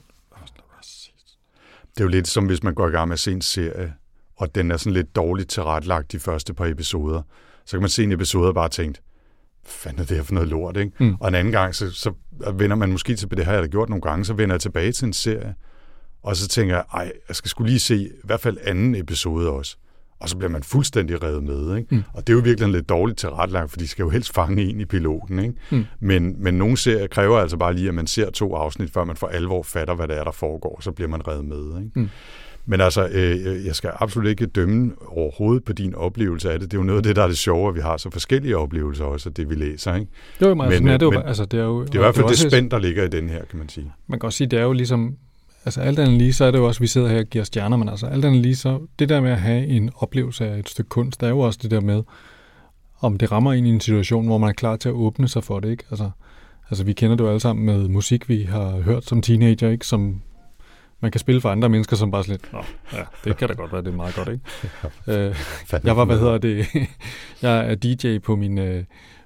Det 1.95 2.01
er 2.01 2.03
jo 2.03 2.09
lidt 2.09 2.27
som, 2.27 2.45
hvis 2.45 2.63
man 2.63 2.73
går 2.73 2.87
i 2.87 2.91
gang 2.91 3.07
med 3.07 3.13
at 3.13 3.19
se 3.19 3.31
en 3.31 3.41
serie, 3.41 3.93
og 4.35 4.55
den 4.55 4.71
er 4.71 4.77
sådan 4.77 4.93
lidt 4.93 5.15
dårligt 5.15 5.49
tilrettelagt 5.49 6.11
de 6.11 6.19
første 6.19 6.53
par 6.53 6.65
episoder. 6.65 7.21
Så 7.65 7.71
kan 7.71 7.81
man 7.81 7.89
se 7.89 8.03
en 8.03 8.11
episode 8.11 8.47
og 8.47 8.53
bare 8.53 8.69
tænkt, 8.69 9.01
fanden 9.63 10.01
er 10.01 10.05
det 10.05 10.17
her 10.17 10.23
for 10.23 10.33
noget 10.33 10.49
lort, 10.49 10.77
ikke? 10.77 10.91
Mm. 10.99 11.15
Og 11.19 11.27
en 11.27 11.35
anden 11.35 11.51
gang, 11.51 11.75
så, 11.75 11.91
så 11.91 12.13
vender 12.53 12.75
man 12.75 12.91
måske 12.91 13.15
til, 13.15 13.31
det 13.31 13.45
har 13.45 13.53
jeg 13.53 13.61
da 13.61 13.67
gjort 13.67 13.89
nogle 13.89 14.01
gange, 14.01 14.25
så 14.25 14.33
vender 14.33 14.55
jeg 14.55 14.61
tilbage 14.61 14.91
til 14.91 15.05
en 15.05 15.13
serie, 15.13 15.55
og 16.23 16.35
så 16.35 16.47
tænker 16.47 16.75
jeg, 16.75 16.85
ej, 16.93 17.11
jeg 17.27 17.35
skal 17.35 17.49
skulle 17.49 17.69
lige 17.69 17.79
se 17.79 17.95
i 17.95 18.09
hvert 18.23 18.39
fald 18.41 18.57
anden 18.61 18.95
episode 18.95 19.49
også. 19.49 19.77
Og 20.25 20.29
så 20.29 20.37
bliver 20.37 20.51
man 20.51 20.63
fuldstændig 20.63 21.23
revet 21.23 21.43
med, 21.43 21.77
ikke? 21.77 21.95
Mm. 21.95 22.03
Og 22.13 22.27
det 22.27 22.33
er 22.33 22.37
jo 22.37 22.43
virkelig 22.43 22.69
lidt 22.69 22.89
dårligt 22.89 23.19
tilrettelagt, 23.19 23.69
for 23.71 23.77
de 23.77 23.87
skal 23.87 24.03
jo 24.03 24.09
helst 24.09 24.33
fange 24.33 24.63
en 24.63 24.79
i 24.79 24.85
piloten, 24.85 25.39
ikke? 25.39 25.53
Mm. 25.71 25.85
Men, 25.99 26.35
men 26.43 26.53
nogle 26.53 26.77
serier 26.77 27.07
kræver 27.07 27.37
altså 27.39 27.57
bare 27.57 27.73
lige, 27.73 27.87
at 27.87 27.93
man 27.93 28.07
ser 28.07 28.29
to 28.31 28.55
afsnit, 28.55 28.91
før 28.91 29.03
man 29.03 29.15
for 29.15 29.27
alvor 29.27 29.63
fatter, 29.63 29.95
hvad 29.95 30.07
det 30.07 30.17
er, 30.17 30.23
der 30.23 30.31
foregår, 30.31 30.79
så 30.81 30.91
bliver 30.91 31.09
man 31.09 31.27
revet 31.27 31.45
med, 31.45 31.79
ikke? 31.85 31.99
Mm. 31.99 32.09
Men 32.67 32.81
altså, 32.81 33.07
øh, 33.07 33.65
jeg 33.65 33.75
skal 33.75 33.91
absolut 33.99 34.29
ikke 34.29 34.45
dømme 34.45 34.91
overhovedet 35.07 35.63
på 35.63 35.73
din 35.73 35.95
oplevelse 35.95 36.51
af 36.51 36.59
det. 36.59 36.71
Det 36.71 36.77
er 36.77 36.81
jo 36.81 36.85
noget 36.85 36.97
af 36.99 37.03
det, 37.03 37.15
der 37.15 37.23
er 37.23 37.27
det 37.27 37.37
sjove, 37.37 37.69
at 37.69 37.75
vi 37.75 37.79
har 37.79 37.97
så 37.97 38.09
forskellige 38.09 38.57
oplevelser 38.57 39.05
også, 39.05 39.29
af 39.29 39.33
det 39.33 39.49
vi 39.49 39.55
læser. 39.55 39.95
Ikke? 39.95 40.07
det 40.39 40.41
var 40.41 40.47
jo 40.47 40.55
meget, 40.55 40.69
Men, 40.69 40.77
sådan 40.77 40.87
er 40.87 40.97
det 40.97 41.05
jo, 41.05 41.11
men- 41.11 41.21
altså, 41.25 41.45
det 41.45 41.59
er 41.59 41.63
jo, 41.63 41.83
Det 41.83 41.89
er 41.89 41.95
i 41.95 41.97
hvert 41.97 42.15
fald 42.15 42.27
det 42.27 42.37
spænd, 42.37 42.71
der 42.71 42.79
ligger 42.79 43.03
i 43.03 43.07
den 43.07 43.29
her, 43.29 43.45
kan 43.49 43.59
man 43.59 43.69
sige. 43.69 43.91
man 44.07 44.19
kan 44.19 44.27
også 44.27 44.37
sige, 44.37 44.47
det 44.47 44.59
er 44.59 44.63
jo 44.63 44.73
ligesom, 44.73 45.15
altså 45.65 45.81
alt 45.81 45.99
andet 45.99 46.17
lige, 46.17 46.33
så 46.33 46.45
er 46.45 46.51
det 46.51 46.57
jo 46.57 46.67
også, 46.67 46.79
vi 46.79 46.87
sidder 46.87 47.07
her 47.07 47.19
og 47.19 47.25
giver 47.25 47.43
stjerner, 47.43 47.77
men 47.77 47.89
altså 47.89 48.07
alt 48.07 48.25
andet 48.25 48.41
lige, 48.41 48.55
så 48.55 48.79
det 48.99 49.09
der 49.09 49.21
med 49.21 49.31
at 49.31 49.39
have 49.39 49.67
en 49.67 49.91
oplevelse 49.95 50.47
af 50.47 50.59
et 50.59 50.69
stykke 50.69 50.89
kunst, 50.89 51.21
der 51.21 51.27
er 51.27 51.31
jo 51.31 51.39
også 51.39 51.59
det 51.61 51.71
der 51.71 51.81
med, 51.81 52.03
om 52.99 53.17
det 53.17 53.31
rammer 53.31 53.53
ind 53.53 53.67
i 53.67 53.69
en 53.69 53.79
situation, 53.79 54.25
hvor 54.25 54.37
man 54.37 54.49
er 54.49 54.53
klar 54.53 54.75
til 54.75 54.89
at 54.89 54.95
åbne 54.95 55.27
sig 55.27 55.43
for 55.43 55.59
det, 55.59 55.69
ikke? 55.69 55.83
Altså, 55.89 56.09
altså 56.69 56.83
vi 56.83 56.93
kender 56.93 57.15
det 57.15 57.23
jo 57.23 57.29
alle 57.29 57.39
sammen 57.39 57.65
med 57.65 57.87
musik, 57.87 58.29
vi 58.29 58.43
har 58.43 58.69
hørt 58.69 59.05
som 59.05 59.21
teenager, 59.21 59.69
ikke? 59.69 59.87
Som 59.87 60.21
man 60.99 61.11
kan 61.11 61.19
spille 61.19 61.41
for 61.41 61.49
andre 61.49 61.69
mennesker, 61.69 61.95
som 61.95 62.11
bare 62.11 62.23
sådan 62.23 62.39
lidt, 62.41 62.53
Nå, 62.53 62.63
ja, 62.93 63.03
det 63.23 63.37
kan 63.37 63.47
da 63.47 63.53
godt 63.53 63.71
være, 63.71 63.81
det 63.81 63.87
er 63.87 63.95
meget 63.95 64.15
godt, 64.15 64.29
ikke? 64.29 64.43
øh, 65.27 65.35
Fanden 65.65 65.87
jeg 65.87 65.97
var, 65.97 66.05
hvad 66.05 66.19
hedder 66.19 66.37
det, 66.37 66.65
jeg 67.41 67.71
er 67.71 67.75
DJ 67.75 68.17
på 68.17 68.35
min, 68.35 68.57
øh, 68.57 68.83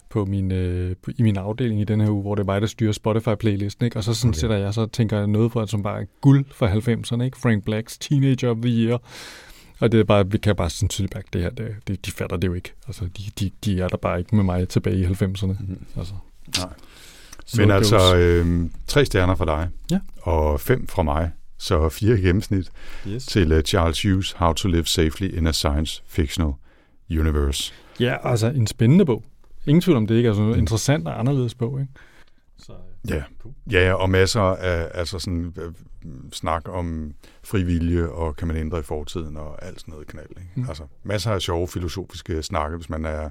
på 0.09 0.25
min, 0.25 0.51
øh, 0.51 0.95
på- 1.03 1.11
i 1.17 1.21
min 1.23 1.37
afdeling 1.37 1.81
i 1.81 1.83
den 1.83 2.01
her 2.01 2.09
uge, 2.09 2.21
hvor 2.21 2.35
det 2.35 2.41
er 2.41 2.45
mig, 2.45 2.61
der 2.61 2.67
styrer 2.67 2.91
Spotify-playlisten, 2.93 3.85
ikke? 3.85 3.97
Og 3.97 4.03
så 4.03 4.13
sådan 4.13 4.29
Okay. 4.29 4.39
sætter 4.39 4.55
jeg, 4.57 4.73
så 4.73 4.85
tænker 4.85 5.17
jeg 5.17 5.27
noget 5.27 5.51
for, 5.51 5.65
som 5.65 5.83
bare 5.83 6.01
er 6.01 6.05
guld 6.21 6.45
for 6.51 6.67
90'erne, 6.67 7.23
ikke? 7.23 7.37
Frank 7.37 7.63
Blacks 7.65 7.97
Teenager 7.97 8.49
of 8.49 8.57
the 8.61 8.69
Year. 8.71 9.01
Og 9.79 9.91
det 9.91 9.99
er 9.99 10.03
bare, 10.03 10.31
vi 10.31 10.37
kan 10.37 10.55
bare 10.55 10.69
sådan 10.69 10.89
tydeligt 10.89 11.15
mærke, 11.15 11.27
det 11.33 11.41
her, 11.41 11.49
det, 11.49 11.75
det, 11.87 12.05
de 12.05 12.11
fatter 12.11 12.37
det 12.37 12.47
jo 12.47 12.53
ikke. 12.53 12.73
Altså, 12.87 13.05
de, 13.05 13.23
de, 13.39 13.51
de 13.65 13.81
er 13.81 13.87
der 13.87 13.97
bare 13.97 14.19
ikke 14.19 14.35
med 14.35 14.43
mig 14.43 14.69
tilbage 14.69 14.97
i 14.99 15.03
90'erne. 15.05 15.45
Mhm. 15.59 15.85
Altså. 15.97 16.13
Nej. 16.57 16.69
So 17.45 17.61
Men 17.61 17.71
altså, 17.71 18.15
øh, 18.17 18.69
tre 18.87 19.05
stjerner 19.05 19.35
fra 19.35 19.45
dig, 19.45 19.67
Ja. 19.91 19.99
og 20.21 20.59
fem 20.59 20.87
fra 20.87 21.03
mig, 21.03 21.31
så 21.57 21.89
fire 21.89 22.19
i 22.19 22.21
gennemsnit 22.21 22.71
yes. 23.07 23.25
til 23.25 23.51
uh, 23.53 23.61
Charles 23.61 24.03
Hughes, 24.03 24.31
How 24.31 24.53
to 24.53 24.67
Live 24.67 24.85
Safely 24.85 25.37
in 25.37 25.47
a 25.47 25.51
Science 25.51 26.03
Fictional 26.07 26.53
Universe. 27.11 27.73
Ja, 27.99 28.15
altså 28.29 28.47
en 28.47 28.67
spændende 28.67 29.05
bog. 29.05 29.23
Ingen 29.67 29.81
tvivl 29.81 29.97
om 29.97 30.07
det, 30.07 30.15
ikke? 30.15 30.29
Altså 30.29 30.41
en 30.43 30.49
Mm. 30.49 30.57
interessant 30.57 31.07
og 31.07 31.19
anderledes 31.19 31.55
bog, 31.55 31.79
ikke? 31.81 31.93
Så, 32.57 32.73
Ja. 33.09 33.23
Ja, 33.71 33.93
og 33.93 34.09
masser 34.09 34.41
af 34.41 34.87
altså 34.93 35.19
sådan, 35.19 35.53
øh, 35.57 35.71
snak 36.33 36.61
om 36.69 37.11
frivillige, 37.43 38.09
og 38.11 38.35
kan 38.35 38.47
man 38.47 38.57
ændre 38.57 38.79
i 38.79 38.83
fortiden, 38.83 39.37
og 39.37 39.65
alt 39.65 39.79
sådan 39.79 39.91
noget 39.91 40.07
knald. 40.07 40.29
Ikke? 40.29 40.49
Mm. 40.55 40.65
Altså 40.69 40.83
masser 41.03 41.31
af 41.31 41.41
sjove 41.41 41.67
filosofiske 41.67 42.43
snakke, 42.43 42.77
hvis 42.77 42.89
man 42.89 43.05
er 43.05 43.29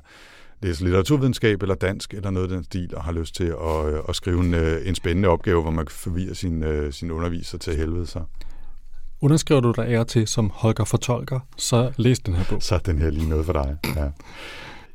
læser 0.62 0.84
litteraturvidenskab 0.84 1.62
eller 1.62 1.74
dansk 1.74 2.14
eller 2.14 2.30
noget 2.30 2.50
af 2.50 2.54
den 2.56 2.64
stil, 2.64 2.94
og 2.94 3.04
har 3.04 3.12
lyst 3.12 3.34
til 3.34 3.44
at, 3.44 3.86
øh, 3.94 4.00
at 4.08 4.16
skrive 4.16 4.40
en, 4.40 4.54
øh, 4.54 4.88
en 4.88 4.94
spændende 4.94 5.28
opgave, 5.28 5.62
hvor 5.62 5.70
man 5.70 5.86
kan 5.86 5.92
forvirre 5.96 6.34
sin, 6.34 6.62
øh, 6.62 6.92
sin 6.92 7.10
underviser 7.10 7.58
til 7.58 7.76
helvede. 7.76 8.06
Så, 8.06 8.20
Underskriver 9.20 9.60
du 9.60 9.70
dig 9.76 9.84
ære 9.88 10.04
til 10.04 10.26
som 10.28 10.50
Holger 10.54 10.84
Fortolker, 10.84 11.40
så 11.56 11.92
læs 11.96 12.18
den 12.18 12.34
her 12.34 12.44
bog. 12.50 12.62
så 12.62 12.74
er 12.74 12.78
den 12.78 12.98
her 12.98 13.10
lige 13.10 13.28
noget 13.28 13.46
for 13.46 13.52
dig. 13.52 13.76
Ja. 13.96 14.10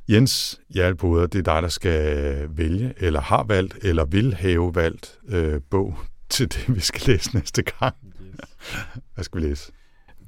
Jens 0.09 0.59
Hjalpoder, 0.73 1.27
det 1.27 1.39
er 1.47 1.53
dig, 1.53 1.61
der 1.61 1.67
skal 1.67 2.37
vælge, 2.57 2.93
eller 2.97 3.21
har 3.21 3.43
valgt, 3.43 3.77
eller 3.81 4.05
vil 4.05 4.33
have 4.33 4.75
valgt 4.75 5.17
øh, 5.27 5.61
bog 5.71 5.95
til 6.29 6.47
det, 6.53 6.75
vi 6.75 6.79
skal 6.79 7.13
læse 7.13 7.35
næste 7.35 7.63
gang. 7.79 7.95
Hvad 9.13 9.23
skal 9.23 9.41
vi 9.41 9.47
læse? 9.47 9.71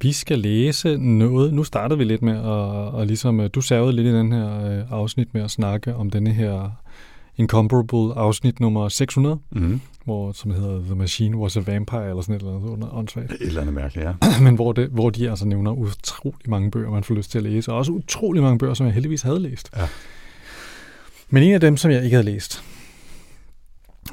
Vi 0.01 0.11
skal 0.11 0.39
læse 0.39 0.97
noget. 0.97 1.53
Nu 1.53 1.63
startede 1.63 1.97
vi 1.97 2.03
lidt 2.03 2.21
med 2.21 2.37
at, 2.37 2.45
og 2.93 3.05
ligesom, 3.05 3.39
øh, 3.39 3.49
du 3.53 3.61
savede 3.61 3.93
lidt 3.93 4.07
i 4.07 4.11
den 4.11 4.31
her 4.31 4.65
øh, 4.65 4.91
afsnit 4.91 5.33
med 5.33 5.41
at 5.41 5.51
snakke 5.51 5.95
om 5.95 6.09
denne 6.09 6.33
her 6.33 6.69
Incomparable 7.37 8.13
afsnit 8.15 8.59
nummer 8.59 8.89
600, 8.89 9.39
Mm-hmm. 9.51 9.81
Hvor, 10.05 10.31
som 10.31 10.51
hedder 10.51 10.81
The 10.81 10.95
Machine 10.95 11.37
Was 11.37 11.57
a 11.57 11.59
Vampire, 11.59 12.09
eller 12.09 12.21
sådan 12.21 12.35
et 12.35 12.39
eller 12.39 12.55
andet 12.55 12.69
under 12.69 12.93
åndssvagt. 12.93 13.31
Et 13.31 13.41
eller 13.41 13.61
andet 13.61 13.73
mærkeligt, 13.73 14.07
ja. 14.07 14.13
Men 14.45 14.55
hvor, 14.55 14.71
det, 14.71 14.89
hvor 14.89 15.09
de 15.09 15.29
altså 15.29 15.45
nævner 15.45 15.71
utrolig 15.71 16.49
mange 16.49 16.71
bøger, 16.71 16.89
man 16.89 17.03
får 17.03 17.15
lyst 17.15 17.31
til 17.31 17.37
at 17.37 17.43
læse, 17.43 17.71
og 17.71 17.77
også 17.77 17.91
utrolig 17.91 18.43
mange 18.43 18.57
bøger, 18.57 18.73
som 18.73 18.85
jeg 18.85 18.93
heldigvis 18.93 19.21
havde 19.21 19.39
læst. 19.39 19.69
Ja. 19.77 19.87
Men 21.29 21.43
en 21.43 21.53
af 21.53 21.59
dem, 21.59 21.77
som 21.77 21.91
jeg 21.91 22.03
ikke 22.03 22.15
havde 22.15 22.25
læst, 22.25 22.63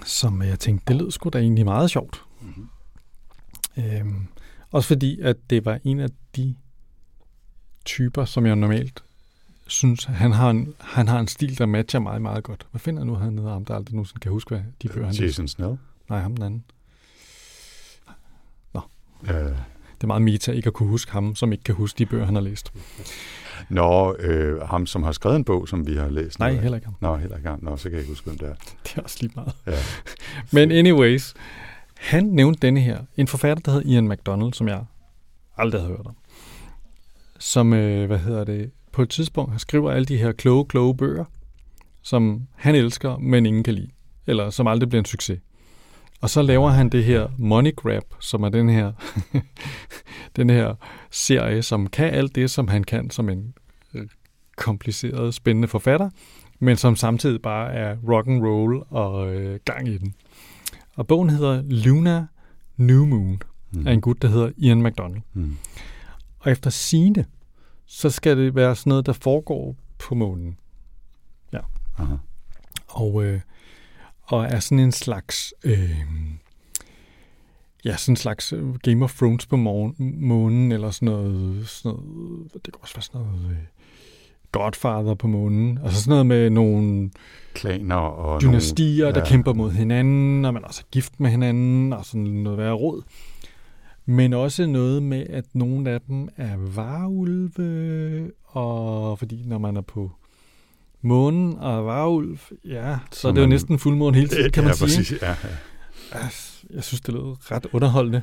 som 0.05 0.43
jeg 0.43 0.59
tænkte, 0.59 0.85
det 0.89 0.97
lød 1.03 1.11
sgu 1.11 1.29
da 1.29 1.39
egentlig 1.39 1.65
meget 1.65 1.91
sjovt. 1.91 2.23
Mhm. 2.41 2.69
Øhm, 3.77 4.27
også 4.71 4.89
fordi, 4.89 5.21
at 5.21 5.37
det 5.51 5.65
var 5.65 5.79
en 5.85 6.01
af 6.01 6.09
de 6.37 6.55
typer, 7.85 8.25
som 8.25 8.47
jeg 8.47 8.57
normalt 8.57 9.03
synes, 9.67 10.05
han 10.05 10.33
har 10.33 10.51
en, 10.51 10.75
han 10.81 11.09
har 11.09 11.21
en 11.21 11.29
stil, 11.29 11.59
der 11.59 11.67
matcher 11.67 12.01
mig 12.01 12.23
meget 12.23 12.45
godt. 12.45 12.67
Hvad 12.71 12.79
finder 12.79 13.05
nu, 13.05 13.15
han 13.15 13.39
hedder 13.39 13.53
ham, 13.53 13.65
der 13.65 13.75
aldrig 13.75 13.95
nogensinde 13.95 14.21
kan 14.21 14.33
huske, 14.33 14.49
hvad 14.49 14.61
de 14.83 14.89
bøger, 14.89 15.07
han? 15.07 15.15
Jason 15.17 15.49
Snell. 15.49 15.79
Nej, 16.09 16.21
ham 16.21 16.35
den 16.37 16.45
anden. 16.45 16.65
Øh, 19.29 19.35
Det 19.35 20.03
er 20.03 20.07
meget 20.07 20.23
meta 20.23 20.53
ikke 20.53 20.67
at 20.67 20.73
kunne 20.73 20.89
huske 20.89 21.13
ham, 21.13 21.35
som 21.35 21.53
ikke 21.53 21.65
kan 21.65 21.75
huske 21.75 21.99
de 21.99 22.07
bøger, 22.07 22.25
han 22.25 22.35
har 22.35 22.43
læst. 22.43 22.73
Nå, 23.69 24.15
øh, 24.19 24.61
ham, 24.63 24.87
som 24.87 25.03
har 25.03 25.13
skrevet 25.13 25.37
en 25.37 25.45
bog, 25.45 25.69
som 25.69 25.87
vi 25.87 25.97
har 25.97 26.09
læst. 26.09 26.39
Nej, 26.39 26.53
heller 26.55 26.75
ikke 26.77 26.87
ham. 26.87 26.95
Nå, 27.01 27.17
heller 27.17 27.37
ikke 27.37 27.49
ham. 27.49 27.59
Nå, 27.63 27.77
så 27.77 27.83
kan 27.83 27.93
jeg 27.93 27.99
ikke 28.01 28.11
huske, 28.11 28.25
hvem 28.25 28.39
det 28.39 28.49
er. 28.49 28.55
Det 28.85 28.97
er 28.97 29.03
også 29.03 29.17
lige 29.21 29.33
meget. 29.35 29.53
Ja. 29.67 29.79
Men 30.59 30.73
anyways, 30.73 31.35
han 31.99 32.25
nævnte 32.25 32.67
denne 32.67 32.81
her. 32.81 32.99
En 33.17 33.27
forfatter, 33.27 33.63
der 33.63 33.71
hedder 33.73 33.91
Ian 33.91 34.09
MacDonald, 34.09 34.53
som 34.53 34.69
jeg 34.69 34.85
aldrig 35.57 35.81
havde 35.81 35.95
hørt 35.97 36.07
om. 36.07 36.17
Som, 37.39 37.73
øh, 37.73 38.07
hvad 38.07 38.19
hedder 38.19 38.45
det, 38.45 38.71
på 38.93 39.03
et 39.03 39.09
tidspunkt 39.11 39.61
skriver 39.61 39.91
alle 39.91 40.05
de 40.05 40.17
her 40.17 40.33
kloge, 40.33 40.65
kloge 40.67 40.97
bøger, 40.97 41.25
som 42.03 42.43
han 42.57 42.75
elsker, 42.75 43.19
men 43.19 43.47
ingen 43.47 43.63
kan 43.63 43.75
lide. 43.75 43.91
Eller 44.27 44.51
som 44.51 44.67
aldrig 44.67 44.89
bliver 44.89 45.01
en 45.01 45.05
succes. 45.07 45.41
Og 46.21 46.31
så 46.31 46.43
laver 46.43 46.69
han 46.71 46.89
det 46.89 47.05
her 47.05 47.29
Money 47.39 47.75
Grab, 47.77 48.03
som 48.21 48.43
er 48.43 48.49
den 48.49 48.69
her, 48.69 48.93
den 50.37 50.51
her 50.51 50.75
serie, 51.11 51.63
som 51.63 51.87
kan 51.87 52.11
alt 52.15 52.35
det, 52.35 52.51
som 52.51 52.69
han 52.69 52.85
kan 52.85 53.11
som 53.11 53.29
en 53.29 53.55
øh, 53.95 54.07
kompliceret, 54.57 55.35
spændende 55.35 55.69
forfatter, 55.69 56.11
men 56.59 56.77
som 56.77 56.97
samtidig 56.97 57.43
bare 57.43 57.73
er 57.73 57.97
rock 58.09 58.27
and 58.29 58.43
roll 58.47 58.83
og 58.91 59.35
øh, 59.35 59.61
gang 59.65 59.89
i 59.89 59.99
den. 59.99 60.15
Og 60.97 61.07
bogen 61.07 61.31
hedder 61.31 61.63
Luna 61.67 62.27
New 62.77 63.05
Moon 63.07 63.43
Mm. 63.75 63.87
af 63.87 63.93
en 63.93 64.01
gut, 64.01 64.23
der 64.23 64.29
hedder 64.29 64.51
Ian 64.57 64.83
MacDonald. 64.83 65.23
Mm. 65.33 65.57
Og 66.39 66.51
efter 66.53 66.71
sine, 66.71 67.25
så 67.95 68.11
skal 68.11 68.37
det 68.37 68.55
være 68.55 68.77
sådan 68.77 68.91
noget, 68.91 69.07
der 69.07 69.13
foregår 69.13 69.77
på 69.99 70.15
månen. 70.15 70.57
Aha. 71.99 72.15
Og, 72.89 73.25
øh, 73.25 73.41
og 74.23 74.45
er 74.45 74.61
sådan 74.61 74.79
en 74.79 74.93
slags 74.93 75.55
øh, 75.65 75.97
ja, 77.85 77.97
sådan 77.97 78.13
en 78.13 78.17
slags 78.17 78.53
øh, 78.53 78.75
Game 78.75 79.05
of 79.05 79.15
Thrones 79.17 79.47
på 79.47 79.57
morgen, 79.57 80.27
månen, 80.27 80.73
eller 80.73 80.91
sådan 80.91 81.07
noget, 81.07 81.69
sådan 81.69 81.99
noget, 81.99 82.53
det 82.53 82.65
kan 82.65 82.75
også 82.83 82.95
være 82.95 83.03
sådan 83.03 83.21
noget 83.21 83.51
øh, 83.51 83.57
Godfather 84.53 85.15
på 85.15 85.27
månen, 85.27 85.79
altså 85.85 86.03
sådan 86.03 86.11
noget 86.11 86.27
med 86.27 86.51
nogle 86.51 87.11
Klaner 87.55 87.97
og 87.97 88.43
dynastier, 88.43 89.05
nogle, 89.05 89.21
der 89.21 89.27
kæmper 89.27 89.53
mod 89.53 89.71
hinanden, 89.71 90.45
og 90.45 90.55
man 90.55 90.63
er 90.63 90.67
også 90.67 90.85
gift 90.91 91.21
med 91.21 91.31
hinanden, 91.31 91.93
og 91.93 92.05
sådan 92.05 92.27
noget 92.27 92.59
værre 92.59 92.73
råd. 92.73 93.03
Men 94.07 94.33
også 94.33 94.67
noget 94.67 95.03
med, 95.03 95.27
at 95.31 95.45
nogle 95.55 95.91
af 95.91 96.01
dem 96.01 96.29
er 96.37 96.57
varulve, 96.57 98.31
og 98.45 99.19
fordi 99.19 99.43
når 99.47 99.59
man 99.59 99.77
er 99.77 99.81
på 99.81 100.11
månen 101.03 101.59
og 101.59 101.87
varulv, 101.87 102.39
ja, 102.65 102.97
så, 103.13 103.21
Så 103.21 103.29
er 103.29 103.33
det 103.33 103.39
jo 103.39 103.43
man- 103.43 103.49
næsten 103.49 103.79
fuldmåne 103.79 104.17
hele 104.17 104.29
tiden, 104.29 104.51
kan 104.53 104.65
man 104.65 104.71
ja, 104.71 104.77
sige. 104.77 104.99
Præcis, 104.99 105.23
ja, 105.23 105.29
ja. 105.29 105.35
Altså, 106.13 106.49
Jeg 106.75 106.85
synes, 106.85 107.01
det 107.01 107.15
lød 107.15 107.51
ret 107.53 107.67
underholdende. 107.73 108.23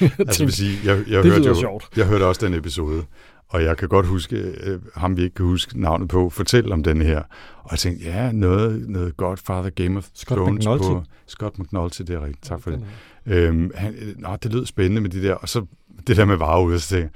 jeg 0.00 0.10
Altså, 0.18 0.18
jeg 0.18 0.26
vil 0.26 0.34
tænkte, 0.34 0.56
sige, 0.56 0.78
jeg, 0.84 1.04
jeg, 1.10 1.22
det 1.24 1.32
hørte 1.32 1.48
jo, 1.48 1.54
sjovt. 1.54 1.88
jeg 1.96 2.06
hørte 2.06 2.26
også 2.26 2.46
den 2.46 2.54
episode, 2.54 3.04
og 3.48 3.62
jeg 3.62 3.76
kan 3.76 3.88
godt 3.88 4.06
huske, 4.06 4.36
øh, 4.36 4.80
ham 4.94 5.16
vi 5.16 5.22
ikke 5.22 5.34
kan 5.34 5.46
huske 5.46 5.80
navnet 5.80 6.08
på, 6.08 6.30
fortælle 6.30 6.72
om 6.72 6.82
den 6.82 7.02
her. 7.02 7.22
Og 7.62 7.68
jeg 7.70 7.78
tænkte, 7.78 8.04
ja, 8.06 8.32
noget, 8.32 8.88
noget 8.88 9.16
Godfather 9.16 9.70
Game 9.70 9.98
of 9.98 10.08
Scott 10.14 10.38
Thrones 10.38 10.58
McNulty. 10.66 10.84
på... 10.84 11.02
Scott 11.26 11.58
McNulty, 11.58 12.00
det 12.02 12.10
er 12.10 12.20
rigtigt. 12.24 12.44
Tak 12.44 12.60
for 12.60 12.70
det. 12.70 12.80
Øhm, 13.26 13.70
han, 13.74 13.94
øh, 13.94 14.14
nå, 14.18 14.28
det 14.42 14.52
lød 14.52 14.66
spændende 14.66 15.00
med 15.00 15.10
de 15.10 15.22
der, 15.22 15.34
og 15.34 15.48
så 15.48 15.66
det 16.06 16.16
der 16.16 16.24
med 16.24 16.78
så 16.78 16.96
jeg, 16.96 17.08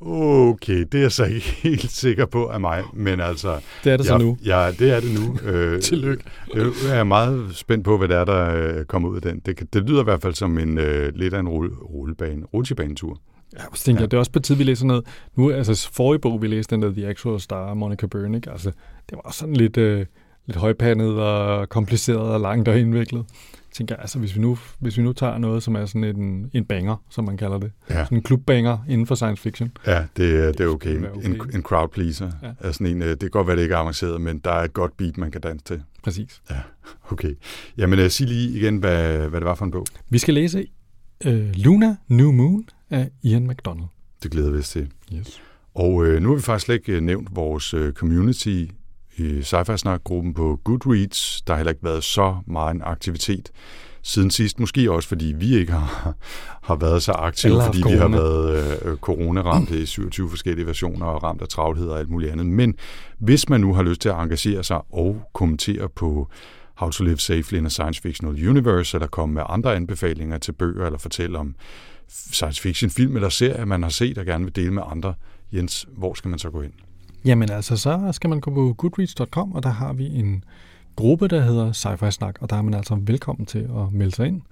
okay, 0.00 0.78
det 0.92 0.94
er 0.94 1.00
jeg 1.02 1.12
så 1.12 1.24
ikke 1.24 1.46
helt 1.68 1.90
sikker 1.90 2.26
på 2.26 2.46
af 2.46 2.60
mig, 2.60 2.82
men 2.94 3.20
altså... 3.20 3.60
Det 3.84 3.92
er 3.92 3.96
det 3.96 4.06
så 4.06 4.12
jeg, 4.12 4.22
nu. 4.22 4.38
Ja, 4.44 4.72
det 4.78 4.90
er 4.96 5.00
det 5.00 5.14
nu. 5.20 5.38
Øh, 5.50 5.80
Tillykke. 5.80 6.24
Jeg 6.54 6.98
er 6.98 7.04
meget 7.04 7.48
spændt 7.56 7.84
på, 7.84 7.98
hvad 7.98 8.08
det 8.08 8.16
er, 8.16 8.24
der 8.24 8.54
øh, 8.78 8.84
kommer 8.84 9.08
ud 9.08 9.16
af 9.16 9.22
den. 9.22 9.38
Det, 9.46 9.74
det 9.74 9.82
lyder 9.88 10.00
i 10.00 10.04
hvert 10.04 10.22
fald 10.22 10.34
som 10.34 10.58
en 10.58 10.78
øh, 10.78 11.12
lidt 11.14 11.34
af 11.34 11.40
en 11.40 11.48
rulle, 11.48 11.70
rullebane, 11.76 12.44
rutsjebanetur. 12.54 13.20
Ja, 13.56 13.62
så 13.74 13.84
tænker 13.84 14.00
Ja. 14.00 14.02
jeg, 14.02 14.10
det 14.10 14.16
er 14.16 14.18
også 14.18 14.32
på 14.32 14.38
tid, 14.40 14.54
vi 14.54 14.64
læser 14.64 14.86
noget. 14.86 15.04
Nu, 15.36 15.50
altså 15.50 15.90
forrige 15.92 16.20
bog, 16.20 16.42
vi 16.42 16.46
læste, 16.46 16.74
den 16.74 16.82
der 16.82 16.92
The 16.92 17.06
Actual 17.06 17.40
Star, 17.40 17.74
Monica 17.74 18.06
Burnick, 18.06 18.46
altså, 18.46 18.70
det 19.10 19.18
var 19.24 19.30
sådan 19.32 19.56
lidt, 19.56 19.76
øh, 19.76 20.06
lidt 20.46 20.58
højpandet 20.58 21.20
og 21.20 21.68
kompliceret 21.68 22.20
og 22.20 22.40
langt 22.40 22.68
og 22.68 22.78
indviklet. 22.78 23.24
Jeg 23.72 23.76
tænker, 23.76 23.96
altså, 23.96 24.18
hvis 24.18 24.34
vi, 24.36 24.40
nu, 24.40 24.58
hvis 24.78 24.98
vi 24.98 25.02
nu 25.02 25.12
tager 25.12 25.38
noget, 25.38 25.62
som 25.62 25.74
er 25.74 25.86
sådan 25.86 26.04
en, 26.04 26.50
en 26.52 26.64
banger, 26.64 26.96
som 27.10 27.24
man 27.24 27.36
kalder 27.36 27.58
det, 27.58 27.72
Ja, 27.90 28.04
sådan 28.04 28.18
en 28.18 28.22
klubbanger 28.22 28.78
inden 28.88 29.06
for 29.06 29.14
science 29.14 29.42
fiction, 29.42 29.72
ja 29.86 30.04
det, 30.16 30.44
er- 30.44 30.52
det 30.52 30.60
er 30.60 30.66
okay. 30.68 30.94
Det 30.94 31.02
være 31.02 31.24
En, 31.24 31.40
okay. 31.40 31.54
en 31.54 31.62
crowd 31.62 31.88
pleaser. 31.88 32.30
Ja. 32.42 32.46
Ja. 32.48 32.52
Er 32.60 32.72
sådan 32.72 32.86
en, 32.86 33.02
øh, 33.02 33.08
det 33.08 33.18
kan 33.20 33.30
godt 33.30 33.46
være, 33.46 33.56
det 33.56 33.62
ikke 33.62 33.74
er 33.74 33.78
avanceret, 33.78 34.20
men 34.20 34.38
der 34.38 34.50
er 34.52 34.64
et 34.64 34.72
godt 34.72 34.96
beat, 34.96 35.16
man 35.18 35.30
kan 35.30 35.40
danse 35.40 35.64
til. 35.64 35.82
præcis. 36.04 36.42
Okay. 37.10 37.34
Jamen, 37.78 37.98
øh, 37.98 38.10
sig 38.10 38.26
lige 38.26 38.58
igen, 38.58 38.76
hvad, 38.76 39.28
hvad 39.28 39.40
det 39.40 39.44
var 39.46 39.54
for 39.54 39.64
en 39.64 39.70
bog. 39.70 39.86
Vi 40.10 40.18
skal 40.18 40.34
læse 40.34 40.66
øh, 41.24 41.50
Luna 41.54 41.96
New 42.08 42.32
Moon 42.32 42.64
af 42.90 43.10
Ian 43.22 43.46
McDonald. 43.46 43.86
Det 44.22 44.30
glæder 44.30 44.50
vi 44.50 44.58
os 44.58 44.68
til. 44.68 44.88
Yes. 45.14 45.40
Og 45.74 46.06
øh, 46.06 46.22
nu 46.22 46.28
har 46.28 46.36
vi 46.36 46.42
faktisk 46.42 46.64
slet 46.66 46.74
ikke 46.74 46.92
øh, 46.92 47.00
nævnt 47.00 47.28
vores 47.36 47.74
øh, 47.74 47.92
community 47.92 48.64
i 49.16 49.42
sci 49.42 49.56
gruppen 50.04 50.34
på 50.34 50.60
Goodreads. 50.64 51.42
Der 51.46 51.52
har 51.52 51.58
heller 51.58 51.70
ikke 51.70 51.84
været 51.84 52.04
så 52.04 52.36
meget 52.46 52.74
en 52.74 52.82
aktivitet 52.84 53.50
siden 54.02 54.30
sidst. 54.30 54.60
Måske 54.60 54.92
også, 54.92 55.08
fordi 55.08 55.34
vi 55.38 55.56
ikke 55.56 55.72
har, 55.72 56.14
har 56.62 56.76
været 56.76 57.02
så 57.02 57.12
aktive, 57.12 57.52
Eller 57.52 57.64
fordi 57.64 57.82
vi 57.86 57.90
har 57.92 57.98
corona. 57.98 58.16
været 58.16 58.82
øh, 58.84 58.96
corona-ramt 58.96 59.70
i 59.70 59.86
27 59.86 60.30
forskellige 60.30 60.66
versioner 60.66 61.06
og 61.06 61.22
ramt 61.22 61.42
af 61.42 61.48
travlhed 61.48 61.88
og 61.88 61.98
alt 61.98 62.10
muligt 62.10 62.32
andet. 62.32 62.46
Men 62.46 62.74
hvis 63.18 63.48
man 63.48 63.60
nu 63.60 63.74
har 63.74 63.82
lyst 63.82 64.00
til 64.00 64.08
at 64.08 64.14
engagere 64.14 64.64
sig 64.64 64.80
og 64.92 65.22
kommentere 65.34 65.88
på 65.88 66.28
How 66.76 66.90
to 66.90 67.04
Live 67.04 67.18
Safely 67.18 67.58
in 67.58 67.66
a 67.66 67.68
Science 67.68 68.02
Fictional 68.02 68.48
Universe, 68.48 68.96
eller 68.96 69.06
komme 69.08 69.34
med 69.34 69.42
andre 69.48 69.76
anbefalinger 69.76 70.38
til 70.38 70.52
bøger, 70.52 70.86
eller 70.86 70.98
fortælle 70.98 71.38
om 71.38 71.54
science 72.08 72.62
fiction 72.62 72.90
film 72.90 73.16
eller 73.16 73.28
serier, 73.28 73.64
man 73.64 73.82
har 73.82 73.90
set 73.90 74.18
og 74.18 74.26
gerne 74.26 74.44
vil 74.44 74.56
dele 74.56 74.70
med 74.70 74.82
andre, 74.86 75.14
Jens, 75.52 75.86
hvor 75.96 76.14
skal 76.14 76.28
man 76.28 76.38
så 76.38 76.50
gå 76.50 76.62
ind? 76.62 76.72
Jamen 77.24 77.50
altså, 77.50 77.76
så 77.76 78.08
skal 78.12 78.30
man 78.30 78.40
gå 78.40 78.50
på 78.54 78.74
goodreads.com, 78.78 79.52
og 79.52 79.62
der 79.62 79.68
har 79.70 79.92
vi 79.92 80.06
en 80.06 80.44
gruppe, 80.96 81.28
der 81.28 81.40
hedder 81.40 81.72
Sci-Fi 81.72 82.10
Snak, 82.10 82.36
og 82.40 82.50
der 82.50 82.56
er 82.56 82.62
man 82.62 82.74
altså 82.74 82.94
velkommen 82.94 83.46
til 83.46 83.58
at 83.58 83.92
melde 83.92 84.14
sig 84.14 84.26
ind. 84.26 84.42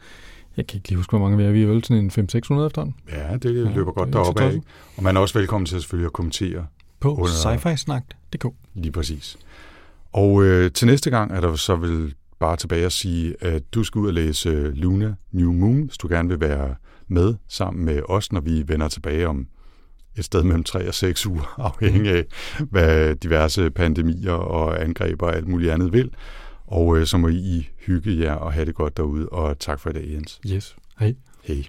Jeg 0.56 0.66
kan 0.66 0.76
ikke 0.76 0.88
lige 0.88 0.96
huske, 0.96 1.10
hvor 1.10 1.18
mange 1.18 1.36
vi 1.36 1.44
er. 1.44 1.50
Vi 1.50 1.62
er 1.62 1.66
vel 1.66 1.84
sådan 1.84 2.04
en 2.04 2.10
500-600 2.10 2.18
efterhånden 2.20 2.94
Ja, 3.12 3.36
det 3.36 3.44
Ja, 3.44 3.68
ja, 3.68 3.74
løber 3.74 3.90
er 3.90 3.94
godt 3.94 4.12
deroppe 4.12 4.42
af. 4.42 4.60
Og 4.96 5.02
man 5.02 5.16
er 5.16 5.20
også 5.20 5.38
velkommen 5.38 5.66
til 5.66 5.80
selvfølgelig 5.80 6.06
at 6.06 6.12
kommentere 6.12 6.66
på 7.00 7.14
Under- 7.14 7.26
sci-fi-snak.dk. 7.26 8.46
lige 8.74 8.92
præcis. 8.92 9.36
Og 10.12 10.42
øh, 10.44 10.72
til 10.72 10.86
næste 10.86 11.10
gang 11.10 11.32
er 11.32 11.40
der 11.40 11.54
så 11.54 11.76
vel 11.76 12.14
bare 12.40 12.56
tilbage 12.56 12.86
at 12.86 12.92
sige, 12.92 13.34
at 13.40 13.74
du 13.74 13.84
skal 13.84 13.98
ud 13.98 14.06
og 14.06 14.14
læse 14.14 14.48
øh, 14.48 14.72
Luna 14.74 15.14
New 15.32 15.52
Moon, 15.52 15.82
hvis 15.82 15.96
du 15.98 16.08
gerne 16.08 16.28
vil 16.28 16.40
være 16.40 16.74
med 17.08 17.34
sammen 17.48 17.84
med 17.84 18.00
os, 18.08 18.32
når 18.32 18.40
vi 18.40 18.64
vender 18.68 18.88
tilbage 18.88 19.28
om 19.28 19.46
et 20.20 20.24
sted 20.24 20.42
mellem 20.42 20.64
3 20.64 20.88
og 20.88 20.94
6 20.94 21.26
uger, 21.26 21.54
afhængig 21.70 22.12
af, 22.12 22.24
hvad 22.58 23.14
diverse 23.14 23.70
pandemier 23.70 24.32
og 24.32 24.82
angreb 24.82 25.22
og 25.22 25.36
alt 25.36 25.48
muligt 25.48 25.72
andet 25.72 25.92
vil. 25.92 26.10
Og 26.66 26.98
øh, 26.98 27.06
så 27.06 27.16
må 27.16 27.28
I 27.28 27.68
hygge 27.86 28.20
jer 28.20 28.34
og 28.34 28.52
have 28.52 28.66
det 28.66 28.74
godt 28.74 28.96
derude, 28.96 29.28
og 29.28 29.58
tak 29.58 29.80
for 29.80 29.90
i 29.90 29.92
dag, 29.92 30.10
Jens. 30.12 30.40
Yes. 30.46 30.76
Hej. 30.98 31.14
Hej. 31.44 31.64